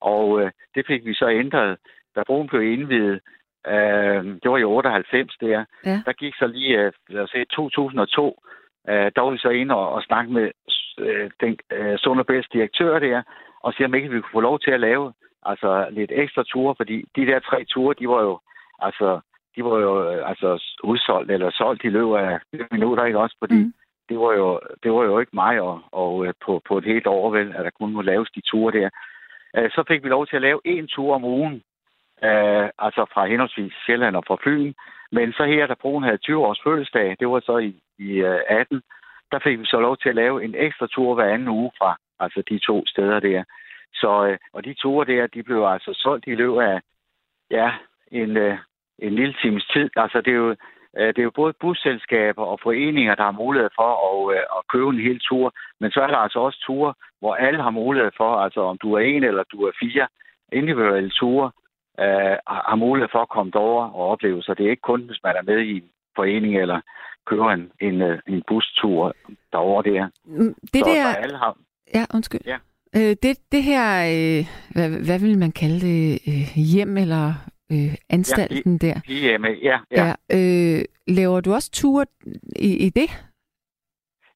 Og 0.00 0.40
øh, 0.40 0.50
det 0.74 0.86
fik 0.86 1.04
vi 1.04 1.14
så 1.14 1.28
ændret, 1.28 1.78
da 2.16 2.22
broen 2.26 2.48
blev 2.48 2.62
indvidet. 2.62 3.20
Øh, 3.66 4.24
det 4.42 4.50
var 4.50 4.56
i 4.56 4.64
98 4.64 5.36
der. 5.40 5.64
Ja. 5.84 6.02
Der 6.06 6.12
gik 6.12 6.34
så 6.34 6.46
lige, 6.46 6.78
øh, 6.78 6.92
lad 7.08 7.22
os 7.22 7.30
sige, 7.30 7.44
2002, 7.44 8.42
øh, 8.88 9.12
der 9.16 9.20
var 9.20 9.30
vi 9.30 9.38
så 9.38 9.48
inde 9.48 9.74
og, 9.74 9.92
og 9.92 10.02
snakke 10.02 10.32
med 10.32 10.50
øh, 10.98 11.30
den 11.40 11.58
øh, 11.72 11.98
Sunderbæls 11.98 12.48
direktør 12.52 12.98
der, 12.98 13.22
og 13.60 13.72
sige, 13.72 13.86
om 13.86 13.94
ikke 13.94 14.10
vi 14.10 14.20
kunne 14.20 14.32
få 14.32 14.40
lov 14.40 14.58
til 14.60 14.70
at 14.70 14.80
lave 14.80 15.12
altså 15.46 15.86
lidt 15.90 16.10
ekstra 16.14 16.42
ture, 16.42 16.74
fordi 16.76 17.04
de 17.16 17.26
der 17.26 17.38
tre 17.38 17.64
ture, 17.64 17.94
de 17.98 18.08
var 18.08 18.22
jo, 18.22 18.40
altså, 18.78 19.20
de 19.56 19.64
var 19.64 19.78
jo 19.78 20.12
øh, 20.12 20.28
altså 20.28 20.62
udsolgt 20.84 21.30
eller 21.30 21.50
solgt 21.50 21.84
i 21.84 21.88
løbet 21.88 22.16
af 22.16 22.38
minutter, 22.70 23.04
ikke 23.04 23.18
også? 23.18 23.36
Fordi 23.38 23.54
Mm. 23.64 23.72
det, 24.08 24.18
var 24.18 24.32
jo, 24.32 24.60
det 24.82 24.92
var 24.92 25.04
jo 25.04 25.18
ikke 25.18 25.30
mig 25.34 25.60
og, 25.60 25.80
og 25.92 26.26
øh, 26.26 26.34
på, 26.44 26.62
på 26.68 26.78
et 26.78 26.84
helt 26.84 27.06
år, 27.06 27.30
vel, 27.30 27.52
at 27.56 27.64
der 27.64 27.70
kun 27.80 27.92
må 27.92 28.02
laves 28.02 28.30
de 28.30 28.40
ture 28.40 28.72
der. 28.80 28.88
Øh, 29.56 29.70
så 29.70 29.84
fik 29.88 30.04
vi 30.04 30.08
lov 30.08 30.26
til 30.26 30.36
at 30.36 30.42
lave 30.42 30.60
en 30.64 30.86
tur 30.88 31.14
om 31.14 31.24
ugen, 31.24 31.54
øh, 32.24 32.68
altså 32.78 33.06
fra 33.12 33.26
henholdsvis 33.26 33.72
Sjælland 33.86 34.16
og 34.16 34.24
fra 34.26 34.36
Fyn. 34.44 34.72
Men 35.12 35.32
så 35.32 35.44
her, 35.44 35.66
da 35.66 35.74
broen 35.80 36.04
havde 36.04 36.16
20 36.16 36.46
års 36.46 36.60
fødselsdag, 36.64 37.16
det 37.20 37.28
var 37.28 37.40
så 37.40 37.58
i, 37.58 37.74
i 37.98 38.10
øh, 38.10 38.40
18, 38.48 38.82
der 39.32 39.38
fik 39.44 39.58
vi 39.60 39.66
så 39.66 39.80
lov 39.80 39.96
til 39.96 40.08
at 40.08 40.14
lave 40.14 40.44
en 40.44 40.54
ekstra 40.54 40.86
tur 40.86 41.14
hver 41.14 41.34
anden 41.34 41.48
uge 41.48 41.70
fra 41.78 41.96
altså 42.20 42.42
de 42.48 42.58
to 42.58 42.86
steder 42.86 43.20
der. 43.20 43.44
Så, 43.94 44.26
øh, 44.26 44.38
og 44.52 44.64
de 44.64 44.74
ture 44.74 45.06
der, 45.06 45.26
de 45.26 45.42
blev 45.42 45.64
altså 45.64 45.90
solgt 45.94 46.26
i 46.26 46.34
løbet 46.34 46.62
af, 46.62 46.80
ja, 47.50 47.72
en, 48.12 48.36
øh, 48.36 48.58
en 48.98 49.14
lille 49.14 49.34
times 49.42 49.66
tid. 49.66 49.90
Altså 49.96 50.20
det 50.20 50.32
er 50.32 50.36
jo, 50.36 50.50
øh, 50.98 51.06
det 51.06 51.18
er 51.18 51.22
jo 51.22 51.40
både 51.40 51.52
busselskaber 51.60 52.44
og 52.44 52.60
foreninger, 52.62 53.14
der 53.14 53.22
har 53.22 53.42
mulighed 53.44 53.70
for 53.76 53.90
at, 54.08 54.36
øh, 54.36 54.42
at 54.56 54.62
købe 54.72 54.88
en 54.90 55.06
hel 55.08 55.20
tur. 55.20 55.54
Men 55.80 55.90
så 55.90 56.00
er 56.00 56.06
der 56.06 56.16
altså 56.16 56.38
også 56.38 56.60
ture, 56.66 56.94
hvor 57.20 57.34
alle 57.34 57.62
har 57.62 57.70
mulighed 57.70 58.10
for, 58.16 58.36
altså 58.36 58.60
om 58.60 58.78
du 58.78 58.92
er 58.94 59.00
en 59.00 59.24
eller 59.24 59.42
du 59.42 59.58
er 59.66 59.72
fire 59.80 60.08
individuelle 60.52 61.10
ture, 61.10 61.50
øh, 62.00 62.36
har 62.46 62.64
har 62.70 62.76
mulighed 62.76 63.08
for 63.12 63.22
at 63.22 63.28
komme 63.28 63.52
derover 63.52 63.84
og 63.90 64.08
opleve. 64.08 64.42
Så 64.42 64.54
det 64.54 64.66
er 64.66 64.70
ikke 64.70 64.90
kun, 64.90 65.02
hvis 65.02 65.20
man 65.24 65.36
er 65.36 65.42
med 65.42 65.58
i 65.58 65.76
en 65.76 65.90
forening 66.16 66.58
eller 66.58 66.80
køber 67.26 67.50
en, 67.50 67.72
en, 67.80 68.02
øh, 68.02 68.18
en 68.28 68.42
bustur 68.48 69.14
derover 69.52 69.82
der. 69.82 70.08
Mm, 70.24 70.54
Det 70.72 70.80
så, 70.84 70.90
der... 70.90 71.14
alle 71.14 71.36
har, 71.38 71.56
Ja, 71.94 72.04
undskyld. 72.14 72.40
Ja. 72.46 72.58
Øh, 72.96 73.16
det, 73.22 73.38
det 73.52 73.62
her, 73.62 73.84
øh, 74.14 74.44
hvad, 74.72 74.88
hvad 75.06 75.20
vil 75.20 75.38
man 75.38 75.52
kalde 75.52 75.80
det, 75.80 76.20
øh, 76.28 76.64
hjem 76.72 76.96
eller 76.96 77.26
øh, 77.72 77.94
anstalten 78.10 78.78
der? 78.78 79.00
hjemme, 79.06 79.48
ja, 79.48 79.78
ja. 79.90 80.04
Ja. 80.30 80.76
Øh, 80.78 80.84
laver 81.06 81.40
du 81.40 81.52
også 81.52 81.70
ture 81.70 82.06
i, 82.56 82.86
i 82.86 82.90
det? 82.90 83.08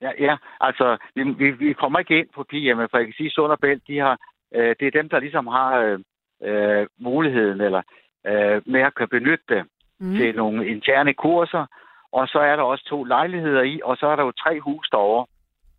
Ja, 0.02 0.10
ja. 0.18 0.36
altså, 0.60 0.96
vi, 1.14 1.22
vi, 1.22 1.50
vi 1.50 1.72
kommer 1.72 1.98
ikke 1.98 2.18
ind 2.18 2.28
på 2.34 2.44
pigehjemme, 2.50 2.88
for 2.90 2.98
jeg 2.98 3.06
kan 3.06 3.14
sige, 3.16 3.30
Sund 3.30 3.52
og 3.52 3.60
Bælt, 3.60 3.82
de 3.88 3.98
har, 3.98 4.18
øh, 4.54 4.76
det 4.80 4.86
er 4.86 5.00
dem, 5.00 5.08
der 5.08 5.20
ligesom 5.20 5.46
har 5.46 5.78
øh, 5.78 5.98
øh, 6.42 6.86
muligheden 7.00 7.60
eller 7.60 7.82
øh, 8.26 8.62
med 8.66 8.80
at 8.80 8.94
kan 8.94 9.08
benytte 9.08 9.44
det 9.48 9.64
mm. 10.00 10.16
til 10.16 10.36
nogle 10.36 10.66
interne 10.66 11.14
kurser. 11.14 11.66
Og 12.12 12.28
så 12.28 12.38
er 12.38 12.56
der 12.56 12.62
også 12.62 12.84
to 12.84 13.04
lejligheder 13.04 13.62
i, 13.62 13.80
og 13.84 13.96
så 13.96 14.06
er 14.06 14.16
der 14.16 14.24
jo 14.24 14.32
tre 14.32 14.60
hus 14.60 14.88
derovre. 14.92 15.26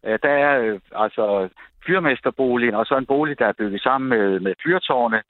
Øh, 0.05 0.19
der 0.23 0.29
er 0.29 0.59
øh, 0.59 0.79
altså 0.95 1.49
fyrmesterboligen, 1.85 2.75
og 2.75 2.85
så 2.85 2.97
en 2.97 3.05
bolig, 3.05 3.39
der 3.39 3.45
er 3.47 3.59
bygget 3.59 3.81
sammen 3.81 4.09
med, 4.09 4.39
med 4.39 4.53
fyrtårne. 4.63 5.21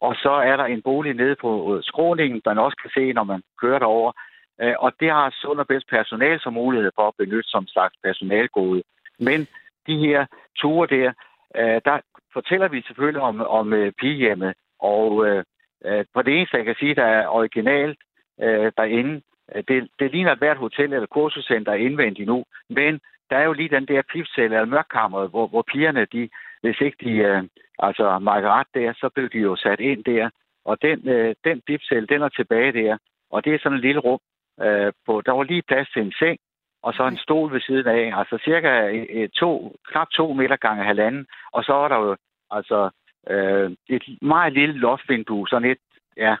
Og 0.00 0.14
så 0.14 0.30
er 0.30 0.56
der 0.56 0.64
en 0.64 0.82
bolig 0.82 1.14
nede 1.14 1.36
på 1.40 1.76
øh, 1.76 1.82
skråningen, 1.82 2.42
man 2.46 2.58
også 2.58 2.76
kan 2.82 2.90
se, 2.94 3.12
når 3.12 3.24
man 3.24 3.42
kører 3.60 3.78
derover. 3.78 4.12
Øh, 4.60 4.74
og 4.78 4.92
det 5.00 5.10
har 5.10 5.30
Sund 5.30 5.58
og 5.60 5.66
Bedst 5.66 5.88
personal 5.88 6.40
som 6.40 6.52
mulighed 6.52 6.90
for 6.94 7.08
at 7.08 7.14
benytte 7.18 7.50
som 7.50 7.66
slags 7.66 7.94
personalgode. 8.04 8.82
Men 9.18 9.46
de 9.86 9.96
her 9.98 10.26
ture 10.58 10.86
der, 10.86 11.12
øh, 11.56 11.80
der 11.84 12.00
fortæller 12.32 12.68
vi 12.68 12.82
selvfølgelig 12.82 13.22
om, 13.22 13.40
om 13.40 13.72
øh, 13.72 13.92
pigehjemmet. 13.92 14.54
Og 14.80 15.26
øh, 15.26 15.44
øh, 15.84 16.04
på 16.14 16.22
det 16.22 16.36
eneste, 16.36 16.56
jeg 16.56 16.64
kan 16.64 16.76
sige, 16.78 16.94
der 16.94 17.04
er 17.04 17.28
originalt 17.28 17.98
øh, 18.42 18.72
derinde, 18.76 19.22
øh, 19.54 19.64
det, 19.68 19.88
det 19.98 20.12
ligner 20.12 20.32
et 20.32 20.38
hvert 20.38 20.56
hotel 20.56 20.92
eller 20.92 21.06
kursuscenter 21.06 21.72
indvendigt 21.72 22.26
nu, 22.26 22.44
men 22.68 23.00
der 23.30 23.36
er 23.36 23.44
jo 23.44 23.52
lige 23.52 23.68
den 23.68 23.86
der 23.86 24.02
pipcelle 24.12 24.56
eller 24.56 24.74
mørkkammeret, 24.74 25.30
hvor, 25.30 25.46
hvor 25.46 25.62
pigerne, 25.62 26.04
de, 26.04 26.28
hvis 26.60 26.80
ikke 26.80 26.96
de 27.04 27.10
øh, 27.10 27.42
altså 27.78 28.18
markerer 28.18 28.52
ret 28.52 28.66
der, 28.74 28.92
så 28.92 29.08
blev 29.14 29.28
de 29.28 29.38
jo 29.38 29.56
sat 29.56 29.80
ind 29.80 30.04
der. 30.04 30.30
Og 30.64 30.82
den, 30.82 31.08
øh, 31.08 31.34
den 31.44 31.60
pipcelle, 31.66 32.06
den 32.06 32.22
er 32.22 32.28
tilbage 32.28 32.72
der. 32.72 32.98
Og 33.30 33.44
det 33.44 33.54
er 33.54 33.58
sådan 33.58 33.78
et 33.78 33.84
lille 33.84 34.00
rum. 34.00 34.20
Øh, 34.60 34.92
på, 35.06 35.22
der 35.26 35.32
var 35.32 35.42
lige 35.42 35.62
plads 35.62 35.88
til 35.90 36.02
en 36.02 36.12
seng, 36.18 36.38
og 36.82 36.94
så 36.94 37.06
en 37.06 37.18
stol 37.18 37.52
ved 37.52 37.60
siden 37.60 37.86
af. 37.86 38.18
Altså 38.18 38.38
cirka 38.44 38.88
øh, 38.90 39.28
to, 39.28 39.76
knap 39.88 40.08
to 40.10 40.32
meter 40.32 40.56
gange 40.56 40.84
halvanden. 40.84 41.26
Og 41.52 41.64
så 41.64 41.72
var 41.72 41.88
der 41.88 41.96
jo 41.96 42.16
altså 42.50 42.90
øh, 43.30 43.70
et 43.88 44.04
meget 44.22 44.52
lille 44.52 44.74
loftvindue, 44.74 45.48
sådan 45.48 45.70
et, 45.70 45.78
ja, 46.16 46.32
øh, 46.32 46.38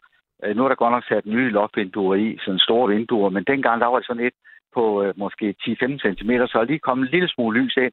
nu 0.54 0.64
er 0.64 0.68
der 0.68 0.74
godt 0.74 0.92
nok 0.92 1.04
sat 1.08 1.26
nye 1.26 1.50
loftvinduer 1.50 2.14
i, 2.14 2.38
sådan 2.44 2.58
store 2.58 2.88
vinduer, 2.88 3.30
men 3.30 3.44
dengang 3.44 3.80
der 3.80 3.86
var 3.86 3.98
det 3.98 4.06
sådan 4.06 4.26
et 4.26 4.32
på 4.74 5.02
øh, 5.02 5.14
måske 5.16 5.54
10-15 5.62 5.98
cm, 5.98 6.30
så 6.46 6.58
er 6.58 6.64
lige 6.64 6.78
kommet 6.78 7.04
en 7.06 7.10
lille 7.10 7.28
smule 7.28 7.60
lys 7.60 7.76
ind, 7.76 7.92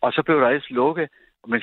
og 0.00 0.12
så 0.12 0.22
blev 0.22 0.40
der 0.40 0.48
ellers 0.48 0.70
lukket, 0.70 1.08
men 1.46 1.62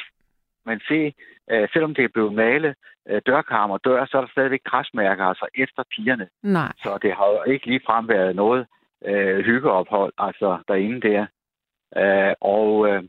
man 0.66 0.80
se, 0.88 1.14
øh, 1.52 1.68
selvom 1.74 1.94
det 1.96 2.04
er 2.04 2.14
blevet 2.14 2.34
malet 2.34 2.76
øh, 3.10 3.22
dørkarmer 3.26 3.74
og 3.74 3.82
dør, 3.86 4.06
så 4.06 4.18
er 4.18 4.22
der 4.22 4.32
stadigvæk 4.32 4.64
græsmærker, 4.64 5.26
altså 5.26 5.48
efter 5.56 5.84
pigerne. 5.96 6.28
Nej. 6.44 6.72
Så 6.84 7.00
det 7.02 7.14
har 7.14 7.28
jo 7.28 7.52
ikke 7.52 7.66
ligefrem 7.66 8.08
været 8.08 8.36
noget 8.36 8.66
øh, 9.06 9.46
hyggeophold, 9.46 10.14
altså 10.18 10.58
derinde 10.68 11.02
der. 11.10 11.26
Øh, 11.98 12.34
og 12.42 12.88
øh, 12.90 13.04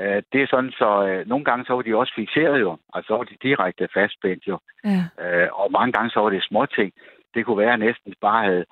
øh, 0.00 0.22
det 0.32 0.42
er 0.42 0.46
sådan, 0.50 0.70
så 0.70 1.06
øh, 1.08 1.28
nogle 1.28 1.44
gange 1.44 1.64
så 1.64 1.72
var 1.74 1.82
de 1.82 1.96
også 1.96 2.12
fixeret 2.16 2.60
jo, 2.60 2.78
altså 2.94 3.06
så 3.06 3.16
var 3.16 3.24
de 3.24 3.36
direkte 3.42 3.88
fastspændt 3.94 4.46
jo. 4.46 4.58
Ja. 4.84 5.02
Øh, 5.24 5.48
og 5.52 5.72
mange 5.72 5.92
gange 5.92 6.10
så 6.10 6.20
var 6.20 6.30
det 6.30 6.44
småting. 6.44 6.92
Det 7.34 7.44
kunne 7.44 7.58
være, 7.58 7.72
at 7.72 7.80
næsten 7.80 8.14
bare 8.20 8.44
havde 8.44 8.64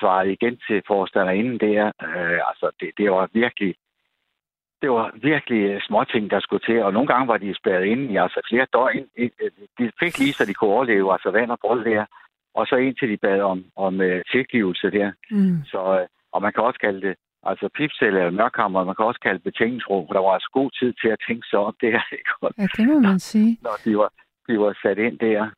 svaret 0.00 0.28
igen 0.30 0.60
til 0.66 0.82
forstanderinde 0.86 1.58
der. 1.58 1.84
Øh, 1.86 2.40
altså, 2.50 2.70
det, 2.80 2.90
det 2.98 3.10
var 3.10 3.28
virkelig 3.32 3.74
det 4.82 4.90
var 4.90 5.10
virkelig 5.22 5.82
småting, 5.82 6.30
der 6.30 6.40
skulle 6.40 6.64
til, 6.66 6.82
og 6.82 6.92
nogle 6.92 7.08
gange 7.08 7.28
var 7.28 7.36
de 7.36 7.54
spærret 7.54 7.84
inde 7.84 8.12
i 8.12 8.16
altså 8.16 8.40
flere 8.48 8.66
døgn. 8.72 9.06
De 9.78 9.92
fik 10.00 10.18
lige, 10.18 10.32
så 10.32 10.44
de 10.46 10.54
kunne 10.54 10.70
overleve, 10.70 11.12
altså 11.12 11.30
vand 11.30 11.50
og 11.50 11.58
brød 11.60 11.84
der, 11.84 12.04
og 12.54 12.66
så 12.66 12.76
indtil 12.76 13.08
de 13.08 13.16
bad 13.16 13.40
om, 13.40 13.64
om 13.76 14.00
uh, 14.00 14.20
tilgivelse 14.32 14.90
der. 14.90 15.12
Mm. 15.30 15.64
Så, 15.64 16.06
og 16.32 16.42
man 16.42 16.52
kan 16.52 16.64
også 16.64 16.80
kalde 16.80 17.00
det 17.08 17.16
altså 17.42 17.68
pipcelle 17.76 18.18
eller 18.18 18.30
mørkammer, 18.42 18.84
man 18.84 18.94
kan 18.94 19.04
også 19.04 19.20
kalde 19.20 19.38
betænkningsrum, 19.38 20.06
for 20.06 20.12
der 20.14 20.20
var 20.20 20.32
altså 20.32 20.50
god 20.52 20.70
tid 20.80 20.92
til 21.00 21.08
at 21.08 21.18
tænke 21.28 21.46
sig 21.50 21.58
om 21.58 21.74
det 21.80 21.92
her, 21.92 22.02
ikke? 22.18 22.30
Ja, 22.58 22.66
det 22.76 22.88
må 22.88 22.98
man 22.98 23.18
sige. 23.18 23.58
når 23.62 23.76
de 23.84 23.98
var, 23.98 24.10
de 24.48 24.60
var 24.60 24.78
sat 24.82 24.98
ind 24.98 25.18
der. 25.18 25.48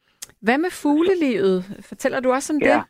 Hvad 0.41 0.59
med 0.59 0.71
fuglelivet? 0.83 1.59
Fortæller 1.89 2.21
du 2.21 2.33
også 2.33 2.53
om 2.55 2.59
Ja. 2.63 2.75
det? 2.75 2.83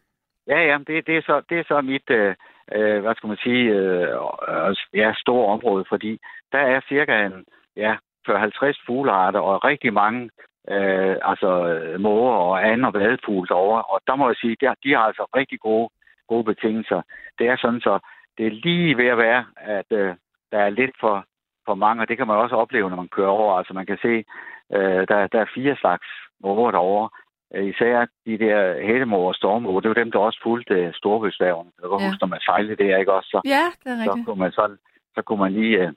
Ja, 0.47 0.61
ja, 0.71 0.79
det, 0.87 1.07
det, 1.07 1.17
er, 1.17 1.23
så, 1.23 1.43
det 1.49 1.59
er 1.59 1.65
så 1.69 1.81
mit, 1.81 2.11
øh, 2.11 2.35
øh, 2.77 3.01
hvad 3.03 3.15
skal 3.15 3.29
man 3.29 3.37
sige, 3.37 3.65
øh, 3.71 4.09
øh, 4.49 4.77
ja, 4.95 5.13
store 5.17 5.47
område, 5.53 5.85
fordi 5.89 6.19
der 6.53 6.59
er 6.59 6.81
cirka 6.89 7.27
en, 7.27 7.45
ja, 7.77 7.97
40-50 8.29 8.83
fuglearter 8.87 9.41
og 9.41 9.65
rigtig 9.65 9.93
mange 9.93 10.31
øh, 10.71 11.17
altså 11.23 11.51
måger 11.99 12.33
og 12.35 12.67
anden 12.69 12.85
og 12.85 12.95
vadefugle 12.95 13.49
derovre. 13.49 13.83
Og 13.83 14.01
der 14.07 14.15
må 14.17 14.29
jeg 14.29 14.37
sige, 14.37 14.57
der, 14.61 14.75
de 14.85 14.93
har 14.95 15.05
altså 15.11 15.25
rigtig 15.37 15.61
gode, 15.61 15.89
gode 16.29 16.45
betingelser. 16.45 17.03
Det 17.39 17.47
er 17.49 17.57
sådan 17.57 17.81
så, 17.81 17.99
det 18.39 18.47
er 18.47 18.51
lige 18.51 18.97
ved 18.97 19.07
at 19.07 19.19
være, 19.19 19.45
at 19.57 19.87
øh, 19.91 20.15
der 20.53 20.59
er 20.59 20.71
lidt 20.71 20.95
for 21.01 21.27
for 21.67 21.75
mange, 21.75 22.03
og 22.03 22.09
det 22.09 22.17
kan 22.17 22.27
man 22.27 22.37
også 22.37 22.57
opleve, 22.57 22.91
når 22.91 22.97
man 22.97 23.09
kører 23.09 23.29
over. 23.29 23.59
Altså 23.59 23.75
man 23.75 23.87
kan 23.87 23.99
se, 24.03 24.15
øh, 24.77 25.03
der, 25.11 25.27
der 25.33 25.41
er 25.41 25.55
fire 25.55 25.77
slags 25.77 26.07
måger 26.41 26.71
derovre. 26.71 27.09
Øh, 27.55 27.67
især 27.67 28.07
de 28.27 28.39
der 28.39 28.87
hættemåger 28.87 29.29
og 29.29 29.35
stormåger, 29.35 29.81
det 29.81 29.89
var 29.89 30.03
dem, 30.03 30.13
der 30.13 30.19
også 30.19 30.41
fulgte 30.43 30.93
storbøsværgen. 30.95 31.69
Jeg 31.83 31.89
kan 31.91 31.99
ja. 31.99 32.07
huske, 32.07 32.23
når 32.23 32.35
man 32.35 32.41
sejlede 32.41 32.85
der, 32.85 32.97
ikke 32.97 33.13
også? 33.13 33.29
Så, 33.31 33.41
ja, 33.45 33.65
det 33.85 33.91
er 33.93 33.99
rigtigt. 34.03 34.25
Så 34.25 34.25
kunne 34.27 34.41
man, 34.45 34.53
så, 34.53 34.77
så 35.15 35.23
kunne 35.23 35.41
man 35.45 35.53
lige 35.53 35.79
øh, 35.83 35.93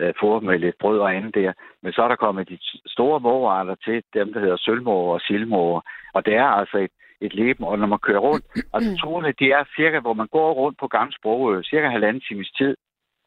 øh, 0.00 0.14
få 0.20 0.40
med 0.40 0.58
lidt 0.58 0.78
brød 0.80 0.98
og 0.98 1.14
andet 1.16 1.34
der. 1.34 1.52
Men 1.82 1.92
så 1.92 2.02
er 2.02 2.08
der 2.08 2.16
kommet 2.16 2.48
de 2.48 2.58
store 2.86 3.20
mågerarter 3.20 3.74
til, 3.74 4.02
dem 4.14 4.32
der 4.32 4.40
hedder 4.40 4.56
sølvmåger 4.56 5.14
og 5.14 5.20
sildmåger. 5.20 5.80
Og 6.14 6.26
det 6.26 6.34
er 6.34 6.48
altså 6.60 6.78
et, 6.78 6.90
et 7.20 7.34
leben, 7.34 7.64
og 7.64 7.78
når 7.78 7.86
man 7.86 7.98
kører 7.98 8.18
rundt, 8.18 8.44
altså 8.74 8.96
turene, 9.00 9.34
det 9.38 9.48
er 9.48 9.64
cirka, 9.76 9.98
hvor 10.00 10.12
man 10.12 10.26
går 10.26 10.52
rundt 10.52 10.78
på 10.78 10.88
Gamle 10.88 11.14
Sprogø, 11.14 11.62
cirka 11.62 11.88
halvanden 11.88 12.22
times 12.28 12.50
tid. 12.50 12.76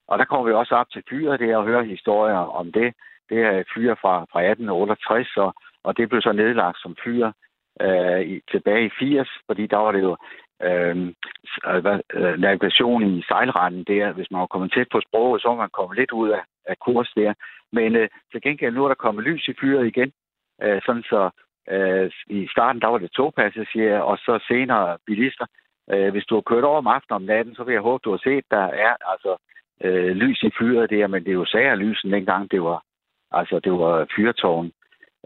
Og 0.08 0.20
der 0.20 0.26
kommer 0.26 0.46
vi 0.48 0.54
også 0.54 0.76
op 0.76 0.90
til 0.92 1.04
fyret 1.10 1.40
der 1.40 1.58
og 1.58 1.66
hører 1.66 1.84
historier 1.84 2.44
om 2.60 2.72
det. 2.72 2.94
Det 3.30 3.40
er 3.42 3.64
fyr 3.74 3.96
fra, 4.02 4.14
fra 4.32 4.40
1868, 4.42 5.38
og, 5.38 5.54
og 5.84 5.98
det 5.98 6.10
blev 6.10 6.22
så 6.22 6.32
nedlagt 6.32 6.82
som 6.82 6.96
fyr 7.04 7.32
øh, 7.82 8.22
i, 8.22 8.42
tilbage 8.52 8.86
i 8.86 8.90
80, 9.00 9.30
fordi 9.46 9.68
der 9.68 9.78
var 9.78 9.92
det 9.92 10.02
jo 10.02 10.18
øh, 10.64 10.96
øh, 12.14 12.40
navigation 12.40 13.18
i 13.18 13.24
sejlretten 13.28 13.84
der. 13.84 14.12
Hvis 14.12 14.32
man 14.32 14.40
var 14.40 14.48
kommet 14.48 14.72
tæt 14.74 14.88
på 14.92 15.02
sproget, 15.08 15.42
så 15.42 15.48
var 15.48 15.56
man 15.56 15.70
kommet 15.74 15.98
lidt 15.98 16.12
ud 16.12 16.30
af, 16.30 16.42
af 16.66 16.76
kurs 16.80 17.12
der. 17.16 17.34
Men 17.72 17.96
øh, 17.96 18.10
til 18.32 18.42
gengæld 18.42 18.74
nu 18.74 18.84
er 18.84 18.88
der 18.88 19.06
kommet 19.06 19.24
lys 19.24 19.48
i 19.48 19.54
fyret 19.62 19.88
igen, 19.88 20.12
øh, 20.64 20.82
sådan 20.86 21.04
så 21.04 21.30
øh, 21.70 22.12
i 22.28 22.48
starten 22.52 22.82
der 22.82 22.88
var 22.88 22.98
det 22.98 23.12
togpassagerer, 23.12 24.00
og 24.00 24.18
så 24.18 24.40
senere 24.48 24.98
bilister. 25.06 25.46
Øh, 25.92 26.12
hvis 26.12 26.26
du 26.26 26.36
har 26.36 26.42
kørt 26.42 26.64
over 26.64 26.78
om 26.78 26.88
aftenen 26.88 27.16
om 27.16 27.22
natten, 27.22 27.56
så 27.56 27.64
vil 27.64 27.74
jeg 27.74 27.82
håbe, 27.82 28.02
du 28.04 28.12
har 28.12 28.22
set, 28.24 28.46
der 28.52 28.66
er 28.66 28.94
altså 29.12 29.38
øh, 29.84 30.12
lys 30.16 30.44
i 30.44 30.52
fyret 30.60 30.90
der, 30.90 31.08
men 31.08 31.24
det 31.24 31.30
er 31.30 31.42
jo 31.42 31.46
sager 31.46 31.76
lysen 31.76 32.12
dengang, 32.12 32.52
det 32.52 32.64
var 32.64 32.84
altså 33.32 33.60
det 33.60 33.72
var 33.72 34.08
fyrtårn. 34.16 34.72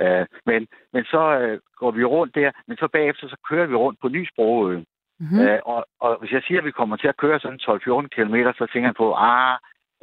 Øh, 0.02 0.26
men, 0.46 0.68
men 0.94 1.04
så 1.04 1.40
øh, 1.40 1.60
går 1.76 1.92
vi 1.92 2.04
rundt 2.04 2.36
der, 2.36 2.52
men 2.68 2.78
så 2.78 2.88
bagefter 2.88 3.28
så 3.28 3.38
kører 3.50 3.68
vi 3.68 3.76
rundt 3.76 4.00
på 4.02 4.08
Nysbroø. 4.08 4.84
Mm-hmm. 5.20 5.40
Øh, 5.40 5.60
og, 5.66 5.86
og 6.00 6.20
hvis 6.20 6.32
jeg 6.32 6.44
siger, 6.48 6.60
at 6.60 6.66
vi 6.66 6.72
kommer 6.72 6.98
til 6.98 7.08
at 7.08 7.18
køre 7.18 7.40
sådan 7.40 7.60
12-14 7.62 8.08
km, 8.16 8.36
så 8.60 8.68
tænker 8.74 8.90
jeg 8.90 8.96
på, 8.96 9.14
ah, 9.14 9.58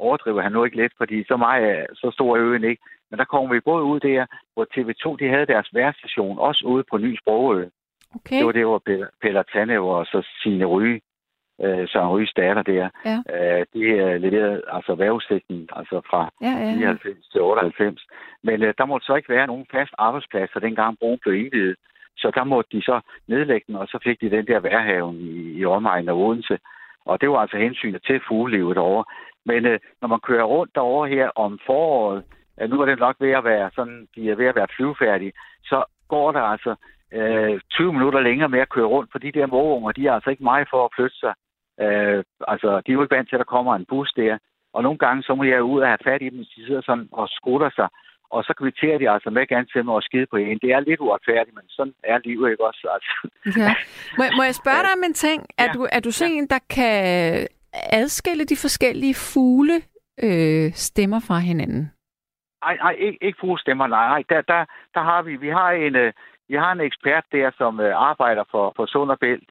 overdriver 0.07 0.41
han 0.41 0.51
nu 0.51 0.63
ikke 0.63 0.77
lidt, 0.77 0.93
fordi 0.97 1.23
så, 1.23 1.37
meget, 1.37 1.87
så 1.93 2.11
stor 2.13 2.37
er 2.37 2.43
øen 2.43 2.63
ikke. 2.63 2.83
Men 3.09 3.17
der 3.19 3.25
kommer 3.25 3.53
vi 3.53 3.59
både 3.59 3.83
ud 3.83 3.99
der, 3.99 4.25
hvor 4.53 4.65
TV2 4.73 5.05
de 5.19 5.29
havde 5.33 5.51
deres 5.53 5.69
værstation, 5.73 6.39
også 6.39 6.61
ude 6.65 6.83
på 6.91 6.97
Ny 6.97 7.17
Sprogø. 7.21 7.65
Okay. 8.15 8.37
Det 8.37 8.45
var 8.45 8.51
det, 8.51 8.65
hvor 8.65 8.81
Peter, 9.21 9.43
Tanne 9.53 9.79
og 9.79 10.05
så 10.05 10.27
sine 10.43 10.65
Ryge, 10.65 11.01
øh, 11.63 11.87
Søren 11.87 12.09
Ryges 12.09 12.33
datter 12.33 12.63
der, 12.63 12.89
ja. 13.05 13.17
øh, 13.35 13.65
de 13.73 13.79
øh, 13.79 14.21
leverede 14.21 14.61
altså 14.67 14.95
værvesækken 14.95 15.69
altså 15.75 16.01
fra 16.09 16.29
ja, 16.41 16.51
ja, 16.51 16.65
ja. 16.65 16.75
99 16.75 17.27
til 17.27 17.41
98. 17.41 18.05
Men 18.43 18.63
øh, 18.63 18.73
der 18.77 18.85
måtte 18.85 19.05
så 19.05 19.15
ikke 19.15 19.29
være 19.29 19.47
nogen 19.47 19.65
fast 19.71 19.93
arbejdspladser, 19.97 20.59
dengang 20.59 20.97
broen 20.99 21.19
blev 21.21 21.35
indvidet. 21.35 21.75
Så 22.17 22.31
der 22.35 22.43
måtte 22.43 22.77
de 22.77 22.81
så 22.81 23.01
nedlægge 23.27 23.65
den, 23.67 23.75
og 23.75 23.87
så 23.87 23.99
fik 24.03 24.21
de 24.21 24.29
den 24.29 24.47
der 24.47 24.59
værhaven 24.59 25.15
i, 25.15 25.59
i 25.59 25.65
omegnen 25.65 26.09
af 26.09 26.13
Odense. 26.13 26.57
Og 27.05 27.21
det 27.21 27.29
var 27.29 27.37
altså 27.37 27.57
hensynet 27.57 28.03
til 28.03 28.21
fuglelivet 28.27 28.77
over. 28.77 29.03
Men 29.45 29.65
øh, 29.65 29.79
når 30.01 30.07
man 30.07 30.19
kører 30.19 30.43
rundt 30.43 30.75
derovre 30.75 31.09
her 31.09 31.29
om 31.35 31.59
foråret, 31.65 32.23
øh, 32.61 32.69
nu 32.69 32.81
er 32.81 32.85
det 32.85 32.99
nok 32.99 33.15
ved 33.19 33.31
at 33.31 33.43
være 33.43 33.71
sådan, 33.75 34.07
de 34.15 34.29
er 34.29 34.35
ved 34.35 34.45
at 34.45 34.55
være 34.55 34.73
flyvefærdige, 34.75 35.33
så 35.63 35.83
går 36.07 36.31
der 36.31 36.41
altså 36.41 36.75
øh, 37.13 37.59
20 37.71 37.93
minutter 37.93 38.19
længere 38.19 38.49
med 38.49 38.59
at 38.59 38.69
køre 38.69 38.85
rundt, 38.85 39.11
for 39.11 39.19
de 39.19 39.31
der 39.31 39.47
mågeunger, 39.47 39.91
de 39.91 40.07
er 40.07 40.13
altså 40.13 40.29
ikke 40.29 40.43
meget 40.43 40.67
for 40.69 40.85
at 40.85 40.93
flytte 40.95 41.17
sig. 41.17 41.33
Øh, 41.81 42.23
altså, 42.47 42.69
de 42.81 42.91
er 42.91 42.93
jo 42.93 43.01
ikke 43.01 43.15
vant 43.15 43.29
til, 43.29 43.35
at 43.35 43.43
der 43.43 43.55
kommer 43.55 43.75
en 43.75 43.85
bus 43.85 44.11
der. 44.15 44.37
Og 44.73 44.83
nogle 44.83 44.97
gange, 44.97 45.23
så 45.23 45.35
må 45.35 45.43
jeg 45.43 45.63
ud 45.63 45.81
og 45.81 45.87
have 45.87 46.03
fat 46.03 46.21
i 46.21 46.29
dem, 46.29 46.37
de 46.37 46.65
sidder 46.65 46.81
sådan 46.81 47.09
og 47.11 47.27
skutter 47.29 47.69
sig 47.75 47.87
og 48.35 48.43
så 48.43 48.53
kvitterer 48.61 48.97
de 48.97 49.09
altså 49.09 49.29
med 49.29 49.47
gerne 49.47 49.67
til 49.73 49.85
mig 49.85 49.95
at 49.97 50.03
skide 50.03 50.25
på 50.31 50.35
en. 50.35 50.59
Det 50.63 50.71
er 50.71 50.79
lidt 50.79 50.99
uretfærdigt, 50.99 51.55
men 51.55 51.65
sådan 51.69 51.93
er 52.03 52.17
livet 52.17 52.51
ikke 52.51 52.65
også. 52.65 52.87
Altså. 52.95 53.13
Ja. 53.61 53.75
Må, 54.17 54.23
må 54.37 54.43
jeg 54.43 54.55
spørge 54.55 54.83
dig 54.85 54.93
om 54.97 55.03
en 55.03 55.13
ting? 55.13 55.39
Er, 55.57 55.63
ja. 55.63 55.71
du, 55.75 55.87
er 55.91 55.99
du 55.99 56.11
sådan 56.11 56.33
en, 56.33 56.47
der 56.47 56.59
kan 56.69 56.97
adskille 57.73 58.45
de 58.45 58.57
forskellige 58.65 59.15
fugle 59.15 59.77
øh, 60.23 60.71
stemmer 60.73 61.19
fra 61.27 61.37
hinanden? 61.39 61.91
Nej, 62.63 62.77
nej, 62.77 62.91
ikke, 62.91 63.17
ikke 63.21 63.39
fuglestemmer, 63.39 63.87
nej. 63.87 64.07
nej. 64.07 64.23
Der, 64.29 64.41
der, 64.41 64.65
der 64.93 65.03
har 65.09 65.21
vi, 65.21 65.35
vi 65.35 65.49
har 65.49 65.71
en, 65.71 65.95
øh, 65.95 66.13
vi 66.49 66.55
har 66.55 66.71
en 66.71 66.81
ekspert 66.81 67.25
der, 67.31 67.51
som 67.57 67.79
øh, 67.79 67.93
arbejder 67.95 68.43
for, 68.51 68.73
for 68.75 68.85
Sund 68.85 69.11
og 69.11 69.19
Bælt, 69.19 69.49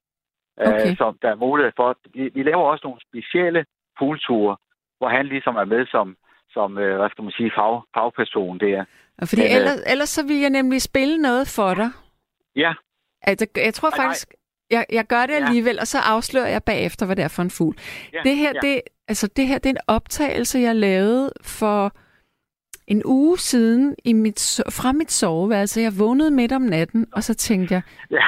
øh, 0.61 0.69
okay. 0.69 0.95
som 0.97 1.19
der 1.23 1.29
er 1.29 1.35
mulighed 1.47 1.73
for. 1.77 1.97
Vi, 2.15 2.31
vi 2.35 2.43
laver 2.43 2.65
også 2.65 2.83
nogle 2.85 3.01
specielle 3.09 3.65
fugleture, 3.99 4.57
hvor 4.99 5.09
han 5.09 5.27
ligesom 5.27 5.57
er 5.57 5.65
med 5.65 5.87
som, 5.87 6.17
som, 6.53 6.79
øh, 6.79 6.97
hvad 6.99 7.11
skal 7.11 7.23
man 7.23 7.33
sige, 7.33 7.53
fag, 7.57 7.83
fagperson 7.95 8.59
der. 8.59 8.85
Fordi 9.25 9.43
Men, 9.43 9.51
ellers, 9.57 9.81
ellers 9.87 10.09
så 10.09 10.27
vil 10.27 10.37
jeg 10.37 10.51
nemlig 10.51 10.83
spille 10.83 11.19
noget 11.19 11.49
for 11.49 11.75
dig. 11.75 11.91
Ja. 12.57 12.73
Altså, 13.23 13.47
jeg 13.57 13.75
tror 13.75 13.91
faktisk, 13.97 14.35
jeg, 14.71 14.87
jeg 14.93 15.07
gør 15.07 15.27
det 15.27 15.35
alligevel, 15.35 15.75
ja. 15.75 15.81
og 15.81 15.87
så 15.87 15.99
afslører 15.99 16.49
jeg 16.49 16.63
bagefter, 16.63 17.07
hvad 17.07 17.17
det 17.17 17.25
er 17.25 17.29
for 17.29 17.43
en 17.43 17.51
fugl. 17.51 17.77
Ja, 18.13 18.19
det 18.25 18.37
her, 18.37 18.53
ja. 18.55 18.69
det, 18.69 18.81
altså, 19.09 19.27
det 19.37 19.47
her, 19.47 19.59
det 19.59 19.67
er 19.67 19.75
en 19.75 19.85
optagelse, 19.87 20.59
jeg 20.59 20.77
lavede 20.77 21.33
for 21.43 21.93
en 22.87 23.03
uge 23.05 23.39
siden 23.39 23.97
i 24.05 24.13
mit, 24.13 24.61
fra 24.71 24.93
mit 24.93 25.13
soveværelse. 25.13 25.81
Jeg 25.81 25.99
vågnede 25.99 26.31
midt 26.31 26.53
om 26.53 26.63
natten, 26.63 27.07
og 27.13 27.23
så 27.25 27.35
tænkte 27.35 27.75
jeg, 27.75 27.83
ja. 28.11 28.27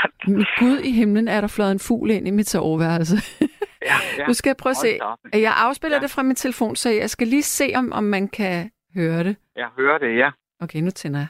Gud 0.58 0.78
i 0.84 0.92
himlen, 0.92 1.28
er 1.28 1.40
der 1.40 1.48
flået 1.48 1.72
en 1.72 1.78
fugl 1.78 2.10
ind 2.10 2.28
i 2.28 2.30
mit 2.30 2.48
soveværelse. 2.48 3.16
Ja, 3.86 3.96
ja. 4.18 4.26
Nu 4.26 4.34
skal 4.34 4.48
jeg 4.48 4.56
prøve 4.56 4.70
at 4.70 4.76
se. 4.76 4.98
Jeg 5.32 5.54
afspiller 5.56 5.96
ja. 5.96 6.02
det 6.02 6.10
fra 6.10 6.22
min 6.22 6.36
telefon, 6.36 6.76
så 6.76 6.90
jeg 6.90 7.10
skal 7.10 7.26
lige 7.28 7.42
se, 7.42 7.72
om, 7.76 7.92
om 7.92 8.04
man 8.04 8.28
kan 8.28 8.70
høre 8.94 9.24
det. 9.24 9.36
Jeg 9.56 9.68
hører 9.78 9.98
det, 9.98 10.16
ja. 10.18 10.30
Okay, 10.60 10.78
nu 10.78 10.90
tænder 10.90 11.18
jeg. 11.18 11.28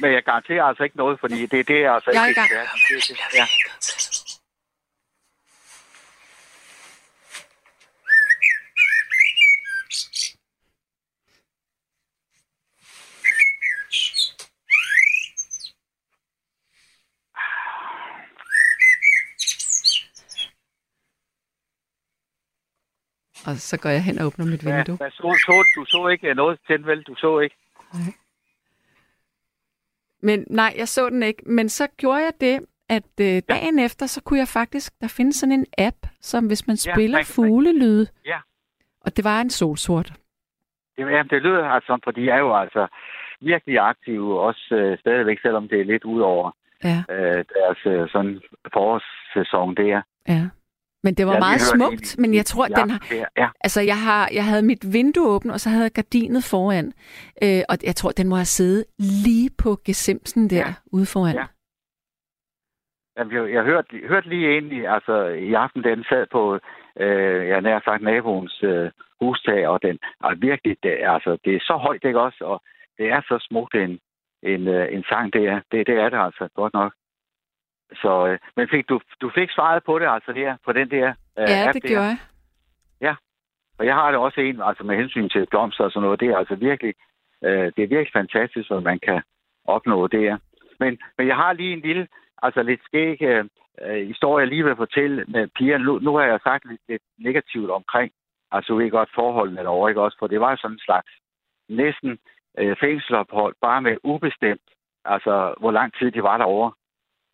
Men 0.00 0.12
jeg 0.12 0.22
garanterer 0.22 0.64
altså 0.64 0.82
ikke 0.82 0.96
noget, 0.96 1.20
fordi 1.20 1.46
det, 1.46 1.68
det 1.68 1.84
er 1.84 1.90
altså 1.90 2.10
jeg 2.14 2.28
ikke... 2.28 2.40
Jeg 2.40 2.46
er 2.48 2.52
i 2.52 2.56
gang. 2.56 2.68
Det, 2.88 3.08
det, 3.08 3.38
ja. 3.38 3.44
Og 23.46 23.56
så 23.56 23.80
går 23.82 23.90
jeg 23.90 24.02
hen 24.02 24.18
og 24.18 24.26
åbner 24.26 24.46
mit 24.46 24.64
vindue. 24.64 24.98
Ja, 25.00 25.10
så, 25.10 25.22
så, 25.46 25.54
du 25.76 25.84
så 25.84 26.08
ikke 26.08 26.34
noget 26.34 26.58
til 26.66 26.86
vel? 26.86 27.02
Du 27.02 27.14
så 27.14 27.38
ikke? 27.38 27.56
Nej. 27.94 28.14
Men 30.22 30.46
nej, 30.50 30.74
jeg 30.78 30.88
så 30.88 31.08
den 31.08 31.22
ikke. 31.22 31.42
Men 31.46 31.68
så 31.68 31.86
gjorde 31.96 32.22
jeg 32.22 32.32
det, 32.40 32.60
at 32.88 33.10
øh, 33.20 33.42
dagen 33.48 33.78
ja. 33.78 33.84
efter, 33.84 34.06
så 34.06 34.22
kunne 34.22 34.38
jeg 34.38 34.48
faktisk... 34.48 34.92
Der 35.00 35.08
findes 35.08 35.36
sådan 35.36 35.52
en 35.52 35.66
app, 35.78 35.96
som 36.20 36.46
hvis 36.46 36.66
man 36.66 36.76
spiller 36.76 37.18
ja, 37.18 37.24
fuglelyde. 37.36 38.06
Ja. 38.26 38.38
Og 39.00 39.16
det 39.16 39.24
var 39.24 39.40
en 39.40 39.50
solsort. 39.50 40.12
Jamen, 40.98 41.28
det 41.28 41.42
lyder 41.42 41.64
altså, 41.64 41.98
for 42.04 42.10
de 42.10 42.30
er 42.30 42.38
jo 42.38 42.56
altså 42.56 42.86
virkelig 43.40 43.78
aktive, 43.78 44.40
også 44.40 44.74
øh, 44.74 44.98
stadigvæk, 44.98 45.40
selvom 45.42 45.68
det 45.68 45.80
er 45.80 45.84
lidt 45.84 46.04
ud 46.04 46.20
over 46.20 46.56
ja. 46.84 47.04
øh, 47.10 47.44
deres 47.54 47.78
øh, 47.86 48.08
sådan 48.08 48.40
forårssæson 48.72 49.74
der. 49.74 50.02
Ja. 50.28 50.48
Men 51.04 51.14
det 51.14 51.26
var 51.26 51.32
ja, 51.32 51.38
meget 51.38 51.60
smukt, 51.60 52.18
men 52.18 52.34
jeg 52.34 52.46
tror, 52.46 52.66
ja, 52.70 52.74
den 52.80 52.90
har... 52.90 53.00
Ja. 53.36 53.48
Altså, 53.60 53.80
jeg, 53.80 53.98
har, 54.06 54.28
jeg 54.32 54.44
havde 54.44 54.62
mit 54.62 54.92
vindue 54.92 55.28
åbent, 55.28 55.52
og 55.52 55.60
så 55.60 55.68
havde 55.70 55.82
jeg 55.82 55.92
gardinet 55.92 56.44
foran. 56.50 56.92
Øh, 57.44 57.62
og 57.68 57.76
jeg 57.88 57.96
tror, 57.96 58.10
den 58.10 58.28
må 58.28 58.36
have 58.36 58.54
siddet 58.58 58.84
lige 58.98 59.50
på 59.62 59.70
gesimsen 59.86 60.50
der, 60.50 60.56
ja. 60.56 60.74
ude 60.92 61.06
foran. 61.06 61.34
Ja. 61.34 61.46
Jamen, 63.16 63.32
jeg, 63.36 63.52
jeg 63.54 63.62
hørte, 63.62 63.88
hørte 64.08 64.28
lige 64.28 64.48
egentlig, 64.50 64.88
altså 64.88 65.26
i 65.26 65.52
aften, 65.52 65.84
den 65.84 66.04
sad 66.04 66.26
på, 66.32 66.58
øh, 67.00 67.48
jeg 67.48 67.60
nær 67.60 67.80
sagt, 67.84 68.02
naboens 68.02 68.62
øh, 68.62 68.90
hustag, 69.20 69.68
og 69.68 69.82
den 69.82 69.98
er 70.24 70.34
virkelig, 70.34 70.76
det, 70.82 70.96
altså, 71.14 71.38
det 71.44 71.54
er 71.54 71.60
så 71.60 71.76
højt, 71.76 72.04
ikke 72.04 72.20
også? 72.20 72.44
Og 72.44 72.62
det 72.98 73.06
er 73.10 73.20
så 73.20 73.46
smukt 73.48 73.74
en, 73.74 73.98
en, 74.42 74.68
øh, 74.68 74.94
en 74.94 75.04
sang, 75.08 75.32
det 75.32 75.44
er. 75.48 75.60
Det, 75.72 75.86
det 75.86 75.96
er 75.98 76.08
det 76.08 76.20
altså, 76.26 76.48
godt 76.54 76.74
nok. 76.74 76.92
Så, 77.94 78.26
øh, 78.26 78.38
men 78.56 78.68
fik 78.68 78.88
du, 78.88 79.00
du 79.20 79.30
fik 79.34 79.50
svaret 79.50 79.84
på 79.84 79.98
det 79.98 80.08
altså 80.08 80.32
her, 80.32 80.56
på 80.64 80.72
den 80.72 80.90
der 80.90 81.08
øh, 81.38 81.48
Ja, 81.48 81.68
app 81.68 81.74
det 81.74 81.82
gjorde 81.82 82.04
jeg. 82.04 82.18
Ja, 83.00 83.14
og 83.78 83.86
jeg 83.86 83.94
har 83.94 84.10
det 84.10 84.20
også 84.20 84.40
en, 84.40 84.60
altså 84.62 84.84
med 84.84 84.96
hensyn 84.96 85.28
til 85.28 85.46
blomster 85.50 85.84
og 85.84 85.90
sådan 85.92 86.04
noget, 86.04 86.20
det 86.20 86.28
er 86.28 86.36
altså 86.36 86.54
virkelig, 86.54 86.94
øh, 87.44 87.72
det 87.76 87.82
er 87.84 87.92
virkelig 87.94 88.12
fantastisk, 88.12 88.70
hvad 88.70 88.80
man 88.80 88.98
kan 88.98 89.22
opnå 89.64 90.06
det 90.06 90.40
Men, 90.80 90.98
men 91.18 91.26
jeg 91.28 91.36
har 91.36 91.52
lige 91.52 91.72
en 91.72 91.80
lille, 91.80 92.08
altså 92.42 92.62
lidt 92.62 92.80
skæg 92.84 93.22
øh, 93.22 93.44
øh, 93.82 94.06
historie, 94.06 94.42
jeg 94.42 94.48
lige 94.48 94.64
vil 94.64 94.76
fortælle 94.76 95.24
med 95.28 95.48
Pia. 95.56 95.78
Nu, 95.78 95.98
nu 95.98 96.16
har 96.16 96.24
jeg 96.24 96.40
sagt 96.42 96.64
lidt, 96.64 96.80
lidt 96.88 97.02
negativt 97.18 97.70
omkring, 97.70 98.12
altså 98.50 98.78
ikke 98.78 98.96
godt 98.96 99.14
forholdene 99.14 99.60
derovre, 99.60 99.90
ikke 99.90 100.02
også, 100.02 100.16
for 100.18 100.26
det 100.26 100.40
var 100.40 100.56
sådan 100.56 100.74
en 100.74 100.78
slags 100.78 101.10
næsten 101.68 102.18
øh, 102.58 102.76
fængselsophold, 102.80 103.54
bare 103.60 103.82
med 103.82 103.96
ubestemt, 104.04 104.68
altså 105.04 105.54
hvor 105.60 105.70
lang 105.70 105.94
tid 105.98 106.10
de 106.10 106.22
var 106.22 106.38
derovre. 106.38 106.72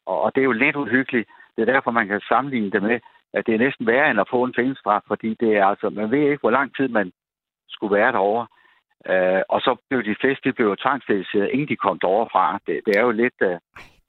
Og, 0.08 0.34
det 0.34 0.40
er 0.40 0.44
jo 0.44 0.52
lidt 0.52 0.76
uhyggeligt. 0.76 1.28
Det 1.56 1.62
er 1.62 1.72
derfor, 1.72 1.90
man 1.90 2.08
kan 2.08 2.20
sammenligne 2.28 2.70
det 2.70 2.82
med, 2.82 3.00
at 3.32 3.46
det 3.46 3.54
er 3.54 3.58
næsten 3.58 3.86
værre 3.86 4.10
end 4.10 4.20
at 4.20 4.30
få 4.30 4.44
en 4.44 4.54
fængselsstraf, 4.56 5.00
fordi 5.06 5.36
det 5.40 5.56
er 5.56 5.64
altså, 5.64 5.90
man 5.90 6.10
ved 6.10 6.18
ikke, 6.18 6.40
hvor 6.40 6.50
lang 6.50 6.76
tid 6.76 6.88
man 6.88 7.12
skulle 7.68 7.94
være 7.96 8.12
derovre. 8.12 8.46
Øh, 9.12 9.42
og 9.48 9.60
så 9.60 9.76
blev 9.88 10.02
de 10.04 10.16
fleste 10.20 10.48
de 10.48 10.52
blev 10.52 10.76
tvangssteriliseret, 10.76 11.50
inden 11.52 11.68
de 11.68 11.76
kom 11.76 11.98
derovre 11.98 12.28
fra. 12.32 12.58
Det, 12.66 12.80
det 12.86 12.96
er 12.96 13.02
jo 13.02 13.10
lidt... 13.10 13.38
Øh, 13.42 13.58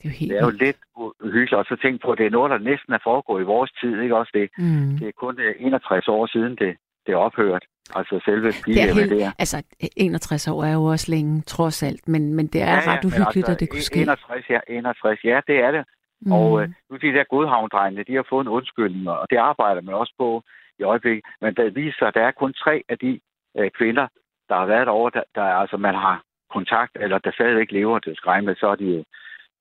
det 0.01 0.05
er 0.05 0.09
jo, 0.09 0.15
helt 0.19 0.31
det 0.31 0.37
er 0.39 0.45
jo 0.45 0.63
lidt 0.65 0.79
uhyggeligt. 0.95 1.53
Og 1.53 1.65
så 1.65 1.75
tænk 1.81 2.01
på, 2.01 2.11
at 2.11 2.17
det 2.17 2.25
er 2.25 2.37
noget, 2.37 2.51
der 2.51 2.57
næsten 2.57 2.93
er 2.93 2.99
foregået 3.03 3.41
i 3.41 3.51
vores 3.53 3.71
tid. 3.81 4.01
Ikke 4.01 4.17
også 4.17 4.31
det? 4.33 4.49
Mm. 4.57 4.97
Det 4.99 5.07
er 5.07 5.11
kun 5.11 5.39
61 5.59 6.07
år 6.07 6.25
siden, 6.25 6.55
det, 6.55 6.77
det 7.05 7.11
er 7.13 7.17
ophørt. 7.17 7.65
Altså 7.95 8.21
selve 8.25 8.47
det 8.47 8.81
er 8.83 8.93
helt, 8.93 9.09
det 9.09 9.23
er. 9.23 9.31
Altså 9.39 9.63
61 9.95 10.47
år 10.47 10.63
er 10.63 10.73
jo 10.73 10.83
også 10.83 11.11
længe, 11.11 11.41
trods 11.41 11.83
alt. 11.83 12.07
Men, 12.07 12.33
men 12.33 12.47
det 12.47 12.61
er 12.61 12.73
ja, 12.73 12.93
ret 12.93 13.05
uhyggeligt, 13.05 13.37
altså, 13.37 13.51
at 13.51 13.59
det 13.59 13.69
kunne 13.69 13.81
ske. 13.81 14.01
61, 14.01 14.49
ja, 14.49 14.59
61, 14.67 15.23
ja, 15.23 15.39
det 15.47 15.57
er 15.59 15.71
det. 15.71 15.83
Mm. 16.21 16.31
Og 16.31 16.61
øh, 16.61 16.69
nu 16.89 16.97
de 16.97 17.13
der 17.17 17.23
godhavndrengene, 17.23 18.03
de 18.03 18.15
har 18.15 18.25
fået 18.29 18.43
en 18.45 18.47
undskyldning, 18.57 19.09
og 19.09 19.27
det 19.29 19.37
arbejder 19.37 19.81
man 19.81 19.95
også 19.95 20.13
på 20.17 20.43
i 20.79 20.83
øjeblikket. 20.83 21.25
Men 21.41 21.55
det 21.55 21.75
viser 21.75 21.95
sig, 21.99 22.07
at 22.07 22.13
der 22.13 22.21
er 22.21 22.31
kun 22.31 22.53
tre 22.53 22.83
af 22.89 22.97
de 22.97 23.19
øh, 23.57 23.71
kvinder, 23.77 24.07
der 24.49 24.55
har 24.55 24.65
været 24.65 24.87
over, 24.87 25.09
der, 25.09 25.23
der 25.35 25.43
altså 25.43 25.77
man 25.77 25.95
har 25.95 26.23
kontakt, 26.51 26.97
eller 26.99 27.17
der 27.17 27.31
stadigvæk 27.31 27.71
lever 27.71 27.99
til 27.99 28.15
skræmme, 28.15 28.55
så 28.55 28.67
er 28.67 28.75
de 28.75 28.85
jo 28.85 29.03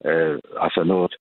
øh, 0.09 0.39
altså 0.61 0.83
noget. 0.83 1.15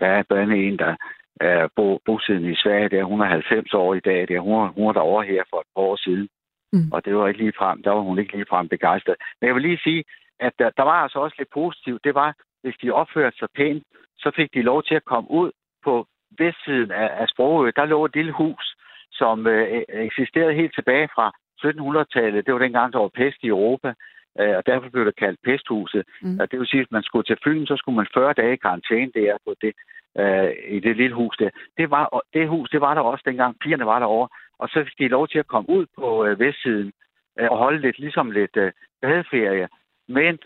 Der 0.00 0.06
er 0.06 0.22
blandt 0.22 0.42
andet 0.42 0.68
en, 0.68 0.78
der 0.78 0.96
er 1.40 1.68
bo, 1.76 1.98
bosiddende 2.06 2.50
i 2.52 2.56
Sverige, 2.62 2.88
det 2.88 2.98
er 2.98 3.02
190 3.02 3.74
år 3.74 3.94
i 3.94 4.00
dag, 4.00 4.20
det 4.28 4.36
er 4.36 4.40
hun, 4.40 4.68
hun 4.68 4.88
er 4.88 4.92
derovre 4.92 5.26
her 5.26 5.42
for 5.50 5.60
et 5.60 5.66
par 5.74 5.82
år 5.82 5.96
siden. 5.96 6.28
Mm. 6.74 6.92
Og 6.92 7.04
det 7.04 7.16
var 7.16 7.28
ikke 7.28 7.42
lige 7.44 7.58
frem, 7.60 7.82
der 7.82 7.90
var 7.90 8.00
hun 8.00 8.18
ikke 8.18 8.32
lige 8.32 8.50
frem 8.52 8.68
begejstret. 8.68 9.16
Men 9.40 9.46
jeg 9.46 9.54
vil 9.54 9.62
lige 9.62 9.84
sige, 9.86 10.04
at 10.40 10.52
der, 10.58 10.70
der 10.78 10.82
var 10.82 10.98
altså 11.04 11.18
også 11.18 11.36
lidt 11.38 11.52
positivt. 11.54 12.04
Det 12.04 12.14
var, 12.14 12.34
hvis 12.62 12.76
de 12.82 12.90
opførte 12.90 13.38
sig 13.38 13.48
pænt, 13.56 13.82
så 14.18 14.30
fik 14.36 14.54
de 14.54 14.62
lov 14.62 14.82
til 14.82 14.94
at 14.94 15.04
komme 15.04 15.30
ud 15.30 15.50
på 15.84 16.06
vestsiden 16.38 16.90
af, 16.90 17.10
af 17.20 17.28
Sprogø. 17.28 17.70
Der 17.76 17.84
lå 17.84 18.04
et 18.04 18.14
lille 18.14 18.32
hus, 18.32 18.76
som 19.12 19.46
øh, 19.46 19.82
eksisterede 19.88 20.54
helt 20.54 20.74
tilbage 20.74 21.08
fra 21.14 21.26
1700-tallet. 21.64 22.46
Det 22.46 22.54
var 22.54 22.60
dengang, 22.60 22.92
der 22.92 22.98
var 22.98 23.08
pest 23.08 23.38
i 23.42 23.46
Europa, 23.46 23.94
øh, 24.40 24.56
og 24.58 24.66
derfor 24.66 24.88
blev 24.88 25.04
det 25.06 25.16
kaldt 25.16 25.40
pesthuset. 25.44 26.04
Mm. 26.22 26.38
Og 26.40 26.50
det 26.50 26.58
vil 26.58 26.68
sige, 26.68 26.80
at 26.80 26.86
hvis 26.86 26.96
man 26.96 27.02
skulle 27.02 27.24
til 27.24 27.38
Fyn, 27.44 27.66
så 27.66 27.76
skulle 27.76 27.96
man 27.96 28.06
40 28.14 28.32
dage 28.32 28.52
i 28.54 28.62
karantæne 28.66 29.12
der 29.14 29.36
på 29.46 29.54
det, 29.62 29.72
øh, 30.18 30.50
i 30.68 30.80
det 30.80 30.96
lille 30.96 31.16
hus 31.16 31.36
der. 31.36 31.50
Det, 31.78 31.90
var, 31.90 32.22
det 32.34 32.48
hus, 32.48 32.70
det 32.70 32.80
var 32.80 32.94
der 32.94 33.00
også 33.00 33.22
dengang 33.26 33.58
pigerne 33.58 33.86
var 33.86 33.98
derovre. 33.98 34.28
Og 34.58 34.68
så 34.68 34.84
fik 34.84 34.98
de 34.98 35.08
lov 35.08 35.28
til 35.28 35.38
at 35.38 35.46
komme 35.46 35.70
ud 35.70 35.86
på 35.98 36.24
øh, 36.26 36.40
vestsiden 36.40 36.92
øh, 37.38 37.48
og 37.50 37.58
holde 37.58 37.80
lidt, 37.80 37.98
ligesom 37.98 38.30
lidt 38.30 38.56
øh, 38.56 38.72
badeferie. 39.02 39.68
Men 40.08 40.38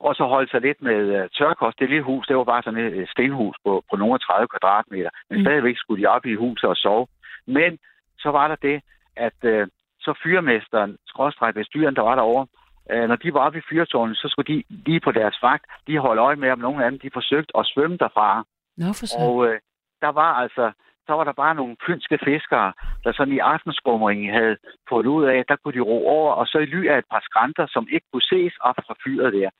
og 0.00 0.14
så 0.14 0.24
holde 0.24 0.50
sig 0.50 0.60
lidt 0.60 0.82
med 0.82 1.00
øh, 1.16 1.28
tørkost. 1.38 1.78
Det 1.78 1.88
lille 1.88 2.04
hus, 2.04 2.26
det 2.26 2.36
var 2.36 2.44
bare 2.44 2.62
sådan 2.62 2.80
et 3.00 3.08
stenhus 3.08 3.56
på, 3.64 3.84
på 3.90 3.96
nogle 3.96 4.18
30 4.18 4.48
kvadratmeter. 4.48 5.10
Men 5.30 5.38
mm. 5.38 5.44
stadigvæk 5.44 5.76
skulle 5.78 6.02
de 6.02 6.08
op 6.08 6.26
i 6.26 6.34
huset 6.34 6.68
og 6.70 6.76
sove. 6.76 7.06
Men 7.46 7.78
så 8.18 8.30
var 8.30 8.48
der 8.48 8.56
det, 8.56 8.82
at 9.16 9.38
øh, 9.42 9.66
så 10.00 10.14
fyrmesteren, 10.22 10.96
skråstræk 11.06 11.54
bestyren, 11.54 11.96
der 11.96 12.02
var 12.02 12.14
derovre, 12.14 12.46
øh, 12.90 13.08
når 13.08 13.16
de 13.16 13.34
var 13.34 13.40
oppe 13.40 13.58
i 13.58 13.66
fyrtårnet, 13.70 14.16
så 14.16 14.28
skulle 14.28 14.54
de 14.54 14.62
lige 14.68 15.00
på 15.00 15.12
deres 15.12 15.38
vagt, 15.42 15.64
de 15.86 15.98
holde 15.98 16.22
øje 16.22 16.36
med, 16.36 16.50
om 16.50 16.58
nogen 16.58 16.82
af 16.82 16.90
dem 16.90 16.98
de 16.98 17.10
forsøgte 17.12 17.56
at 17.58 17.66
svømme 17.66 17.96
derfra. 17.96 18.44
Nå, 18.76 18.86
for 18.98 19.06
så. 19.06 19.18
Og 19.18 19.46
øh, 19.46 19.60
der 20.00 20.08
var 20.08 20.32
altså, 20.42 20.72
så 21.06 21.12
var 21.12 21.24
der 21.24 21.32
bare 21.32 21.54
nogle 21.54 21.76
fynske 21.86 22.18
fiskere, 22.24 22.72
der 23.04 23.12
sådan 23.12 23.34
i 23.34 23.38
aftenskumringen 23.38 24.34
havde 24.34 24.56
fået 24.88 25.06
ud 25.06 25.24
af, 25.24 25.44
der 25.48 25.56
kunne 25.56 25.74
de 25.74 25.86
ro 25.90 26.08
over, 26.08 26.32
og 26.32 26.46
så 26.46 26.58
i 26.58 26.66
ly 26.66 26.88
af 26.88 26.98
et 26.98 27.04
par 27.10 27.22
skrænter, 27.28 27.66
som 27.74 27.88
ikke 27.92 28.06
kunne 28.12 28.28
ses 28.32 28.54
op 28.60 28.76
fra 28.86 28.94
fyret 29.04 29.32
der, 29.32 29.50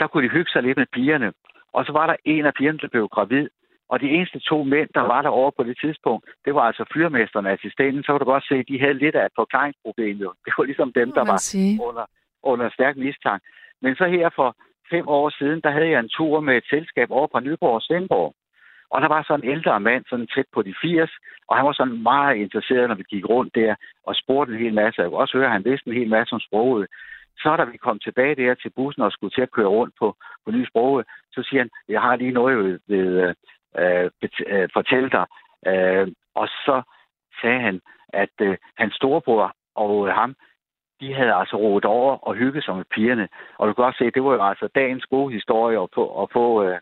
der 0.00 0.06
kunne 0.06 0.24
de 0.24 0.34
hygge 0.36 0.50
sig 0.50 0.62
lidt 0.62 0.78
med 0.78 0.86
pigerne. 0.92 1.32
Og 1.72 1.84
så 1.86 1.92
var 1.92 2.06
der 2.06 2.16
en 2.24 2.46
af 2.46 2.54
pigerne, 2.54 2.78
der 2.78 2.88
blev 2.88 3.08
gravid, 3.08 3.48
og 3.90 4.00
de 4.00 4.10
eneste 4.16 4.38
to 4.38 4.62
mænd, 4.62 4.88
der 4.94 5.00
var 5.00 5.22
der 5.22 5.28
over 5.28 5.50
på 5.50 5.62
det 5.64 5.76
tidspunkt, 5.84 6.24
det 6.44 6.54
var 6.54 6.64
altså 6.70 6.84
fyrmesteren 6.94 7.46
og 7.46 7.52
assistenten. 7.52 8.02
Så 8.02 8.08
kunne 8.12 8.24
du 8.24 8.30
godt 8.34 8.48
se, 8.48 8.54
at 8.54 8.68
de 8.68 8.80
havde 8.80 9.02
lidt 9.04 9.14
af 9.14 9.26
et 9.26 9.38
forklaringsproblem. 9.40 10.16
Jo. 10.24 10.32
Det 10.44 10.52
var 10.58 10.64
ligesom 10.64 10.92
dem, 10.92 11.12
der 11.12 11.24
var 11.30 11.38
under, 11.88 12.06
under 12.42 12.70
stærk 12.70 12.96
mistanke. 12.96 13.46
Men 13.82 13.96
så 13.96 14.04
her 14.06 14.28
for 14.38 14.56
fem 14.90 15.08
år 15.08 15.30
siden, 15.38 15.60
der 15.64 15.70
havde 15.70 15.90
jeg 15.90 16.00
en 16.00 16.14
tur 16.18 16.40
med 16.40 16.56
et 16.56 16.66
selskab 16.70 17.10
over 17.10 17.26
på 17.32 17.40
Nyborg 17.40 17.74
og 17.74 17.82
Svendborg. 17.82 18.34
Og 18.90 19.00
der 19.00 19.08
var 19.08 19.22
sådan 19.22 19.44
en 19.44 19.50
ældre 19.50 19.80
mand, 19.80 20.04
sådan 20.08 20.26
tæt 20.34 20.44
på 20.52 20.62
de 20.62 20.74
80, 20.82 21.10
og 21.48 21.56
han 21.56 21.66
var 21.66 21.72
sådan 21.72 22.02
meget 22.02 22.36
interesseret, 22.36 22.88
når 22.88 22.94
vi 22.94 23.02
gik 23.02 23.24
rundt 23.28 23.54
der 23.54 23.74
og 24.06 24.14
spurgte 24.16 24.52
en 24.52 24.58
hel 24.58 24.74
masse. 24.74 25.02
Jeg 25.02 25.10
kunne 25.10 25.20
også 25.20 25.36
høre, 25.36 25.46
at 25.46 25.52
han 25.52 25.64
vidste 25.64 25.88
en 25.90 25.96
hel 25.96 26.08
masse 26.08 26.32
om 26.32 26.40
sproget. 26.40 26.86
Så 27.42 27.56
da 27.56 27.64
vi 27.64 27.76
kom 27.76 27.98
tilbage 27.98 28.34
der 28.34 28.54
til 28.54 28.70
bussen 28.76 29.02
og 29.02 29.12
skulle 29.12 29.30
til 29.34 29.42
at 29.42 29.50
køre 29.50 29.66
rundt 29.66 29.94
på, 29.98 30.16
på 30.44 30.50
nye 30.50 30.66
sproget, 30.66 31.06
så 31.32 31.42
siger 31.42 31.60
han, 31.60 31.70
jeg 31.88 32.00
har 32.00 32.16
lige 32.16 32.30
noget 32.30 32.58
ved, 32.58 32.78
ved 32.88 33.06
øh, 33.22 33.34
øh, 33.78 34.10
øh, 34.46 34.68
fortælle 34.72 35.10
dig. 35.10 35.26
Øh, 35.66 36.08
og 36.34 36.48
så 36.48 36.82
sagde 37.40 37.60
han, 37.60 37.80
at 38.08 38.34
øh, 38.40 38.56
hans 38.76 38.94
storebror 38.94 39.54
og 39.74 40.08
øh, 40.08 40.14
ham, 40.14 40.34
de 41.00 41.14
havde 41.14 41.34
altså 41.34 41.56
roet 41.56 41.84
over 41.84 42.16
og 42.16 42.34
hygget 42.34 42.64
sig 42.64 42.76
med 42.76 42.84
pigerne. 42.84 43.28
Og 43.58 43.68
du 43.68 43.72
kan 43.72 43.84
godt 43.84 43.98
se, 43.98 44.04
at 44.04 44.14
det 44.14 44.24
var 44.24 44.32
jo 44.32 44.48
altså 44.48 44.68
dagens 44.74 45.06
gode 45.06 45.34
historie 45.34 45.82
at 45.82 45.88
få, 45.94 46.22
at 46.22 46.28
få, 46.32 46.64
øh, 46.64 46.78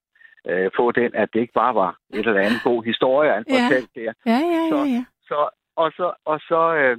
øh, 0.49 0.70
få 0.76 0.92
den, 0.92 1.11
at 1.14 1.28
det 1.32 1.40
ikke 1.40 1.53
bare 1.62 1.74
var 1.74 1.96
et 2.14 2.26
eller 2.26 2.40
andet 2.40 2.62
god 2.64 2.84
historie, 2.84 3.32
han 3.32 3.44
ja. 3.49 3.55
fortalte 3.55 4.01
der. 4.01 4.12
Ja, 4.26 4.40
ja, 4.55 4.62
ja, 4.74 4.84
ja. 4.96 5.05
Så, 5.22 5.28
så, 5.28 5.49
og 5.76 5.92
så, 5.99 6.07
og 6.24 6.38
så, 6.49 6.61
øh, 6.80 6.96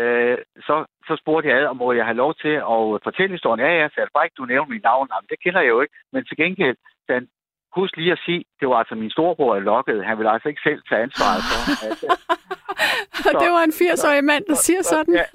øh, 0.00 0.38
så, 0.66 0.84
så 1.08 1.16
spurgte 1.22 1.48
jeg 1.48 1.68
om 1.68 1.76
må 1.76 1.92
jeg 1.92 2.04
have 2.04 2.22
lov 2.24 2.34
til 2.34 2.54
at 2.74 2.82
fortælle 3.06 3.34
historien. 3.36 3.60
Ja, 3.66 3.72
ja, 3.80 3.88
så 3.88 4.06
bare 4.14 4.26
ikke, 4.26 4.40
du 4.40 4.44
nævner 4.44 4.74
mit 4.74 4.82
navn. 4.90 5.08
Jamen, 5.12 5.28
det 5.32 5.38
kender 5.44 5.60
jeg 5.60 5.68
jo 5.74 5.80
ikke. 5.80 5.94
Men 6.12 6.24
til 6.24 6.36
gengæld, 6.36 6.76
den, 7.08 7.28
husk 7.76 7.96
lige 7.96 8.12
at 8.12 8.22
sige, 8.26 8.44
det 8.60 8.68
var 8.68 8.76
altså 8.82 8.94
min 8.94 9.10
storebror, 9.10 9.54
jeg 9.54 9.62
lokkede. 9.62 10.04
Han 10.04 10.18
ville 10.18 10.30
altså 10.30 10.48
ikke 10.48 10.66
selv 10.68 10.82
tage 10.88 11.02
ansvaret 11.02 11.42
for. 11.50 11.60
At, 11.86 11.98
så, 13.24 13.30
det 13.42 13.50
var 13.56 13.62
en 13.68 13.76
80-årig 13.80 14.24
mand, 14.24 14.44
der 14.48 14.54
så, 14.54 14.62
siger 14.62 14.82
sådan. 14.82 15.14
ja, 15.14 15.26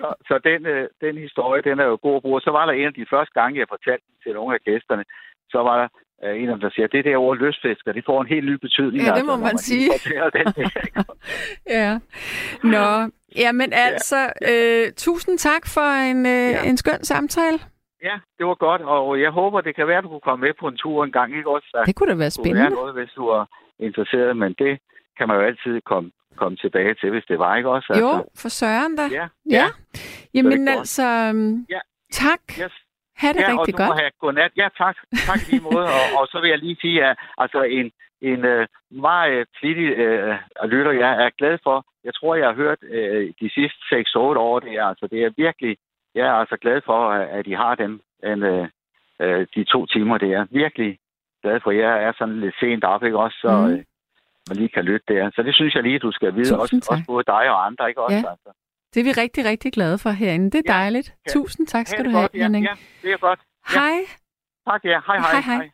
så, 0.00 0.08
så 0.28 0.34
den, 0.44 0.66
øh, 0.66 0.88
den 1.00 1.16
historie, 1.26 1.62
den 1.62 1.80
er 1.80 1.84
jo 1.84 1.98
god 2.02 2.16
at 2.16 2.22
bruge. 2.22 2.40
Så 2.40 2.50
var 2.50 2.66
der 2.66 2.72
en 2.72 2.86
af 2.86 2.94
de 2.94 3.06
første 3.10 3.32
gange, 3.40 3.60
jeg 3.60 3.66
fortalte 3.68 4.04
den 4.08 4.16
til 4.22 4.32
nogle 4.38 4.54
af 4.54 4.60
gæsterne, 4.60 5.04
så 5.52 5.58
var 5.58 5.76
der 5.80 5.88
øh, 6.24 6.42
en 6.42 6.48
af 6.48 6.54
dem, 6.54 6.60
der 6.60 6.70
siger, 6.70 6.84
at 6.84 6.92
det 6.92 7.04
der 7.04 7.16
ord 7.16 7.38
løsfisker, 7.38 7.92
det 7.92 8.04
får 8.06 8.20
en 8.20 8.28
helt 8.28 8.46
ny 8.46 8.56
betydning. 8.66 9.04
Ja, 9.04 9.14
det 9.14 9.24
må 9.24 9.32
altså, 9.32 9.44
man, 9.44 9.52
man 9.52 9.58
sige. 9.58 9.90
Den 10.38 10.46
der, 10.56 10.68
ja. 11.80 11.98
Nå, 12.74 13.10
jamen 13.36 13.72
altså, 13.72 14.20
ja. 14.40 14.84
øh, 14.86 14.92
tusind 14.96 15.38
tak 15.38 15.62
for 15.74 15.88
en, 16.10 16.26
øh, 16.26 16.32
ja. 16.32 16.64
en 16.64 16.76
skøn 16.76 17.04
samtale. 17.04 17.58
Ja, 18.02 18.16
det 18.38 18.46
var 18.46 18.54
godt, 18.54 18.82
og 18.82 19.20
jeg 19.20 19.30
håber, 19.30 19.60
det 19.60 19.76
kan 19.76 19.86
være, 19.86 19.98
at 19.98 20.04
du 20.04 20.08
kunne 20.08 20.28
komme 20.30 20.46
med 20.46 20.54
på 20.60 20.68
en 20.68 20.76
tur 20.76 21.04
en 21.04 21.12
gang. 21.12 21.36
Ikke? 21.36 21.50
Også, 21.50 21.82
det 21.86 21.94
kunne 21.96 22.10
da 22.10 22.16
være 22.16 22.30
spændende. 22.30 22.64
Det 22.64 22.72
noget, 22.72 22.94
hvis 22.94 23.10
du 23.16 23.26
er 23.26 23.44
interesseret, 23.78 24.36
men 24.36 24.54
det 24.58 24.78
kan 25.18 25.28
man 25.28 25.36
jo 25.36 25.42
altid 25.42 25.80
komme, 25.80 26.10
komme 26.36 26.56
tilbage 26.56 26.94
til, 26.94 27.10
hvis 27.10 27.24
det 27.28 27.38
var, 27.38 27.56
ikke 27.56 27.70
også? 27.70 27.94
Jo, 28.00 28.08
altså. 28.08 28.42
for 28.42 28.48
søren 28.48 28.96
da. 28.96 29.02
Ja. 29.02 29.16
ja. 29.16 29.28
ja. 29.50 29.66
Jamen 30.34 30.68
altså, 30.68 31.02
øhm, 31.02 31.66
ja. 31.70 31.80
tak. 32.12 32.40
Yes. 32.62 32.72
Ha' 33.20 33.32
det 33.32 33.40
ja, 33.40 33.48
rigtig 33.48 33.74
og 33.74 33.78
godt. 33.82 34.00
Have 34.00 34.10
godnat. 34.20 34.52
Ja, 34.56 34.68
tak. 34.78 34.96
Tak 35.28 35.38
i 35.42 35.50
lige 35.50 35.62
måde. 35.62 35.86
og, 35.98 36.04
og 36.18 36.24
så 36.32 36.40
vil 36.40 36.50
jeg 36.50 36.58
lige 36.58 36.76
sige, 36.80 37.04
at 37.04 37.16
altså 37.38 37.62
en, 37.62 37.92
en 38.20 38.40
uh, 38.54 38.64
meget 38.90 39.48
flittig 39.58 39.88
uh, 40.04 40.68
lytter, 40.72 40.92
jeg 40.92 41.12
er 41.24 41.30
glad 41.38 41.58
for. 41.62 41.86
Jeg 42.04 42.14
tror, 42.14 42.34
jeg 42.34 42.46
har 42.46 42.54
hørt 42.54 42.78
uh, 42.82 43.24
de 43.40 43.48
sidste 43.56 43.80
6-8 43.92 44.18
år, 44.18 44.60
det 44.60 44.72
er, 44.72 44.84
altså, 44.84 45.06
det 45.06 45.24
er 45.24 45.30
virkelig, 45.36 45.76
jeg 46.14 46.26
er 46.26 46.32
altså 46.32 46.56
glad 46.56 46.80
for, 46.84 47.10
at 47.10 47.46
I 47.46 47.52
har 47.52 47.74
dem, 47.74 48.00
en, 48.24 48.42
uh, 48.42 48.66
uh, 49.24 49.42
de 49.54 49.64
to 49.64 49.86
timer. 49.86 50.18
Det 50.18 50.32
er 50.32 50.46
virkelig 50.50 50.98
glad 51.42 51.60
for. 51.60 51.70
Jeg 51.70 52.02
er 52.04 52.12
sådan 52.18 52.40
lidt 52.40 52.54
sent 52.60 52.84
op, 52.84 53.02
ikke 53.04 53.18
også? 53.18 53.38
Så 53.40 53.50
mm. 53.50 53.84
man 54.48 54.56
lige 54.56 54.68
kan 54.68 54.84
lytte 54.84 55.14
der. 55.14 55.30
Så 55.34 55.42
det 55.42 55.54
synes 55.54 55.74
jeg 55.74 55.82
lige, 55.82 55.98
du 55.98 56.12
skal 56.12 56.34
vide. 56.34 56.60
Også, 56.60 56.76
også 56.90 57.04
både 57.06 57.24
dig 57.24 57.50
og 57.50 57.66
andre, 57.66 57.88
ikke 57.88 58.02
også? 58.02 58.24
Ja. 58.26 58.30
Altså. 58.30 58.50
Det 58.94 59.00
er 59.00 59.04
vi 59.04 59.12
rigtig, 59.12 59.44
rigtig 59.44 59.72
glade 59.72 59.98
for 59.98 60.10
herinde. 60.10 60.50
Det 60.50 60.58
er 60.58 60.72
ja. 60.72 60.78
dejligt. 60.80 61.08
Ja. 61.26 61.32
Tusind 61.32 61.66
tak 61.66 61.86
skal 61.86 62.04
du 62.04 62.10
have, 62.10 62.22
godt, 62.22 62.42
Henning. 62.42 62.64
Ja, 62.64 62.70
ja, 62.70 63.08
det 63.08 63.12
er 63.12 63.16
godt. 63.16 63.40
Ja. 63.74 63.80
Hej. 63.80 63.98
Tak, 64.66 64.84
ja. 64.84 65.00
Hej, 65.06 65.18
hej. 65.18 65.40
hej, 65.40 65.56
hej. 65.56 65.70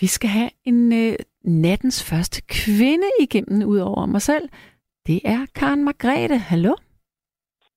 Vi 0.00 0.06
skal 0.06 0.30
have 0.30 0.50
en 0.64 0.92
uh, 0.92 1.14
nattens 1.44 2.10
første 2.10 2.42
kvinde 2.58 3.08
igennem, 3.20 3.68
ud 3.68 3.78
over 3.78 4.06
mig 4.06 4.22
selv. 4.22 4.48
Det 5.06 5.20
er 5.24 5.46
Karen 5.54 5.84
Margrethe. 5.84 6.38
Hallo? 6.38 6.74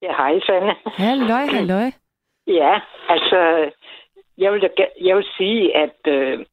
Ja, 0.02 0.12
hej, 0.18 0.40
Sanne. 0.40 0.76
Halløj, 0.86 1.46
halløj. 1.46 1.92
Ja, 2.48 2.80
altså, 3.10 3.72
jeg 4.38 4.54
vil, 4.54 4.70
jeg 5.02 5.16
vil 5.16 5.26
sige, 5.38 5.78
at 5.78 6.00
øh, 6.08 6.46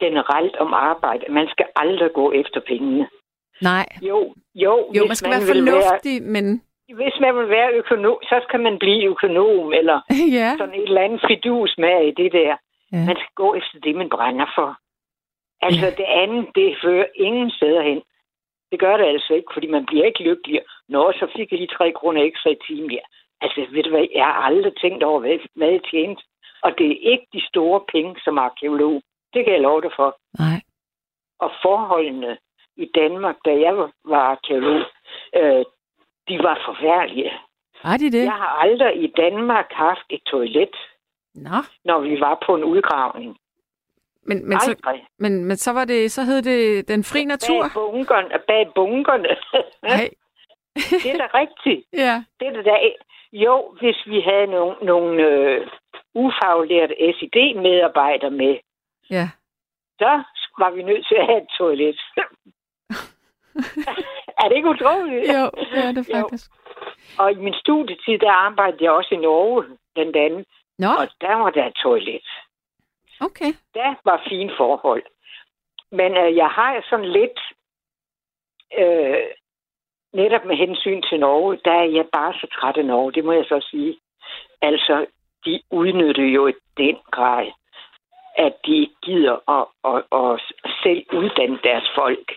generelt 0.00 0.56
om 0.56 0.74
arbejde, 0.74 1.24
man 1.32 1.48
skal 1.48 1.66
aldrig 1.76 2.12
gå 2.12 2.32
efter 2.32 2.60
pengene. 2.60 3.08
Nej. 3.62 3.86
Jo, 4.02 4.34
jo. 4.54 4.74
Jo, 4.96 5.02
man 5.06 5.16
skal 5.16 5.30
man 5.30 5.40
være 5.40 5.54
fornuftig, 5.54 6.16
være, 6.22 6.30
men... 6.34 6.62
Hvis 7.00 7.16
man 7.20 7.32
vil 7.38 7.48
være 7.48 7.70
økonom, 7.80 8.18
så 8.22 8.36
skal 8.46 8.60
man 8.60 8.78
blive 8.78 9.04
økonom, 9.12 9.72
eller 9.72 9.98
ja. 10.38 10.48
sådan 10.58 10.74
et 10.74 10.88
eller 10.88 11.06
andet 11.06 11.20
fidus 11.28 11.72
med 11.78 11.96
i 12.10 12.12
det 12.22 12.32
der. 12.32 12.52
Ja. 12.92 13.04
Man 13.08 13.16
skal 13.20 13.34
gå 13.34 13.54
efter 13.54 13.78
det, 13.84 13.94
man 13.96 14.08
brænder 14.08 14.48
for. 14.58 14.70
Altså, 15.66 15.86
ja. 15.86 15.94
det 16.00 16.08
andet, 16.22 16.46
det 16.54 16.76
fører 16.82 17.08
ingen 17.14 17.50
steder 17.50 17.82
hen. 17.82 18.02
Det 18.70 18.80
gør 18.80 18.96
det 18.96 19.06
altså 19.14 19.34
ikke, 19.34 19.52
fordi 19.54 19.66
man 19.66 19.86
bliver 19.86 20.06
ikke 20.06 20.22
lykkelig. 20.22 20.60
Nå, 20.88 21.12
så 21.12 21.26
fik 21.36 21.50
jeg 21.50 21.58
lige 21.58 21.76
tre 21.76 21.92
kroner 21.92 22.22
ekstra 22.22 22.50
i 22.50 22.58
timen. 22.66 22.90
Ja. 22.90 23.04
Altså, 23.40 23.66
ved 23.72 23.82
du 23.82 23.90
hvad, 23.90 24.06
jeg 24.14 24.24
har 24.24 24.38
aldrig 24.48 24.72
tænkt 24.82 25.02
over, 25.02 25.20
hvad, 25.20 25.38
hvad 25.54 25.68
jeg 25.68 25.80
tjente. 25.90 26.22
Og 26.62 26.70
det 26.78 26.86
er 26.90 27.10
ikke 27.12 27.26
de 27.32 27.42
store 27.50 27.80
penge 27.92 28.14
som 28.24 28.38
arkeolog. 28.38 29.02
Det 29.34 29.44
kan 29.44 29.52
jeg 29.52 29.62
love 29.62 29.82
dig 29.82 29.92
for. 29.96 30.10
Nej. 30.38 30.60
Og 31.44 31.50
forholdene 31.62 32.38
i 32.76 32.90
Danmark, 32.94 33.36
da 33.44 33.50
jeg 33.50 33.74
var 34.04 34.18
arkeolog, 34.18 34.80
øh, 35.36 35.64
de 36.28 36.38
var 36.38 36.62
forfærdelige. 36.66 37.32
Har 37.74 37.96
de 37.96 38.10
det? 38.12 38.24
Jeg 38.24 38.32
har 38.32 38.48
aldrig 38.64 39.02
i 39.04 39.12
Danmark 39.16 39.72
haft 39.72 40.06
et 40.10 40.22
toilet, 40.22 40.76
Nå. 41.34 41.56
når 41.84 42.00
vi 42.00 42.20
var 42.20 42.42
på 42.46 42.54
en 42.54 42.64
udgravning. 42.64 43.36
Men, 44.26 44.48
men, 44.48 44.60
så, 44.60 44.96
men, 45.18 45.44
men 45.44 45.56
så 45.56 45.72
var 45.72 45.84
det, 45.84 46.12
så 46.12 46.22
hed 46.22 46.42
det 46.42 46.88
Den 46.88 47.04
Fri 47.04 47.24
Natur. 47.24 47.62
Bag 47.62 47.72
bunkerne. 47.74 48.28
Bag 48.46 48.72
bunkerne. 48.74 49.28
Det 51.04 51.10
er 51.14 51.16
da 51.18 51.28
rigtigt. 51.40 51.86
Ja. 52.04 52.24
Det 52.40 52.48
er 52.48 52.62
da 52.62 52.76
jo, 53.32 53.76
hvis 53.80 54.06
vi 54.06 54.20
havde 54.20 54.46
nogle, 54.46 54.76
nogle 54.82 55.22
øh, 55.28 55.66
ufaglærte 56.14 56.94
SID-medarbejdere 57.18 58.30
med, 58.30 58.56
Ja. 59.10 59.28
så 59.98 60.22
var 60.58 60.70
vi 60.70 60.82
nødt 60.82 61.06
til 61.08 61.14
at 61.14 61.26
have 61.26 61.42
et 61.42 61.48
toilet. 61.58 62.00
er 64.40 64.48
det 64.48 64.56
ikke 64.56 64.68
utroligt? 64.68 65.32
Jo, 65.34 65.50
det 65.72 65.84
er 65.84 65.92
det 65.92 66.08
Jo. 66.08 66.14
faktisk. 66.20 66.50
Og 67.18 67.32
i 67.32 67.34
min 67.34 67.54
studietid, 67.54 68.18
der 68.18 68.32
arbejdede 68.32 68.84
jeg 68.84 68.92
også 68.92 69.14
i 69.14 69.18
Norge, 69.18 69.64
blandt 69.94 70.16
andet. 70.16 70.46
Nå, 70.78 70.88
Og 71.00 71.08
der 71.20 71.34
var 71.34 71.50
der 71.50 71.66
et 71.66 71.74
toilet. 71.74 72.26
okay. 73.20 73.52
Der 73.74 73.94
var 74.04 74.22
fine 74.28 74.52
forhold. 74.56 75.02
Men 75.92 76.16
øh, 76.16 76.36
jeg 76.36 76.48
har 76.48 76.84
sådan 76.90 77.12
lidt, 77.12 77.38
øh, 78.78 79.26
netop 80.12 80.44
med 80.44 80.56
hensyn 80.56 81.02
til 81.02 81.20
Norge, 81.20 81.58
der 81.64 81.72
er 81.72 81.84
jeg 81.98 82.06
bare 82.12 82.32
så 82.34 82.46
træt 82.60 82.76
af 82.76 82.84
Norge, 82.84 83.12
det 83.12 83.24
må 83.24 83.32
jeg 83.32 83.44
så 83.44 83.66
sige. 83.70 83.98
Altså, 84.62 85.06
de 85.44 85.62
udnytter 85.70 86.24
jo 86.24 86.46
i 86.46 86.52
den 86.76 86.96
grad, 87.10 87.46
at 88.36 88.52
de 88.66 88.88
gider 89.02 89.36
at, 89.58 89.66
at, 89.92 90.02
at 90.20 90.40
selv 90.82 91.06
uddanne 91.12 91.58
deres 91.64 91.88
folk. 91.94 92.32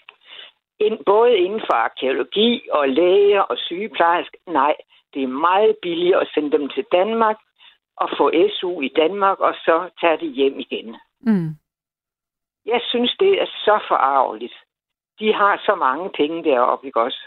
Ind, 0.79 1.05
både 1.05 1.37
inden 1.37 1.61
for 1.67 1.73
arkeologi 1.73 2.61
og 2.71 2.89
læger 2.89 3.41
og 3.41 3.57
sygeplejersker. 3.57 4.37
Nej, 4.47 4.75
det 5.13 5.23
er 5.23 5.27
meget 5.27 5.75
billigere 5.81 6.21
at 6.21 6.31
sende 6.33 6.51
dem 6.51 6.69
til 6.69 6.85
Danmark 6.91 7.37
og 7.97 8.09
få 8.17 8.31
SU 8.49 8.81
i 8.81 8.91
Danmark, 8.95 9.39
og 9.39 9.53
så 9.53 9.89
tage 10.01 10.17
det 10.17 10.31
hjem 10.31 10.59
igen. 10.59 10.97
Mm. 11.21 11.49
Jeg 12.65 12.81
synes, 12.89 13.15
det 13.19 13.41
er 13.41 13.45
så 13.45 13.79
forarveligt. 13.87 14.53
De 15.19 15.33
har 15.33 15.61
så 15.65 15.75
mange 15.75 16.09
penge 16.09 16.43
deroppe, 16.43 16.87
ikke 16.87 17.01
også? 17.01 17.21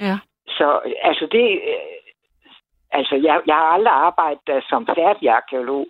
Ja. 0.00 0.18
Så 0.46 0.80
altså 1.02 1.28
det... 1.32 1.60
Altså, 2.90 3.14
jeg, 3.14 3.42
jeg 3.46 3.54
har 3.54 3.68
aldrig 3.76 3.92
arbejdet 3.92 4.46
der 4.46 4.60
som 4.68 4.86
færdig 4.86 5.28
arkeolog, 5.28 5.86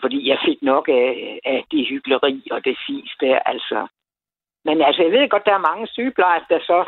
fordi 0.00 0.28
jeg 0.28 0.38
fik 0.46 0.62
nok 0.62 0.88
af, 0.88 1.40
af 1.44 1.64
det 1.70 1.88
hyggeleri 1.88 2.48
og 2.50 2.64
det 2.64 2.78
fis 2.86 3.12
der, 3.20 3.38
altså. 3.38 3.86
Men 4.64 4.82
altså, 4.82 5.02
jeg 5.02 5.12
ved 5.12 5.28
godt, 5.28 5.46
der 5.46 5.54
er 5.54 5.68
mange 5.70 5.86
sygeplejersker 5.86 6.58
så, 6.70 6.78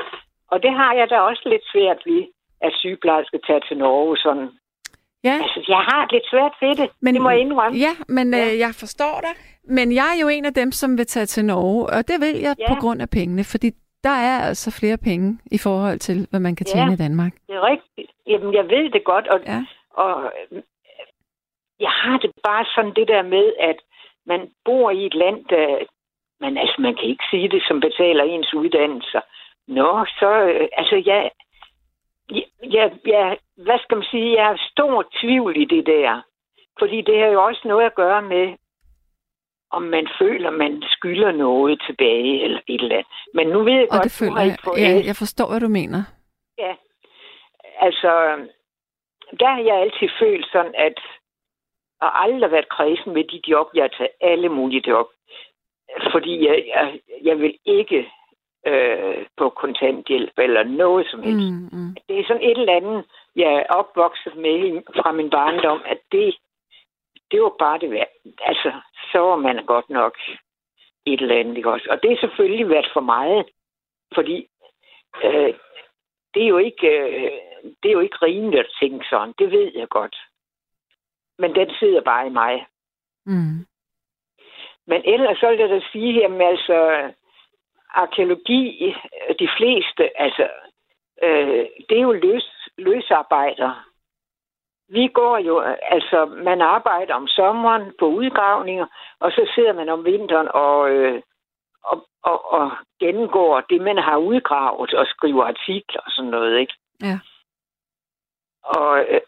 og 0.52 0.62
det 0.62 0.72
har 0.80 0.92
jeg 0.94 1.10
da 1.10 1.18
også 1.20 1.42
lidt 1.52 1.64
svært 1.72 2.00
ved, 2.06 2.22
at 2.60 2.72
sygeplejersker 2.82 3.38
tager 3.46 3.60
til 3.68 3.76
Norge 3.78 4.16
sådan. 4.16 4.48
Ja, 5.24 5.36
Altså, 5.42 5.64
jeg 5.68 5.78
har 5.90 6.08
lidt 6.12 6.26
svært 6.30 6.54
ved 6.60 6.74
det, 6.76 6.90
men, 7.02 7.14
det 7.14 7.22
må 7.22 7.30
jeg 7.30 7.40
indrømme. 7.40 7.78
ja 7.78 7.92
men 8.08 8.34
Ja. 8.34 8.40
Øh, 8.52 8.58
jeg 8.58 8.72
forstår 8.82 9.20
dig. 9.26 9.34
Men 9.76 9.94
jeg 9.94 10.06
er 10.16 10.20
jo 10.22 10.28
en 10.28 10.44
af 10.44 10.54
dem, 10.54 10.72
som 10.72 10.98
vil 10.98 11.06
tage 11.06 11.26
til 11.26 11.44
Norge, 11.44 11.86
og 11.86 12.08
det 12.08 12.16
vil 12.20 12.34
jeg 12.46 12.54
Ja. 12.58 12.68
på 12.68 12.80
grund 12.80 13.02
af 13.02 13.10
pengene, 13.10 13.44
fordi 13.44 13.70
der 14.04 14.16
er 14.30 14.38
altså 14.48 14.70
flere 14.80 14.98
penge 14.98 15.38
i 15.52 15.58
forhold 15.58 15.98
til, 15.98 16.26
hvad 16.30 16.40
man 16.40 16.56
kan 16.56 16.66
Ja. 16.68 16.72
tjene 16.72 16.92
i 16.92 16.96
Danmark. 16.96 17.32
Det 17.48 17.54
er 17.56 17.64
rigtigt. 17.72 18.10
Jamen, 18.26 18.54
jeg 18.54 18.64
ved 18.68 18.90
det 18.90 19.04
godt, 19.04 19.26
og, 19.28 19.40
Ja. 19.46 19.60
og 19.90 20.32
øh, 20.50 20.62
jeg 21.80 21.90
har 21.90 22.18
det 22.18 22.30
bare 22.44 22.64
sådan 22.74 22.92
det 22.96 23.08
der 23.08 23.22
med, 23.22 23.52
at 23.60 23.76
man 24.26 24.40
bor 24.64 24.90
i 24.90 25.06
et 25.06 25.14
land, 25.14 25.44
der... 25.44 25.66
Men 26.44 26.58
altså, 26.58 26.76
man 26.78 26.94
kan 26.94 27.08
ikke 27.08 27.24
sige 27.30 27.48
det, 27.48 27.62
som 27.68 27.80
betaler 27.80 28.24
ens 28.24 28.54
uddannelser. 28.54 29.20
Nå, 29.68 30.06
så... 30.18 30.30
Øh, 30.40 30.68
altså, 30.80 31.02
jeg... 31.06 31.30
Jeg, 32.62 32.92
jeg, 33.06 33.38
hvad 33.56 33.78
skal 33.78 33.96
man 33.96 34.06
sige? 34.10 34.36
Jeg 34.36 34.46
har 34.46 34.68
stor 34.70 35.04
tvivl 35.20 35.56
i 35.56 35.64
det 35.64 35.86
der. 35.86 36.22
Fordi 36.78 37.00
det 37.00 37.18
har 37.18 37.26
jo 37.26 37.44
også 37.44 37.60
noget 37.64 37.86
at 37.86 37.94
gøre 37.94 38.22
med, 38.22 38.56
om 39.70 39.82
man 39.82 40.08
føler, 40.18 40.50
man 40.50 40.82
skylder 40.86 41.32
noget 41.32 41.82
tilbage 41.86 42.44
eller 42.44 42.60
et 42.68 42.80
eller 42.80 42.96
andet. 42.96 43.06
Men 43.34 43.46
nu 43.48 43.58
ved 43.64 43.72
jeg 43.72 43.88
Og 43.90 43.96
godt, 43.96 44.04
det 44.04 44.18
føler 44.20 44.40
jeg. 44.40 44.56
fået 44.64 44.78
Ja, 44.78 45.02
jeg 45.06 45.16
forstår, 45.22 45.48
hvad 45.50 45.60
du 45.60 45.68
mener. 45.68 46.02
Ja, 46.58 46.74
altså, 47.80 48.12
der 49.40 49.50
har 49.54 49.62
jeg 49.68 49.76
altid 49.76 50.08
følt 50.20 50.46
sådan, 50.52 50.74
at 50.74 50.98
og 52.04 52.22
aldrig 52.24 52.50
været 52.50 52.68
kredsen 52.68 53.12
med 53.14 53.24
de 53.24 53.40
job, 53.48 53.66
jeg 53.74 53.82
har 53.82 53.94
taget 53.98 54.14
alle 54.20 54.48
mulige 54.48 54.84
job. 54.90 55.06
Fordi 56.12 56.46
jeg, 56.46 56.64
jeg, 56.66 57.00
jeg 57.22 57.38
vil 57.38 57.58
ikke 57.64 58.10
øh, 58.66 59.26
på 59.36 59.48
kontanthjælp 59.48 60.38
eller 60.38 60.62
noget 60.62 61.06
som 61.10 61.22
helst. 61.22 61.52
Mm. 61.52 61.68
Mm. 61.72 61.96
Det 62.08 62.18
er 62.18 62.24
sådan 62.26 62.42
et 62.42 62.58
eller 62.58 62.76
andet, 62.76 63.04
jeg 63.36 63.52
er 63.52 63.74
opvokset 63.74 64.36
med 64.36 64.82
fra 64.96 65.12
min 65.12 65.30
barndom, 65.30 65.82
at 65.86 65.98
det, 66.12 66.36
det 67.30 67.42
var 67.42 67.54
bare 67.58 67.78
det 67.78 67.90
værd. 67.90 68.08
Altså, 68.40 68.72
så 69.12 69.18
var 69.18 69.36
man 69.36 69.66
godt 69.66 69.90
nok 69.90 70.14
et 71.06 71.20
eller 71.20 71.38
andet, 71.38 71.56
ikke 71.56 71.70
også? 71.70 71.86
Og 71.90 72.02
det 72.02 72.10
har 72.10 72.16
selvfølgelig 72.16 72.68
været 72.68 72.90
for 72.92 73.00
meget, 73.00 73.46
fordi 74.14 74.48
øh, 75.24 75.54
det 76.34 76.42
er 76.42 76.48
jo 76.48 76.58
ikke, 76.58 76.88
øh, 76.88 77.30
det 77.82 77.88
er 77.88 77.92
jo 77.92 78.00
ikke 78.00 78.18
rimeligt 78.22 78.60
at 78.60 78.74
tænke 78.80 79.06
sådan. 79.10 79.34
Det 79.38 79.50
ved 79.50 79.72
jeg 79.74 79.88
godt. 79.88 80.16
Men 81.38 81.54
den 81.54 81.70
sidder 81.78 82.00
bare 82.00 82.26
i 82.26 82.30
mig. 82.30 82.66
Mm. 83.26 83.66
Men 84.86 85.02
ellers 85.04 85.38
så 85.38 85.48
vil 85.48 85.58
jeg 85.58 85.68
da 85.68 85.80
sige, 85.92 86.12
jamen 86.20 86.40
altså, 86.40 87.10
arkeologi, 87.94 88.84
øh, 88.84 89.34
de 89.38 89.48
fleste, 89.56 90.20
altså, 90.20 90.48
øh, 91.22 91.66
det 91.88 91.98
er 91.98 92.02
jo 92.02 92.12
løs, 92.12 92.68
løsarbejder. 92.78 93.88
Vi 94.88 95.08
går 95.08 95.38
jo, 95.38 95.58
altså, 95.82 96.24
man 96.24 96.62
arbejder 96.62 97.14
om 97.14 97.28
sommeren 97.28 97.92
på 97.98 98.06
udgravninger, 98.06 98.86
og 99.20 99.32
så 99.32 99.50
sidder 99.54 99.72
man 99.72 99.88
om 99.88 100.04
vinteren 100.04 100.48
og, 100.54 100.90
øh, 100.90 101.22
og, 101.84 102.06
og, 102.22 102.52
og 102.52 102.70
gennemgår 103.00 103.60
det, 103.60 103.80
man 103.80 103.98
har 103.98 104.16
udgravet, 104.16 104.94
og 104.94 105.06
skriver 105.06 105.44
artikler 105.44 106.00
og 106.00 106.10
sådan 106.10 106.30
noget, 106.30 106.60
ikke? 106.60 106.74
Ja. 107.02 107.18
Og 108.64 108.98
øh, 109.08 109.20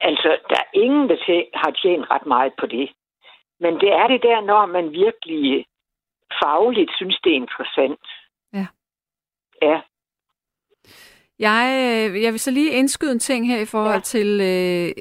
altså, 0.00 0.38
der 0.48 0.56
er 0.56 0.70
ingen, 0.72 1.08
der 1.08 1.44
har 1.54 1.70
tjent 1.70 2.10
ret 2.10 2.26
meget 2.26 2.52
på 2.58 2.66
det. 2.66 2.90
Men 3.60 3.74
det 3.74 3.90
er 4.00 4.06
det 4.12 4.20
der, 4.22 4.40
når 4.50 4.66
man 4.66 4.84
virkelig 5.04 5.66
fagligt 6.42 6.90
synes, 6.96 7.16
det 7.24 7.32
er 7.32 7.36
interessant. 7.36 8.04
Ja. 8.52 8.66
Ja, 9.62 9.80
Jeg, 11.38 11.64
øh, 12.10 12.22
jeg 12.22 12.32
vil 12.32 12.40
så 12.40 12.50
lige 12.50 12.70
indskyde 12.72 13.12
en 13.12 13.18
ting 13.18 13.46
her 13.48 13.60
i 13.60 13.64
forhold 13.64 13.94
Ja. 13.94 14.00
til, 14.00 14.40
øh, 14.40 14.92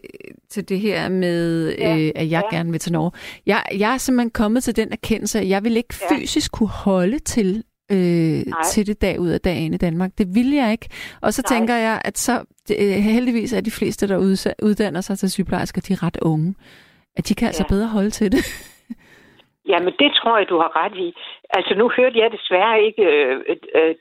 til 0.50 0.70
det 0.70 0.80
her 0.80 1.10
med, 1.10 1.76
Ja, 1.78 1.98
øh, 1.98 2.12
at 2.16 2.30
jeg 2.32 2.44
ja. 2.52 2.56
gerne 2.56 2.72
vil 2.72 2.80
til 2.80 2.92
Norge. 2.92 3.12
Jeg, 3.46 3.64
jeg 3.78 3.94
er 3.94 3.98
simpelthen 3.98 4.30
kommet 4.32 4.64
til 4.64 4.76
den 4.76 4.92
erkendelse, 4.92 5.40
at 5.40 5.50
jeg 5.50 5.64
vil 5.64 5.78
ikke 5.78 5.94
Ja. 6.12 6.16
fysisk 6.16 6.52
kunne 6.52 6.70
holde 6.70 7.20
til, 7.20 7.64
øh, 7.92 8.44
til 8.74 8.88
det 8.88 9.02
dag 9.02 9.20
ud 9.20 9.30
af 9.30 9.42
dagen 9.42 9.74
i 9.74 9.78
Danmark. 9.78 10.12
Det 10.18 10.36
vil 10.36 10.52
jeg 10.52 10.72
ikke. 10.72 10.90
Og 11.22 11.34
så 11.34 11.44
Nej. 11.50 11.58
tænker 11.58 11.76
jeg, 11.76 12.02
at 12.06 12.18
så 12.18 12.44
øh, 12.80 12.90
heldigvis 12.90 13.54
er 13.54 13.62
de 13.62 13.72
fleste, 13.72 14.08
der 14.08 14.18
uddanner 14.64 15.02
sig 15.02 15.20
til 15.20 15.32
sygeplejersker, 15.32 15.82
de 15.82 15.94
er 15.94 16.04
ret 16.04 16.18
unge. 16.22 16.56
At 17.20 17.24
de 17.30 17.34
kan 17.40 17.48
altså 17.52 17.66
Ja. 17.70 17.74
bedre 17.74 17.88
holde 17.98 18.10
til 18.20 18.32
det. 18.36 18.44
Jamen, 19.72 19.94
det 20.02 20.10
tror 20.20 20.38
jeg, 20.38 20.48
du 20.50 20.58
har 20.64 20.72
ret 20.84 20.96
i. 21.08 21.10
Altså, 21.58 21.72
nu 21.82 21.86
hørte 21.98 22.18
jeg 22.20 22.30
desværre 22.38 22.82
ikke, 22.88 23.04
øh, 23.16 23.36
øh, 23.76 23.96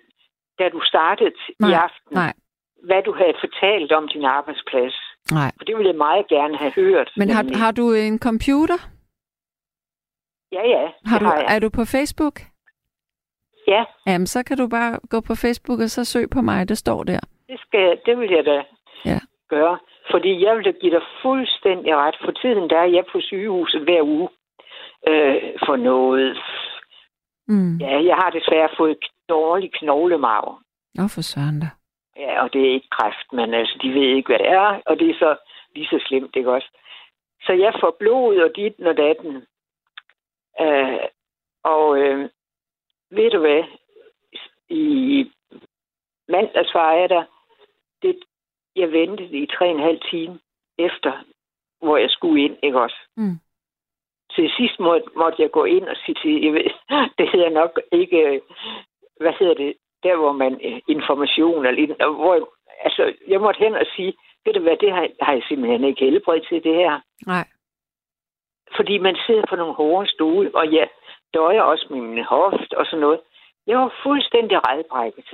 da 0.58 0.64
du 0.68 0.80
startede 0.92 1.32
Nej, 1.60 1.70
i 1.70 1.72
aften, 1.72 2.12
nej. 2.22 2.32
hvad 2.88 3.02
du 3.02 3.12
havde 3.20 3.34
fortalt 3.44 3.92
om 3.92 4.08
din 4.08 4.24
arbejdsplads. 4.24 4.96
Nej. 5.38 5.50
For 5.58 5.64
det 5.64 5.76
ville 5.76 5.90
jeg 5.92 5.96
meget 6.08 6.26
gerne 6.28 6.56
have 6.56 6.72
hørt. 6.72 7.08
Men 7.16 7.30
har, 7.30 7.44
har 7.62 7.72
du 7.72 7.92
en 7.92 8.18
computer? 8.18 8.78
Ja, 10.52 10.62
ja, 10.68 10.84
Har 11.04 11.18
du, 11.18 11.24
har 11.24 11.36
jeg. 11.36 11.46
er 11.54 11.58
du 11.58 11.68
på 11.68 11.84
Facebook? 11.84 12.40
Ja, 13.66 13.84
Jamen, 14.06 14.26
så 14.26 14.42
kan 14.42 14.56
du 14.58 14.66
bare 14.68 14.98
gå 15.10 15.20
på 15.20 15.34
Facebook 15.34 15.80
og 15.80 15.90
så 15.90 16.04
søg 16.04 16.30
på 16.30 16.40
mig. 16.42 16.68
Det 16.68 16.78
står 16.78 17.02
der. 17.04 17.20
det, 17.48 17.60
skal, 17.60 17.98
det 18.06 18.18
vil 18.18 18.30
jeg 18.30 18.44
da 18.44 18.62
Ja. 19.04 19.18
gøre. 19.48 19.78
Fordi 20.10 20.44
jeg 20.44 20.56
vil 20.56 20.64
da 20.64 20.70
give 20.70 20.94
dig 20.94 21.02
fuldstændig 21.22 21.96
ret. 21.96 22.16
For 22.24 22.32
tiden 22.32 22.70
der 22.70 22.78
er 22.78 22.90
jeg 22.96 23.04
på 23.12 23.20
sygehuset 23.20 23.80
hver 23.82 24.02
uge 24.02 24.28
øh, 25.08 25.42
for 25.66 25.76
noget. 25.76 26.38
Mm. 27.48 27.76
Ja, 27.76 28.02
jeg 28.02 28.16
har 28.16 28.30
desværre 28.30 28.68
fået 28.76 28.98
dårlig 29.28 29.72
knoglemarv. 29.72 30.58
Nå, 30.94 31.02
for 31.14 31.20
søren 31.20 31.60
da. 31.60 31.68
Ja, 32.16 32.42
og 32.42 32.52
det 32.52 32.60
er 32.66 32.72
ikke 32.72 32.88
kræft, 32.90 33.32
men 33.32 33.54
altså, 33.54 33.78
de 33.82 33.88
ved 33.88 34.16
ikke, 34.16 34.28
hvad 34.28 34.38
det 34.38 34.48
er, 34.48 34.80
og 34.86 34.98
det 34.98 35.10
er 35.10 35.14
så 35.14 35.36
lige 35.74 35.86
så 35.86 36.04
slemt, 36.06 36.36
ikke 36.36 36.52
også? 36.52 36.68
Så 37.42 37.52
jeg 37.52 37.72
får 37.80 37.96
blod 37.98 38.36
og 38.36 38.50
dit 38.56 38.80
og 38.80 38.96
datten. 38.96 39.46
Øh, 40.60 40.98
og 41.64 41.98
øh, 41.98 42.28
ved 43.10 43.30
du 43.30 43.38
hvad? 43.38 43.64
I 44.68 45.32
mandags 46.28 46.74
var 46.74 46.92
jeg 46.92 47.08
der. 47.08 47.24
Det, 48.02 48.18
jeg 48.78 48.92
ventede 48.92 49.38
i 49.38 49.46
tre 49.46 49.64
og 49.66 49.74
en 49.74 49.86
halv 49.88 50.00
time 50.10 50.38
efter, 50.78 51.12
hvor 51.82 51.96
jeg 51.96 52.10
skulle 52.10 52.44
ind, 52.44 52.56
ikke 52.62 52.80
også? 52.80 53.00
Mm. 53.16 53.38
Til 54.34 54.50
sidst 54.56 54.80
måtte, 54.80 55.06
måtte 55.16 55.42
jeg 55.42 55.50
gå 55.50 55.64
ind 55.64 55.84
og 55.88 55.96
sige 55.96 56.16
til, 56.22 56.44
jeg 56.44 56.52
ved, 56.52 56.70
det 57.18 57.30
hedder 57.32 57.50
nok 57.50 57.80
ikke, 57.92 58.18
øh, 58.28 58.40
hvad 59.20 59.32
hedder 59.38 59.54
det, 59.54 59.74
der 60.02 60.16
hvor 60.16 60.32
man 60.32 60.52
øh, 60.64 60.80
information, 60.88 61.66
eller, 61.66 62.10
hvor 62.10 62.50
altså, 62.84 63.14
jeg 63.28 63.40
måtte 63.40 63.58
hen 63.58 63.74
og 63.74 63.86
sige, 63.96 64.12
ved 64.44 64.52
du 64.52 64.60
hvad, 64.60 64.76
det 64.76 64.92
har, 64.92 65.08
har 65.22 65.32
jeg 65.32 65.42
simpelthen 65.48 65.84
ikke 65.84 66.04
helbred 66.04 66.40
til 66.48 66.64
det 66.64 66.74
her. 66.74 67.00
Nej. 67.26 67.46
Fordi 68.76 68.98
man 68.98 69.16
sidder 69.26 69.44
på 69.48 69.56
nogle 69.56 69.74
hårde 69.74 70.08
stole, 70.08 70.50
og 70.54 70.72
jeg 70.72 70.88
døjer 71.34 71.62
også 71.62 71.86
med 71.90 72.00
min 72.00 72.24
hoft 72.24 72.74
og 72.74 72.86
sådan 72.86 73.00
noget. 73.00 73.20
Jeg 73.66 73.78
var 73.78 73.94
fuldstændig 74.02 74.56
redbrækket. 74.68 75.28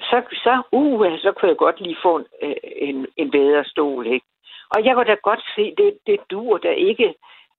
Så, 0.00 0.22
så, 0.32 0.62
uh, 0.72 1.18
så 1.18 1.32
kunne 1.32 1.48
jeg 1.48 1.56
godt 1.56 1.80
lige 1.80 1.96
få 2.02 2.16
en, 2.16 2.26
øh, 2.42 2.54
en, 2.62 3.06
en 3.16 3.30
bedre 3.30 3.64
stol, 3.64 4.06
ikke? 4.06 4.26
Og 4.70 4.84
jeg 4.84 4.94
kunne 4.94 5.04
da 5.06 5.16
godt 5.22 5.42
se, 5.56 5.74
det, 5.78 5.98
det 6.06 6.20
duer 6.30 6.58
da 6.58 6.70
ikke, 6.70 7.14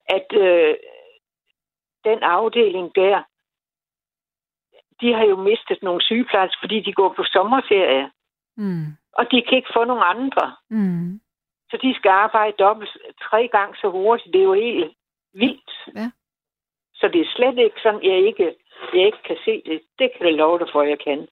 at 0.05 0.27
øh, 0.33 0.75
den 2.03 2.23
afdeling 2.23 2.95
der, 2.95 3.23
de 5.01 5.13
har 5.13 5.25
jo 5.25 5.35
mistet 5.35 5.83
nogle 5.83 6.01
sygeplejersker, 6.01 6.59
fordi 6.61 6.79
de 6.79 6.93
går 6.93 7.13
på 7.13 7.23
sommerferie. 7.23 8.11
Mm. 8.57 8.85
Og 9.13 9.31
de 9.31 9.41
kan 9.41 9.57
ikke 9.57 9.73
få 9.73 9.83
nogen 9.83 10.03
andre. 10.07 10.55
Mm. 10.69 11.19
Så 11.71 11.77
de 11.81 11.95
skal 11.95 12.09
arbejde 12.09 12.55
dobbelt 12.59 12.97
tre 13.21 13.47
gange 13.47 13.75
så 13.81 13.89
hurtigt. 13.89 14.33
Det 14.33 14.41
er 14.41 14.45
jo 14.45 14.53
helt 14.53 14.93
vildt. 15.33 15.71
Ja. 15.95 16.11
Så 16.93 17.07
det 17.07 17.21
er 17.21 17.33
slet 17.35 17.57
ikke 17.57 17.79
sådan, 17.83 18.03
jeg 18.03 18.17
ikke, 18.17 18.55
jeg 18.93 19.05
ikke 19.05 19.23
kan 19.25 19.37
se 19.45 19.61
det. 19.65 19.81
Det 19.99 20.11
kan 20.13 20.25
jeg 20.25 20.35
love 20.35 20.59
dig 20.59 20.67
for, 20.71 20.83
jeg 20.83 20.99
kan. 20.99 21.27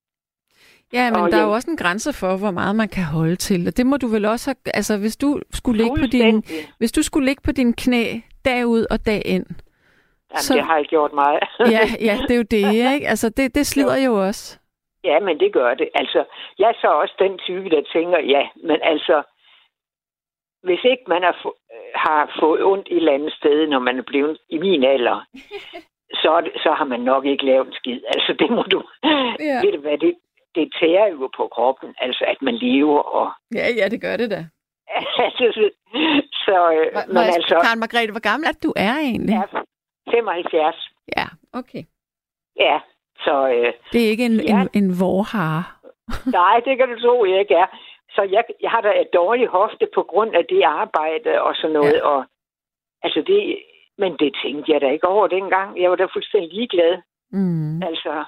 Ja, 0.94 1.12
men 1.12 1.22
Og 1.22 1.32
der 1.32 1.38
er 1.38 1.42
jeg- 1.42 1.48
jo 1.48 1.52
også 1.54 1.72
en 1.72 1.78
grænse 1.78 2.14
for, 2.14 2.38
hvor 2.38 2.52
meget 2.52 2.76
man 2.76 2.90
kan 2.90 3.04
holde 3.04 3.36
til. 3.36 3.68
Og 3.68 3.78
det 3.78 3.86
må 3.86 3.98
du 3.98 4.08
vel 4.08 4.26
også 4.26 4.50
have, 4.50 4.76
altså 4.76 4.98
hvis 4.98 5.18
du 5.18 5.40
skulle 5.52 5.84
ligge 5.84 6.00
på 6.00 6.08
din, 6.08 6.44
hvis 6.78 6.92
du 6.92 7.02
skulle 7.04 7.26
ligge 7.26 7.42
på 7.46 7.52
din 7.52 7.74
knæ 7.74 8.04
dag 8.46 8.68
ud 8.68 8.86
og 8.92 9.06
dag 9.06 9.22
ind. 9.26 9.46
Jamen, 10.32 10.42
så- 10.48 10.54
det 10.54 10.64
har 10.64 10.78
jeg 10.78 10.86
gjort 10.86 11.14
meget. 11.14 11.40
Ja, 11.76 11.84
ja, 12.02 12.18
det 12.28 12.32
er 12.32 12.36
jo 12.38 12.48
det, 12.52 12.64
ikke? 12.94 13.08
Altså 13.08 13.30
det, 13.30 13.56
det 13.56 13.68
slider 13.68 13.98
jo 14.06 14.28
også. 14.28 14.60
Ja, 15.04 15.20
men 15.20 15.40
det 15.40 15.54
gør 15.54 15.74
det. 15.74 15.90
Altså, 15.96 16.24
jeg 16.60 16.70
er 16.70 16.78
så 16.82 16.88
også 16.88 17.14
den 17.20 17.38
type, 17.38 17.70
der 17.70 17.82
tænker, 17.94 18.20
ja, 18.20 18.44
men 18.64 18.78
altså, 18.84 19.24
hvis 20.64 20.80
ikke 20.84 21.04
man 21.08 21.22
har, 21.24 21.36
få, 21.44 21.56
har 21.96 22.38
fået 22.42 22.64
ondt 22.64 22.88
et 22.92 22.98
eller 22.98 23.14
andet 23.14 23.34
sted, 23.34 23.68
når 23.68 23.80
man 23.80 23.98
er 23.98 24.04
blevet 24.08 24.38
i 24.50 24.58
min 24.58 24.84
alder, 24.84 25.20
så, 26.22 26.30
er 26.38 26.42
det, 26.42 26.52
så 26.64 26.70
har 26.78 26.86
man 26.86 27.00
nok 27.00 27.26
ikke 27.26 27.46
lavet 27.46 27.68
en 27.68 27.74
skid. 27.74 28.00
Altså, 28.16 28.34
det 28.40 28.50
må 28.50 28.62
du... 28.74 28.84
Ja. 29.40 29.60
Ved 29.66 29.72
du 29.74 29.82
hvad, 29.82 29.98
det, 29.98 30.14
det 30.58 30.68
tærer 30.80 31.08
jo 31.14 31.30
på 31.38 31.44
kroppen, 31.56 31.90
altså, 32.06 32.24
at 32.28 32.40
man 32.42 32.56
lever, 32.56 33.00
og... 33.20 33.28
Ja, 33.60 33.68
ja, 33.80 33.86
det 33.94 34.00
gør 34.02 34.16
det 34.22 34.30
da. 34.36 34.42
altså, 35.26 35.70
så, 36.46 36.56
øh, 36.78 36.88
Må, 36.96 37.02
men 37.14 37.18
jeg, 37.18 37.34
altså, 37.40 37.56
Karen 37.66 37.80
Margrethe, 37.84 38.12
hvor 38.16 38.26
gammel 38.30 38.46
er 38.52 38.56
du 38.66 38.74
er 38.76 38.96
egentlig? 39.10 39.34
ja, 39.40 39.44
75, 40.12 40.90
Ja, 41.18 41.26
okay. 41.60 41.84
ja, 42.66 42.80
så... 43.26 43.36
Øh, 43.56 43.74
Det 43.94 44.02
er 44.06 44.10
ikke 44.10 44.26
en, 44.26 44.40
Ja. 44.52 44.62
en, 44.62 44.70
en 44.80 44.90
vorhare. 45.04 45.64
Nej, 46.40 46.56
det 46.66 46.78
kan 46.78 46.88
du 46.90 46.96
tro, 47.02 47.26
jeg 47.26 47.40
ikke 47.40 47.54
er. 47.64 47.68
Så 48.16 48.22
jeg, 48.36 48.44
jeg 48.62 48.72
har 48.72 48.82
da 48.82 49.02
et 49.02 49.10
dårligt 49.14 49.50
hofte 49.50 49.88
på 49.96 50.04
grund 50.04 50.36
af 50.36 50.46
det 50.50 50.64
arbejde 50.64 51.42
og 51.42 51.56
sådan 51.56 51.74
noget. 51.74 51.94
Ja. 51.94 52.06
Og, 52.12 52.26
altså 53.04 53.24
det, 53.28 53.40
men 53.98 54.12
det 54.22 54.36
tænkte 54.44 54.72
jeg 54.72 54.82
da 54.82 54.90
ikke 54.92 55.08
over 55.08 55.28
dengang. 55.28 55.82
Jeg 55.82 55.90
var 55.90 55.96
da 55.96 56.06
fuldstændig 56.06 56.54
ligeglad. 56.54 56.98
Mm. 57.32 57.84
Altså, 57.84 58.26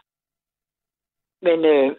men 1.41 1.65
øh, 1.65 1.91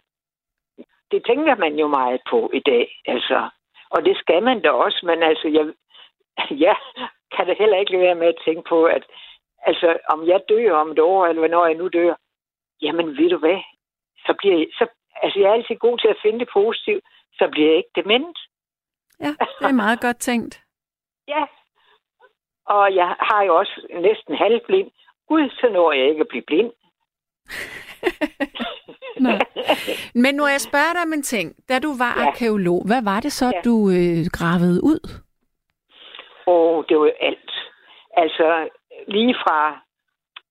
det 1.11 1.27
tænker 1.27 1.57
man 1.57 1.75
jo 1.79 1.87
meget 1.89 2.21
på 2.31 2.51
i 2.55 2.61
dag. 2.61 2.87
Altså, 3.07 3.49
og 3.91 4.05
det 4.05 4.17
skal 4.17 4.43
man 4.43 4.63
da 4.63 4.71
også. 4.71 5.01
Men 5.07 5.23
altså, 5.23 5.49
jeg, 5.49 5.67
jeg 6.67 6.77
kan 7.35 7.47
da 7.47 7.55
heller 7.59 7.77
ikke 7.79 7.93
lade 7.93 8.03
være 8.03 8.21
med 8.23 8.29
at 8.29 8.43
tænke 8.45 8.63
på, 8.69 8.85
at 8.85 9.05
altså, 9.67 9.99
om 10.09 10.27
jeg 10.29 10.41
dør 10.49 10.73
om 10.73 10.91
et 10.91 10.99
år, 10.99 11.27
eller 11.27 11.41
hvornår 11.41 11.67
jeg 11.67 11.77
nu 11.77 11.89
dør, 11.89 12.15
jamen 12.83 13.07
ved 13.19 13.31
du 13.31 13.39
hvad, 13.39 13.61
så 14.27 14.35
bliver 14.39 14.59
jeg, 14.59 14.67
så, 14.79 14.87
altså 15.23 15.39
jeg 15.41 15.49
er 15.49 15.53
altid 15.53 15.77
god 15.77 15.99
til 15.99 16.09
at 16.09 16.21
finde 16.23 16.39
det 16.39 16.49
positivt, 16.53 17.05
så 17.39 17.49
bliver 17.53 17.69
jeg 17.69 17.77
ikke 17.77 17.95
dement. 17.97 18.39
Ja, 19.21 19.31
det 19.59 19.67
er 19.67 19.83
meget 19.85 20.01
godt 20.01 20.19
tænkt. 20.19 20.61
Ja. 21.29 21.45
Og 22.67 22.95
jeg 22.95 23.17
har 23.21 23.43
jo 23.43 23.57
også 23.57 23.87
næsten 23.91 24.35
halvblind. 24.37 24.91
Gud, 25.29 25.51
så 25.51 25.69
når 25.73 25.93
jeg 25.93 26.09
ikke 26.09 26.21
at 26.21 26.29
blive 26.29 26.43
blind. 26.43 26.73
Nå. 29.25 29.31
Men 30.15 30.35
nu 30.35 30.47
jeg 30.47 30.61
spørger 30.61 30.93
dig 30.93 31.03
om 31.03 31.13
en 31.13 31.23
ting. 31.23 31.55
Da 31.69 31.79
du 31.79 31.89
var 31.99 32.15
Ja. 32.17 32.27
arkeolog, 32.27 32.83
hvad 32.87 33.03
var 33.05 33.21
det 33.21 33.33
så, 33.33 33.47
Ja. 33.55 33.61
du 33.65 33.75
øh, 33.91 34.25
gravede 34.33 34.81
ud? 34.85 35.01
Og 36.47 36.85
det 36.89 36.99
var 36.99 37.07
jo 37.07 37.13
alt. 37.21 37.51
Altså, 38.17 38.69
lige 39.09 39.35
fra 39.35 39.81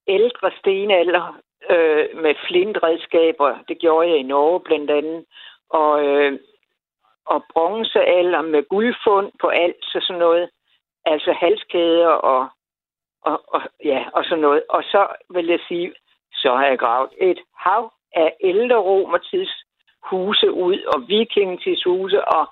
ældre 0.08 0.52
stenalder 0.60 1.38
øh, 1.70 2.06
med 2.24 2.36
flintredskaber, 2.48 3.58
det 3.68 3.80
gjorde 3.80 4.10
jeg 4.10 4.18
i 4.18 4.24
Norge 4.24 4.60
blandt 4.60 4.92
andet, 4.92 5.26
og, 5.70 6.06
øh, 6.06 6.40
og 7.26 7.44
bronzealder 7.54 8.42
med 8.42 8.64
guldfund 8.70 9.32
på 9.42 9.48
alt 9.48 9.86
og 9.96 10.02
sådan 10.02 10.20
noget. 10.20 10.50
Altså 11.06 11.32
halskæder 11.32 12.08
og, 12.08 12.48
og, 13.22 13.42
og, 13.48 13.62
ja, 13.84 14.06
og 14.14 14.24
sådan 14.24 14.40
noget. 14.42 14.64
Og 14.70 14.84
så 14.84 15.08
vil 15.30 15.48
jeg 15.48 15.60
sige, 15.68 15.94
så 16.42 16.50
har 16.58 16.66
jeg 16.66 16.80
gravet 16.80 17.10
et 17.22 17.40
hav 17.58 17.84
af 18.16 18.30
ældre 18.44 18.78
romertids 18.78 19.54
huse 20.10 20.52
ud, 20.52 20.78
og 20.94 21.08
vikingtidshuse, 21.08 22.28
og 22.28 22.44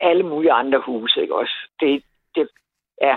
alle 0.00 0.22
mulige 0.22 0.52
andre 0.52 0.78
huse, 0.86 1.20
ikke 1.22 1.34
også? 1.34 1.56
Det, 1.80 2.02
det, 2.34 2.48
ja. 3.02 3.16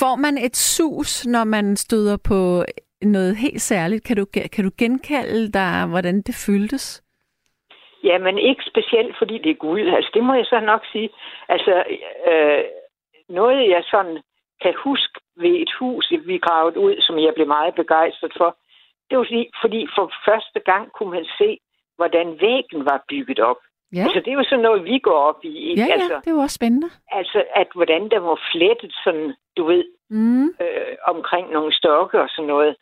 Får 0.00 0.16
man 0.16 0.38
et 0.38 0.56
sus, 0.56 1.26
når 1.26 1.44
man 1.44 1.76
støder 1.76 2.16
på 2.28 2.64
noget 3.02 3.36
helt 3.36 3.60
særligt? 3.60 4.04
Kan 4.04 4.16
du, 4.16 4.26
kan 4.52 4.64
du 4.64 4.70
genkalde 4.78 5.52
dig, 5.52 5.86
hvordan 5.88 6.22
det 6.22 6.34
føltes? 6.46 7.02
Ja, 8.04 8.18
men 8.18 8.38
ikke 8.38 8.62
specielt, 8.66 9.18
fordi 9.18 9.38
det 9.38 9.50
er 9.50 9.64
guld. 9.66 9.94
Altså, 9.94 10.10
det 10.14 10.24
må 10.24 10.34
jeg 10.34 10.44
så 10.44 10.60
nok 10.60 10.82
sige. 10.92 11.10
Altså, 11.48 11.84
øh, 12.30 12.64
noget 13.28 13.70
jeg 13.70 13.82
sådan 13.90 14.22
kan 14.62 14.74
huske 14.84 15.20
ved 15.36 15.54
et 15.64 15.72
hus, 15.78 16.12
vi 16.26 16.38
gravede 16.38 16.78
ud, 16.78 16.94
som 17.00 17.18
jeg 17.18 17.32
blev 17.34 17.46
meget 17.46 17.74
begejstret 17.74 18.32
for, 18.36 18.56
det 19.10 19.18
var 19.18 19.24
fordi, 19.24 19.50
fordi 19.62 19.80
for 19.96 20.12
første 20.28 20.60
gang 20.70 20.92
kunne 20.92 21.10
man 21.10 21.26
se, 21.38 21.58
hvordan 21.96 22.26
væggen 22.40 22.84
var 22.84 23.04
bygget 23.08 23.38
op. 23.40 23.56
Ja, 23.92 24.02
Altså, 24.02 24.20
det 24.24 24.28
er 24.28 24.38
jo 24.40 24.44
sådan 24.44 24.62
noget, 24.62 24.84
vi 24.84 24.98
går 24.98 25.18
op 25.30 25.44
i. 25.44 25.56
ikke? 25.70 25.82
ja, 25.82 25.86
ja 25.86 25.92
Altså, 25.92 26.14
det 26.24 26.26
er 26.30 26.34
jo 26.38 26.38
også 26.46 26.54
spændende. 26.54 26.90
altså 27.10 27.44
at 27.54 27.68
hvordan 27.74 28.08
der 28.10 28.18
var 28.18 28.38
flettet 28.52 28.92
sådan, 29.04 29.34
du 29.56 29.64
ved, 29.64 29.84
Mm. 30.12 30.44
øh, 30.44 30.96
omkring 31.08 31.50
nogle 31.50 31.72
stokke 31.74 32.20
og 32.20 32.28
sådan 32.28 32.46
noget. 32.48 32.76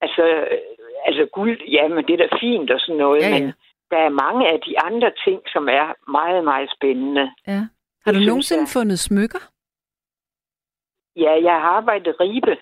Altså, 0.00 0.22
øh, 0.24 0.58
altså 1.06 1.26
guld, 1.32 1.62
ja, 1.68 1.88
men 1.88 2.04
det 2.06 2.12
er 2.20 2.26
da 2.28 2.36
fint 2.40 2.70
og 2.70 2.80
sådan 2.80 2.96
noget, 2.96 3.22
Ja, 3.22 3.28
ja. 3.28 3.38
men 3.40 3.52
der 3.90 3.96
er 3.98 4.08
mange 4.08 4.48
af 4.48 4.60
de 4.60 4.80
andre 4.80 5.10
ting, 5.24 5.40
som 5.46 5.68
er 5.68 6.10
meget, 6.10 6.44
meget 6.44 6.70
spændende. 6.76 7.34
Ja. 7.46 7.60
Har 8.04 8.12
du 8.12 8.18
nogensinde 8.18 8.62
jeg. 8.62 8.68
fundet 8.72 8.98
smykker? 8.98 9.38
Ja, 11.16 11.32
jeg 11.42 11.52
har 11.60 11.68
arbejdet 11.70 12.06
i 12.06 12.16
Ribe 12.22 12.56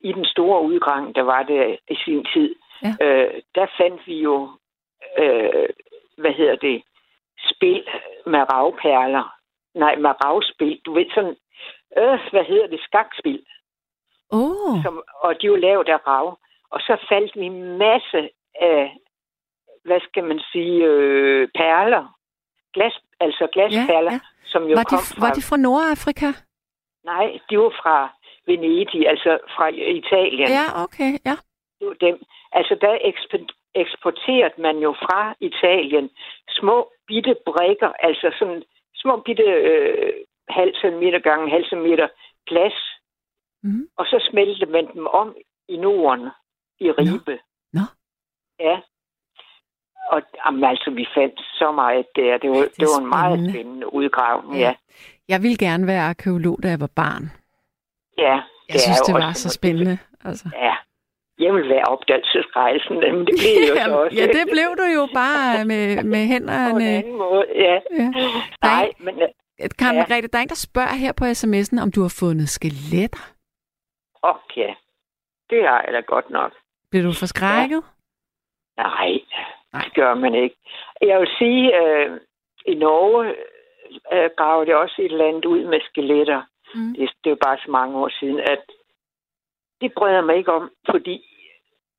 i 0.00 0.12
den 0.12 0.24
store 0.24 0.62
udgang, 0.62 1.14
der 1.14 1.22
var 1.22 1.42
det 1.42 1.78
i 1.90 1.96
sin 2.04 2.24
tid. 2.34 2.54
Ja. 2.82 2.92
Øh, 3.04 3.42
der 3.54 3.66
fandt 3.78 4.06
vi 4.06 4.16
jo, 4.22 4.50
øh, 5.18 5.68
hvad 6.18 6.32
hedder 6.32 6.56
det, 6.56 6.82
spil 7.52 7.84
med 8.26 8.52
ravperler. 8.52 9.36
Nej, 9.74 9.96
med 9.96 10.10
ravspil. 10.24 10.80
Du 10.84 10.94
ved 10.94 11.06
sådan, 11.14 11.36
øh, 11.98 12.18
hvad 12.30 12.44
hedder 12.44 12.66
det, 12.66 12.80
skakspil. 12.80 13.44
Oh, 14.30 14.82
som, 14.84 15.02
og 15.22 15.34
de 15.40 15.46
jo 15.46 15.56
lavet 15.56 15.88
af 15.88 16.06
rav. 16.06 16.38
Og 16.70 16.80
så 16.80 16.96
faldt 17.08 17.36
vi 17.36 17.46
en 17.46 17.78
masse 17.78 18.30
af, 18.60 18.96
hvad 19.84 20.00
skal 20.08 20.24
man 20.24 20.40
sige, 20.52 20.84
øh, 20.84 21.48
perler. 21.54 22.16
Glas, 22.74 23.00
altså 23.20 23.48
glasperler, 23.52 24.12
ja. 24.12 24.12
ja. 24.12 24.20
som 24.44 24.62
jo 24.62 24.74
var, 24.74 24.84
kom 24.84 24.98
de, 24.98 25.04
fra... 25.04 25.26
var 25.26 25.32
de 25.34 25.42
fra 25.48 25.56
Nordafrika? 25.56 26.30
Nej, 27.04 27.38
de 27.50 27.58
var 27.58 27.72
fra 27.82 27.96
Venedig, 28.50 29.08
altså 29.12 29.30
fra 29.56 29.66
Italien. 30.02 30.48
Ja, 30.58 30.66
okay, 30.84 31.10
ja. 31.28 31.36
Det 31.78 31.86
var 31.90 31.98
dem. 32.06 32.16
Altså 32.58 32.74
der 32.84 32.94
eksp- 33.10 33.56
eksporterede 33.82 34.56
man 34.66 34.76
jo 34.86 34.90
fra 35.04 35.20
Italien 35.40 36.10
små 36.58 36.76
bitte 37.08 37.34
brikker, 37.46 37.90
altså 38.08 38.26
sådan 38.38 38.62
små 38.94 39.14
bitte 39.26 39.42
øh, 39.42 40.12
halv 40.48 40.72
centimeter 40.82 41.18
gange 41.18 41.50
halv 41.50 41.64
centimeter 41.70 42.08
glas, 42.46 42.78
Mhm. 43.62 43.88
og 43.98 44.04
så 44.06 44.28
smeltede 44.30 44.70
man 44.70 44.86
dem 44.94 45.06
om 45.06 45.36
i 45.68 45.76
Norden, 45.76 46.28
i 46.80 46.90
Ribe. 46.90 47.38
Nå. 47.72 47.80
Ja. 48.60 48.80
Og 50.12 50.22
jamen, 50.46 50.64
altså, 50.64 50.90
vi 50.90 51.06
fandt 51.14 51.40
så 51.40 51.72
meget 51.72 52.06
der. 52.16 52.38
Det 52.38 52.50
var, 52.50 52.56
det 52.56 52.76
det, 52.80 52.86
var 52.94 53.00
en 53.02 53.08
meget 53.08 53.32
spændende. 53.38 53.52
spændende 53.52 53.94
udgravning, 53.94 54.54
Ja. 54.54 54.60
ja. 54.68 54.74
Jeg 55.28 55.42
ville 55.42 55.58
gerne 55.58 55.86
være 55.86 56.02
arkeolog, 56.02 56.58
da 56.62 56.68
jeg 56.68 56.80
var 56.80 56.90
barn. 56.96 57.24
Ja, 58.18 58.36
Jeg 58.68 58.74
er 58.74 58.78
synes, 58.78 58.98
jo 59.00 59.06
det 59.06 59.14
var 59.24 59.32
så 59.32 59.48
spændende. 59.48 59.98
Altså. 60.24 60.48
Ja. 60.54 60.74
Jeg 61.38 61.54
vil 61.54 61.68
være 61.68 61.84
opdagelsesrejsen, 61.84 62.94
men 63.00 63.14
det 63.26 63.34
blev 63.42 63.54
jo 63.68 63.74
så 63.84 63.96
også. 64.00 64.16
ja, 64.16 64.26
det 64.26 64.44
blev 64.54 64.68
du 64.80 64.84
jo 64.98 65.08
bare 65.14 65.64
med, 65.64 65.86
med 66.04 66.18
På 66.18 66.22
en 66.22 66.28
hænderne. 66.28 66.88
anden 66.88 67.18
måde, 67.18 67.44
ja. 67.54 67.74
Ja. 67.98 68.08
Nej, 68.62 68.92
men 68.98 69.14
øh, 69.22 69.28
Karen 69.78 69.96
Ja. 69.96 70.00
Margrethe, 70.02 70.28
der 70.28 70.38
er 70.38 70.42
en, 70.42 70.48
der 70.48 70.54
spørger 70.68 70.94
her 71.04 71.12
på 71.12 71.24
sms'en, 71.24 71.82
om 71.82 71.92
du 71.92 72.00
har 72.02 72.14
fundet 72.20 72.48
skeletter. 72.48 73.22
okay. 74.22 74.70
Det 75.50 75.68
har 75.68 75.82
jeg 75.84 75.92
da 75.92 76.00
godt 76.00 76.30
nok. 76.30 76.52
Bliver 76.90 77.04
du 77.06 77.12
forskrækket? 77.12 77.82
Nej, 78.76 79.10
Nej. 79.72 79.82
det 79.84 79.94
gør 79.94 80.14
man 80.14 80.34
ikke. 80.34 80.56
Jeg 81.00 81.20
vil 81.20 81.28
sige, 81.38 81.64
øh, 81.82 82.20
i 82.66 82.74
Norge 82.74 83.34
øh, 84.12 84.30
graver 84.36 84.64
det 84.64 84.74
også 84.74 84.94
et 84.98 85.12
eller 85.12 85.28
andet 85.28 85.44
ud 85.44 85.64
med 85.64 85.80
skeletter. 85.90 86.42
Mm. 86.74 86.94
Det, 86.94 87.10
det 87.24 87.26
er 87.30 87.36
jo 87.36 87.44
bare 87.44 87.58
så 87.64 87.70
mange 87.70 87.98
år 87.98 88.10
siden, 88.20 88.40
at 88.40 88.62
det 89.80 89.92
bryder 89.96 90.20
mig 90.20 90.36
ikke 90.36 90.52
om, 90.52 90.70
fordi 90.90 91.16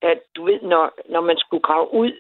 at 0.01 0.19
du 0.36 0.45
ved, 0.45 0.61
når, 0.61 0.93
når 1.09 1.22
man 1.22 1.38
skulle 1.38 1.61
grave 1.61 1.93
ud 1.93 2.11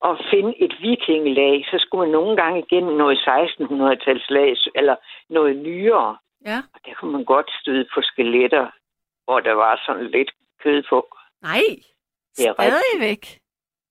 og 0.00 0.18
finde 0.30 0.62
et 0.64 0.74
vikingelag, 0.80 1.64
så 1.70 1.76
skulle 1.78 2.02
man 2.04 2.12
nogle 2.12 2.36
gange 2.36 2.58
igennem 2.58 2.96
noget 2.96 3.18
1600-talslag, 3.18 4.56
eller 4.74 4.96
noget 5.28 5.56
nyere. 5.56 6.16
Ja. 6.46 6.58
Og 6.74 6.80
der 6.86 6.94
kunne 6.94 7.12
man 7.12 7.24
godt 7.24 7.50
støde 7.60 7.86
på 7.94 8.00
skeletter, 8.02 8.66
hvor 9.24 9.40
der 9.40 9.52
var 9.52 9.82
sådan 9.86 10.10
lidt 10.10 10.30
kød 10.62 10.82
på. 10.88 11.08
Nej, 11.42 11.62
Det 12.36 12.46
er 12.46 12.54
stadigvæk. 12.54 13.24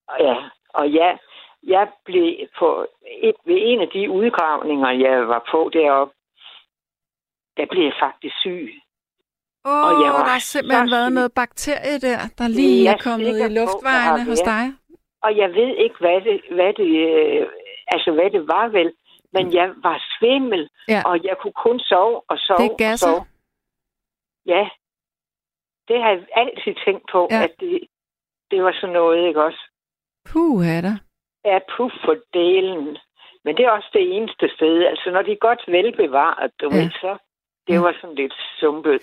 Og 0.07 0.17
Ja, 0.19 0.35
og 0.73 0.89
ja, 0.89 1.17
jeg 1.63 1.87
blev 2.05 2.47
på 2.59 2.87
et, 3.21 3.35
ved 3.45 3.57
en 3.61 3.81
af 3.81 3.87
de 3.87 4.09
udgravninger, 4.09 4.89
jeg 4.89 5.27
var 5.27 5.47
på 5.51 5.69
deroppe, 5.73 6.13
der 7.57 7.65
blev 7.71 7.83
jeg 7.83 7.97
faktisk 8.05 8.35
syg. 8.39 8.73
Åh, 9.65 9.71
oh, 9.71 9.83
Og 9.87 9.91
jeg 10.03 10.11
var 10.17 10.23
der 10.29 10.35
har 10.39 10.39
simpelthen 10.53 10.91
været 10.95 11.09
syg. 11.09 11.15
noget 11.17 11.31
bakterie 11.41 11.97
der, 12.07 12.19
der 12.37 12.47
lige 12.47 12.83
Jeg 12.83 12.93
er 12.93 13.03
kommet 13.07 13.27
i 13.39 13.41
på, 13.41 13.53
luftvejene 13.59 14.19
har 14.23 14.29
hos 14.29 14.39
dig. 14.53 14.63
Og 15.25 15.31
jeg 15.41 15.49
ved 15.59 15.71
ikke, 15.85 15.97
hvad 15.99 16.21
det, 16.27 16.37
hvad 16.57 16.71
det, 16.81 16.89
øh, 17.09 17.47
altså, 17.93 18.09
hvad 18.17 18.29
det 18.35 18.47
var 18.47 18.67
vel, 18.67 18.89
men 19.33 19.53
jeg 19.53 19.67
var 19.87 19.97
svimmel, 20.15 20.69
Ja. 20.93 21.01
og 21.05 21.15
jeg 21.23 21.35
kunne 21.41 21.57
kun 21.65 21.79
sove 21.79 22.21
og 22.31 22.37
sove 22.37 22.57
Det 22.77 22.85
er 22.87 22.91
og 22.91 22.99
sove. 22.99 23.25
Ja, 24.53 24.63
det 25.87 25.97
har 26.03 26.09
jeg 26.09 26.21
altid 26.35 26.73
tænkt 26.85 27.03
på, 27.11 27.27
Ja. 27.31 27.37
ja. 27.37 27.43
at 27.43 27.53
det, 27.59 27.79
det 28.51 28.63
var 28.63 28.73
sådan 28.79 28.93
noget, 28.93 29.27
ikke 29.27 29.43
også? 29.43 29.63
Puh, 30.29 30.67
er 30.67 30.81
der. 30.81 30.95
er 31.43 31.59
puff 31.77 31.93
for 32.05 32.15
delen. 32.33 32.97
Men 33.43 33.57
det 33.57 33.65
er 33.65 33.69
også 33.71 33.89
det 33.93 34.15
eneste 34.17 34.49
sted. 34.55 34.85
Altså, 34.85 35.11
når 35.11 35.21
de 35.21 35.31
er 35.31 35.45
godt 35.47 35.63
velbevaret, 35.67 36.51
du 36.61 36.69
Ja. 36.71 36.75
ja. 36.77 36.81
ved, 36.83 36.91
så 36.91 37.17
det 37.67 37.73
Ja. 37.73 37.79
var 37.79 37.93
sådan 38.01 38.15
lidt 38.15 38.33
sumpet 38.59 38.93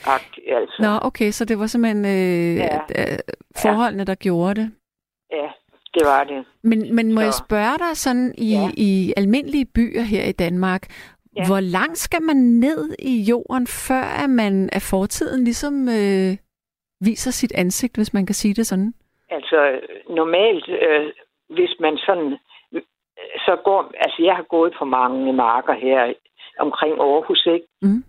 altså. 0.46 0.76
Nå, 0.82 0.88
okay, 1.08 1.30
så 1.30 1.44
det 1.44 1.58
var 1.58 1.66
simpelthen 1.66 2.04
øh, 2.04 2.56
Ja. 2.56 2.78
ja. 2.98 3.16
forholdene, 3.62 4.04
der 4.04 4.14
gjorde 4.14 4.54
det. 4.60 4.70
Ja, 5.32 5.48
det 5.94 6.02
var 6.04 6.24
det. 6.24 6.44
Men, 6.62 6.94
men 6.94 7.12
må 7.12 7.20
Så- 7.20 7.24
jeg 7.24 7.34
spørge 7.34 7.78
dig 7.78 7.96
sådan 7.96 8.34
i, 8.38 8.50
Ja. 8.52 8.68
i 8.76 9.12
almindelige 9.16 9.66
byer 9.74 10.02
her 10.02 10.24
i 10.28 10.32
Danmark, 10.32 10.82
Ja. 11.36 11.46
hvor 11.46 11.60
langt 11.60 11.98
skal 11.98 12.22
man 12.22 12.36
ned 12.36 12.94
i 12.98 13.22
jorden, 13.30 13.66
før 13.66 14.24
at 14.24 14.30
man 14.30 14.70
af 14.72 14.82
fortiden 14.82 15.44
ligesom 15.44 15.88
øh, 15.88 16.36
viser 17.00 17.30
sit 17.30 17.52
ansigt, 17.54 17.96
hvis 17.96 18.14
man 18.14 18.26
kan 18.26 18.34
sige 18.34 18.54
det 18.54 18.66
sådan? 18.66 18.94
Altså, 19.30 19.80
normalt, 20.10 20.68
øh, 20.68 21.12
hvis 21.50 21.70
man 21.80 21.96
sådan... 22.06 22.32
øh, 22.72 22.82
Så 23.46 23.56
går... 23.64 23.92
Altså, 24.04 24.22
jeg 24.22 24.34
har 24.36 24.42
gået 24.42 24.72
på 24.78 24.84
mange 24.84 25.32
marker 25.32 25.74
her 25.74 26.12
omkring 26.58 26.94
Aarhus, 27.00 27.46
ikke? 27.54 27.66
Mm. 27.82 28.04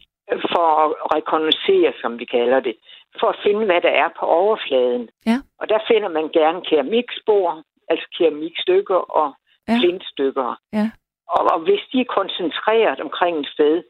For 0.54 0.66
at 0.84 1.16
rekognosere, 1.16 1.94
som 2.02 2.20
vi 2.20 2.26
kalder 2.26 2.60
det. 2.60 2.76
For 3.20 3.28
at 3.28 3.40
finde, 3.44 3.66
hvad 3.66 3.82
der 3.82 3.90
er 4.04 4.10
på 4.20 4.26
overfladen. 4.26 5.10
Ja. 5.26 5.38
Og 5.60 5.70
der 5.70 5.80
finder 5.88 6.10
man 6.10 6.30
gerne 6.30 6.62
keramikspor, 6.70 7.64
altså 7.90 8.08
keramikstykker 8.18 8.96
og 8.96 9.34
Ja. 9.68 9.78
flintstykker. 9.80 10.56
Ja. 10.74 10.92
Og, 11.28 11.42
og 11.54 11.60
hvis 11.60 11.82
de 11.92 12.02
er 12.02 12.14
koncentreret 12.20 13.00
omkring 13.00 13.40
et 13.40 13.48
sted, 13.48 13.84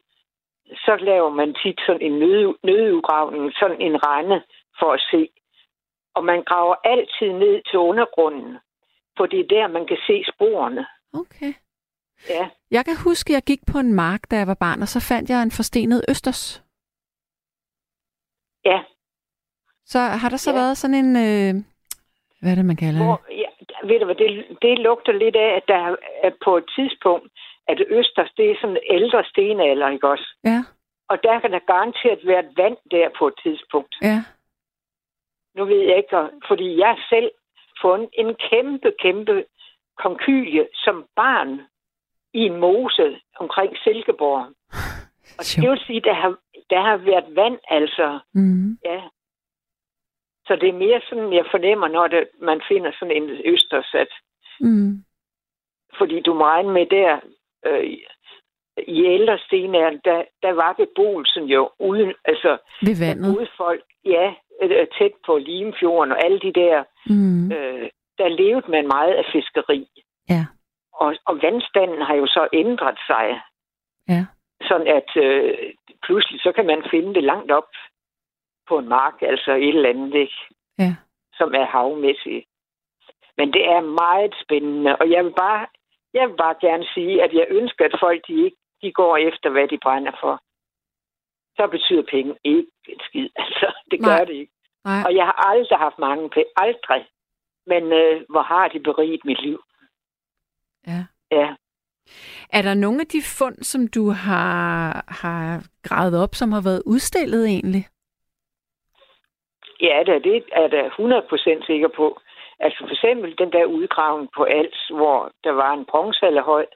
så 0.84 0.96
laver 1.00 1.30
man 1.30 1.54
tit 1.54 1.80
sådan 1.86 2.02
en 2.02 2.18
nød, 2.18 2.54
nødudgravning, 2.62 3.52
sådan 3.60 3.80
en 3.80 3.96
rende 4.06 4.42
for 4.78 4.92
at 4.92 5.00
se. 5.10 5.28
Og 6.14 6.24
man 6.24 6.42
graver 6.42 6.74
altid 6.84 7.32
ned 7.32 7.62
til 7.70 7.78
undergrunden, 7.78 8.58
for 9.16 9.26
det 9.26 9.40
er 9.40 9.48
der, 9.56 9.66
man 9.68 9.86
kan 9.86 9.98
se 10.06 10.24
sporene. 10.34 10.86
Okay. 11.14 11.52
Ja, 12.28 12.48
Jeg 12.70 12.84
kan 12.84 12.96
huske, 13.04 13.30
at 13.30 13.34
jeg 13.34 13.42
gik 13.42 13.60
på 13.72 13.78
en 13.78 13.92
mark, 13.94 14.20
da 14.30 14.36
jeg 14.36 14.46
var 14.46 14.54
barn, 14.54 14.82
og 14.82 14.88
så 14.88 15.00
fandt 15.00 15.30
jeg 15.30 15.42
en 15.42 15.50
forstenet 15.50 16.04
østers. 16.08 16.62
ja. 18.64 18.82
Så 19.86 19.98
har 19.98 20.28
der 20.28 20.36
så 20.36 20.50
Ja. 20.50 20.56
været 20.56 20.76
sådan 20.76 20.94
en... 21.04 21.10
Øh, 21.16 21.54
hvad 22.40 22.50
er 22.50 22.54
det, 22.54 22.64
man 22.64 22.76
kalder 22.76 23.04
Hvor, 23.04 23.16
det? 23.28 23.36
ja 23.42 23.48
ved 23.88 23.98
du 23.98 24.04
hvad, 24.04 24.14
det, 24.14 24.58
det 24.62 24.78
lugter 24.78 25.12
lidt 25.12 25.36
af, 25.36 25.50
at 25.56 25.64
der 25.68 25.96
er 26.26 26.30
på 26.44 26.56
et 26.56 26.64
tidspunkt, 26.76 27.28
at 27.68 27.78
Østers, 27.90 28.32
det 28.36 28.50
er 28.50 28.56
sådan 28.60 28.76
en 28.76 28.82
ældre 28.96 29.24
stenalder, 29.24 29.88
ikke 29.90 30.08
også? 30.08 30.28
Ja, 30.44 30.60
Og 31.08 31.16
der 31.22 31.40
kan 31.40 31.52
der 31.52 31.58
garanteret 31.72 32.20
være 32.26 32.40
et 32.46 32.52
vand 32.56 32.76
der 32.90 33.08
på 33.18 33.26
et 33.28 33.34
tidspunkt. 33.42 33.94
ja. 34.02 34.18
Nu 35.56 35.64
ved 35.64 35.80
jeg 35.88 35.96
ikke, 35.96 36.16
fordi 36.48 36.78
jeg 36.78 36.96
selv 37.08 37.30
fundet 37.82 38.08
en 38.12 38.34
kæmpe, 38.50 38.92
kæmpe 39.02 39.44
konkylie 39.98 40.68
som 40.74 41.06
barn 41.16 41.60
i 42.34 42.40
en 42.40 42.56
mose 42.60 43.20
omkring 43.40 43.76
Silkeborg. 43.84 44.46
Og 45.38 45.44
det 45.62 45.70
vil 45.70 45.80
sige, 45.86 46.00
der 46.00 46.14
har, 46.14 46.36
der 46.70 46.80
har 46.80 46.96
været 46.96 47.36
vand, 47.36 47.58
altså. 47.68 48.18
Mm. 48.34 48.78
Ja. 48.84 49.00
Så 50.46 50.56
det 50.60 50.68
er 50.68 50.72
mere 50.84 51.00
sådan, 51.08 51.32
jeg 51.32 51.44
fornemmer, 51.50 51.88
når 51.88 52.06
det, 52.06 52.28
man 52.42 52.60
finder 52.68 52.92
sådan 52.98 53.16
en 53.22 53.30
østers, 53.44 53.90
at 53.94 54.08
Mm. 54.60 55.04
fordi 55.98 56.20
du 56.20 56.34
må 56.34 56.44
regne 56.44 56.72
med 56.72 56.86
der, 56.86 57.20
øh, 57.66 57.84
i 58.88 59.04
ældre 59.04 59.38
stenalderen, 59.38 60.00
der, 60.04 60.24
der 60.42 60.52
var 60.52 60.72
beboelsen 60.72 61.44
jo 61.44 61.70
uden, 61.80 62.14
altså 62.24 62.58
Ved 62.82 62.96
vandet. 63.06 63.36
ude 63.36 63.48
folk, 63.56 63.84
ja, 64.04 64.34
øh, 64.62 64.86
tæt 64.98 65.12
på 65.26 65.38
Limfjorden 65.38 66.12
og 66.12 66.24
alle 66.24 66.40
de 66.40 66.52
der, 66.52 66.84
Mm. 67.06 67.52
øh, 67.52 67.88
der 68.18 68.28
levede 68.28 68.70
man 68.70 68.86
meget 68.86 69.14
af 69.14 69.24
fiskeri. 69.32 69.88
Ja. 70.30 70.46
Og, 70.94 71.16
og 71.24 71.42
vandstanden 71.42 72.02
har 72.02 72.14
jo 72.14 72.26
så 72.26 72.48
ændret 72.52 72.98
sig, 73.06 73.40
Ja. 74.08 74.26
sådan 74.62 74.86
at 74.86 75.16
øh, 75.16 75.72
pludselig 76.02 76.40
så 76.40 76.52
kan 76.52 76.66
man 76.66 76.84
finde 76.90 77.14
det 77.14 77.24
langt 77.24 77.52
op 77.52 77.68
på 78.68 78.78
en 78.78 78.88
mark, 78.88 79.14
altså 79.22 79.52
et 79.52 79.68
eller 79.68 79.88
andet, 79.88 80.14
ikke? 80.14 80.38
Ja. 80.78 80.96
som 81.38 81.54
er 81.54 81.64
havmæssigt. 81.64 82.46
Men 83.36 83.52
det 83.52 83.64
er 83.68 83.80
meget 83.80 84.34
spændende, 84.44 84.96
og 84.96 85.10
jeg 85.10 85.24
vil 85.24 85.32
bare, 85.32 85.66
jeg 86.14 86.28
vil 86.28 86.36
bare 86.36 86.54
gerne 86.60 86.86
sige, 86.94 87.22
at 87.22 87.32
jeg 87.32 87.46
ønsker, 87.50 87.84
at 87.84 87.96
folk 88.00 88.26
de 88.28 88.44
ikke 88.44 88.56
de 88.82 88.92
går 88.92 89.16
efter, 89.16 89.50
hvad 89.50 89.68
de 89.68 89.78
brænder 89.82 90.12
for. 90.20 90.40
Så 91.56 91.66
betyder 91.66 92.02
penge 92.10 92.34
ikke 92.44 92.70
en 92.88 93.00
skid. 93.00 93.28
Altså, 93.44 93.72
det 93.90 93.98
gør 94.04 94.16
Nej. 94.16 94.24
det 94.24 94.34
ikke. 94.34 94.52
Nej. 94.84 95.02
Og 95.06 95.14
jeg 95.14 95.24
har 95.24 95.48
aldrig 95.48 95.78
haft 95.78 95.98
mange 95.98 96.30
penge. 96.30 96.50
Aldrig. 96.56 97.06
Men 97.66 97.92
øh, 97.92 98.22
hvor 98.28 98.42
har 98.42 98.68
de 98.68 98.80
beriget 98.80 99.24
mit 99.24 99.42
liv? 99.42 99.62
Ja. 100.86 101.04
Ja. 101.30 101.54
Er 102.52 102.62
der 102.62 102.74
nogle 102.74 103.00
af 103.00 103.06
de 103.06 103.22
fund, 103.38 103.56
som 103.62 103.88
du 103.88 104.10
har, 104.10 105.04
har 105.08 105.62
gravet 105.82 106.22
op, 106.22 106.34
som 106.34 106.52
har 106.52 106.62
været 106.64 106.82
udstillet 106.86 107.46
egentlig? 107.46 107.84
Ja, 109.80 110.02
det, 110.06 110.24
det 110.24 110.44
er 110.52 110.68
jeg 110.72 110.90
100% 111.62 111.66
sikker 111.66 111.88
på. 111.96 112.20
Altså 112.60 112.78
for 112.80 112.92
eksempel 112.92 113.38
den 113.38 113.52
der 113.52 113.64
udgravning 113.64 114.30
på 114.36 114.42
Als, 114.42 114.88
hvor 114.88 115.32
der 115.44 115.52
var 115.52 115.72
en 115.72 115.84
bronzealderhøj, 115.84 116.66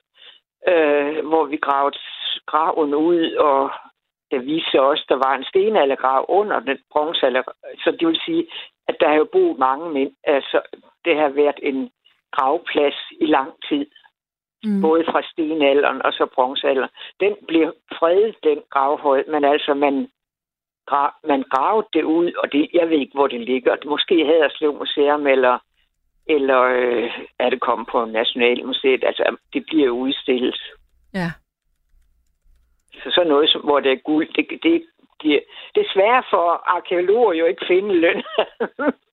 øh, 0.69 1.27
hvor 1.27 1.45
vi 1.45 1.57
gravede 1.57 1.99
graven 2.47 2.95
ud, 2.95 3.33
og 3.33 3.71
der 4.31 4.39
viste 4.39 4.71
sig 4.71 4.81
også, 4.81 5.03
at 5.05 5.09
der 5.09 5.29
var 5.29 5.35
en 5.37 5.45
stenaldergrav 5.45 6.25
under 6.29 6.61
den 6.61 6.79
bronzealder. 6.93 7.43
Så 7.85 7.97
det 8.01 8.09
vil 8.09 8.21
sige, 8.27 8.47
at 8.89 8.97
der 9.01 9.09
har 9.09 9.15
jo 9.15 9.29
boet 9.33 9.59
mange 9.59 9.91
mænd. 9.91 10.13
Altså, 10.25 10.61
det 11.05 11.17
har 11.17 11.29
været 11.29 11.61
en 11.63 11.91
gravplads 12.33 12.99
i 13.21 13.27
lang 13.27 13.53
tid, 13.69 13.87
Mm. 14.65 14.81
både 14.83 15.05
fra 15.05 15.23
stenalderen 15.23 16.03
og 16.03 16.13
så 16.13 16.27
bronzealderen. 16.35 16.91
Den 17.21 17.37
blev 17.49 17.75
fredet, 17.99 18.35
den 18.43 18.59
gravhøj, 18.71 19.25
men 19.29 19.45
altså, 19.45 19.75
man, 19.75 20.11
gra, 20.87 21.15
man 21.29 21.43
gravede 21.43 21.87
det 21.93 22.03
ud, 22.03 22.33
og 22.33 22.53
det, 22.53 22.69
jeg 22.73 22.89
ved 22.91 22.99
ikke, 22.99 23.15
hvor 23.15 23.27
det 23.27 23.41
ligger. 23.41 23.77
Måske 23.85 24.27
Haderslev 24.27 24.73
Museum, 24.75 25.27
eller, 25.27 25.59
eller 26.27 26.61
øh, 26.63 27.11
er 27.39 27.51
det 27.51 27.61
kommet 27.61 27.89
på 27.93 28.05
Nationalmuseet. 28.05 29.05
Altså, 29.05 29.37
det 29.53 29.65
bliver 29.67 29.91
udstillet. 29.91 30.61
Ja. 31.15 31.31
Så 32.93 33.11
sådan 33.15 33.29
noget, 33.29 33.51
som, 33.51 33.61
hvor 33.61 33.81
det 33.81 33.93
er 33.93 33.97
guld, 34.11 34.29
det, 34.37 34.63
det, 34.63 34.87
det, 35.23 35.43
det 35.75 35.81
er 35.81 35.93
svært 35.95 36.25
for 36.31 36.63
arkeologer 36.77 37.33
jo 37.33 37.45
ikke 37.47 37.65
finde 37.69 37.95
løn. 37.95 38.23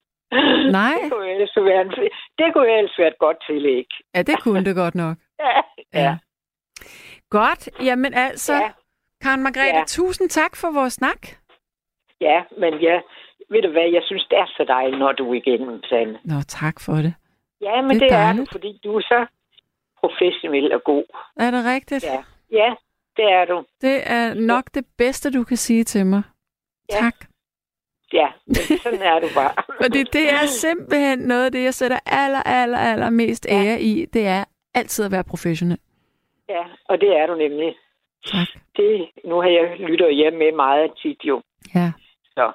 Nej. 0.71 0.93
Det 1.03 1.11
kunne, 1.11 1.29
ellers 1.31 1.55
være 1.55 1.81
en, 1.81 1.89
det 2.37 2.53
kunne 2.53 2.77
ellers 2.77 2.95
være 2.99 3.07
et 3.07 3.17
godt 3.19 3.37
tillæg. 3.47 3.87
Ja, 4.15 4.21
det 4.21 4.39
kunne 4.43 4.65
det 4.65 4.75
godt 4.75 4.95
nok. 4.95 5.17
Ja. 5.39 5.61
Ja. 5.93 6.17
Godt. 7.29 7.69
Jamen 7.83 8.13
altså, 8.13 8.53
Ja. 8.53 8.69
Karen 9.21 9.43
Margrethe, 9.43 9.77
Ja. 9.77 9.83
tusind 9.87 10.29
tak 10.29 10.55
for 10.55 10.71
vores 10.71 10.93
snak. 10.93 11.27
ja, 12.21 12.43
men 12.57 12.73
ja, 12.81 12.99
ved 13.49 13.61
du 13.61 13.71
hvad, 13.71 13.89
jeg 13.93 14.01
synes, 14.05 14.25
det 14.29 14.37
er 14.37 14.45
så 14.45 14.65
dejligt, 14.67 14.99
når 14.99 15.11
du 15.11 15.29
er 15.31 15.33
igennem, 15.33 15.83
Sande. 15.83 16.19
Nå, 16.23 16.35
tak 16.47 16.79
for 16.81 16.93
det. 16.93 17.13
Ja, 17.61 17.81
men 17.81 17.99
Det 17.99 18.03
er 18.03 18.07
det 18.07 18.17
er 18.17 18.33
du, 18.33 18.45
fordi 18.51 18.79
du 18.83 18.95
er 18.97 19.01
så 19.01 19.25
professionel 19.99 20.73
og 20.73 20.83
god. 20.83 21.03
Er 21.39 21.51
det 21.51 21.65
rigtigt? 21.65 22.03
Ja, 22.03 22.23
ja 22.51 22.73
det 23.17 23.25
er 23.31 23.45
du. 23.45 23.65
Det 23.81 24.01
er 24.05 24.33
nok 24.33 24.63
det 24.73 24.85
bedste, 24.97 25.31
du 25.31 25.43
kan 25.43 25.57
sige 25.57 25.83
til 25.83 26.05
mig. 26.05 26.21
Ja. 26.91 26.95
Tak. 26.99 27.15
Ja, 28.13 28.27
men 28.45 28.55
sådan 28.83 29.01
er 29.01 29.19
du 29.19 29.27
bare. 29.35 29.53
Fordi 29.83 30.03
det 30.03 30.33
er 30.33 30.45
simpelthen 30.45 31.19
noget 31.19 31.45
af 31.45 31.51
det, 31.51 31.63
jeg 31.63 31.73
sætter 31.73 31.99
aller, 32.05 32.43
aller, 32.43 32.77
aller 32.77 33.09
mest 33.09 33.45
Ja. 33.49 33.53
ære 33.63 33.81
i. 33.81 34.05
Det 34.05 34.27
er 34.27 34.43
altid 34.73 35.05
at 35.05 35.11
være 35.11 35.23
professionel. 35.23 35.79
Ja, 36.49 36.63
og 36.89 37.01
det 37.01 37.17
er 37.17 37.25
du 37.27 37.35
nemlig. 37.35 37.75
Tak. 38.27 38.47
Det, 38.77 39.09
nu 39.25 39.35
har 39.41 39.49
jeg 39.49 39.75
lyttet 39.79 40.15
hjem 40.15 40.33
med 40.33 40.51
meget 40.55 40.91
tit 41.01 41.17
jo. 41.23 41.41
Ja. 41.75 41.91
Så. 42.25 42.51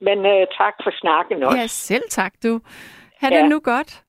Men 0.00 0.18
uh, 0.18 0.42
tak 0.58 0.74
for 0.84 0.90
snakken 1.00 1.42
også. 1.42 1.58
Ja, 1.58 1.66
selv 1.66 2.02
tak 2.10 2.32
du. 2.42 2.60
Ha' 3.20 3.28
Ja. 3.30 3.40
det 3.40 3.48
nu 3.50 3.60
godt. 3.60 4.02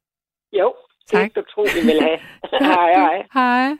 Jo, 0.54 0.76
Tak. 1.08 1.24
det 1.24 1.36
du 1.38 1.42
tro, 1.54 1.62
vi 1.62 1.82
vil 1.92 2.02
have. 2.02 2.20
Hej, 2.62 2.94
hej. 2.94 3.26
Hej. 3.34 3.78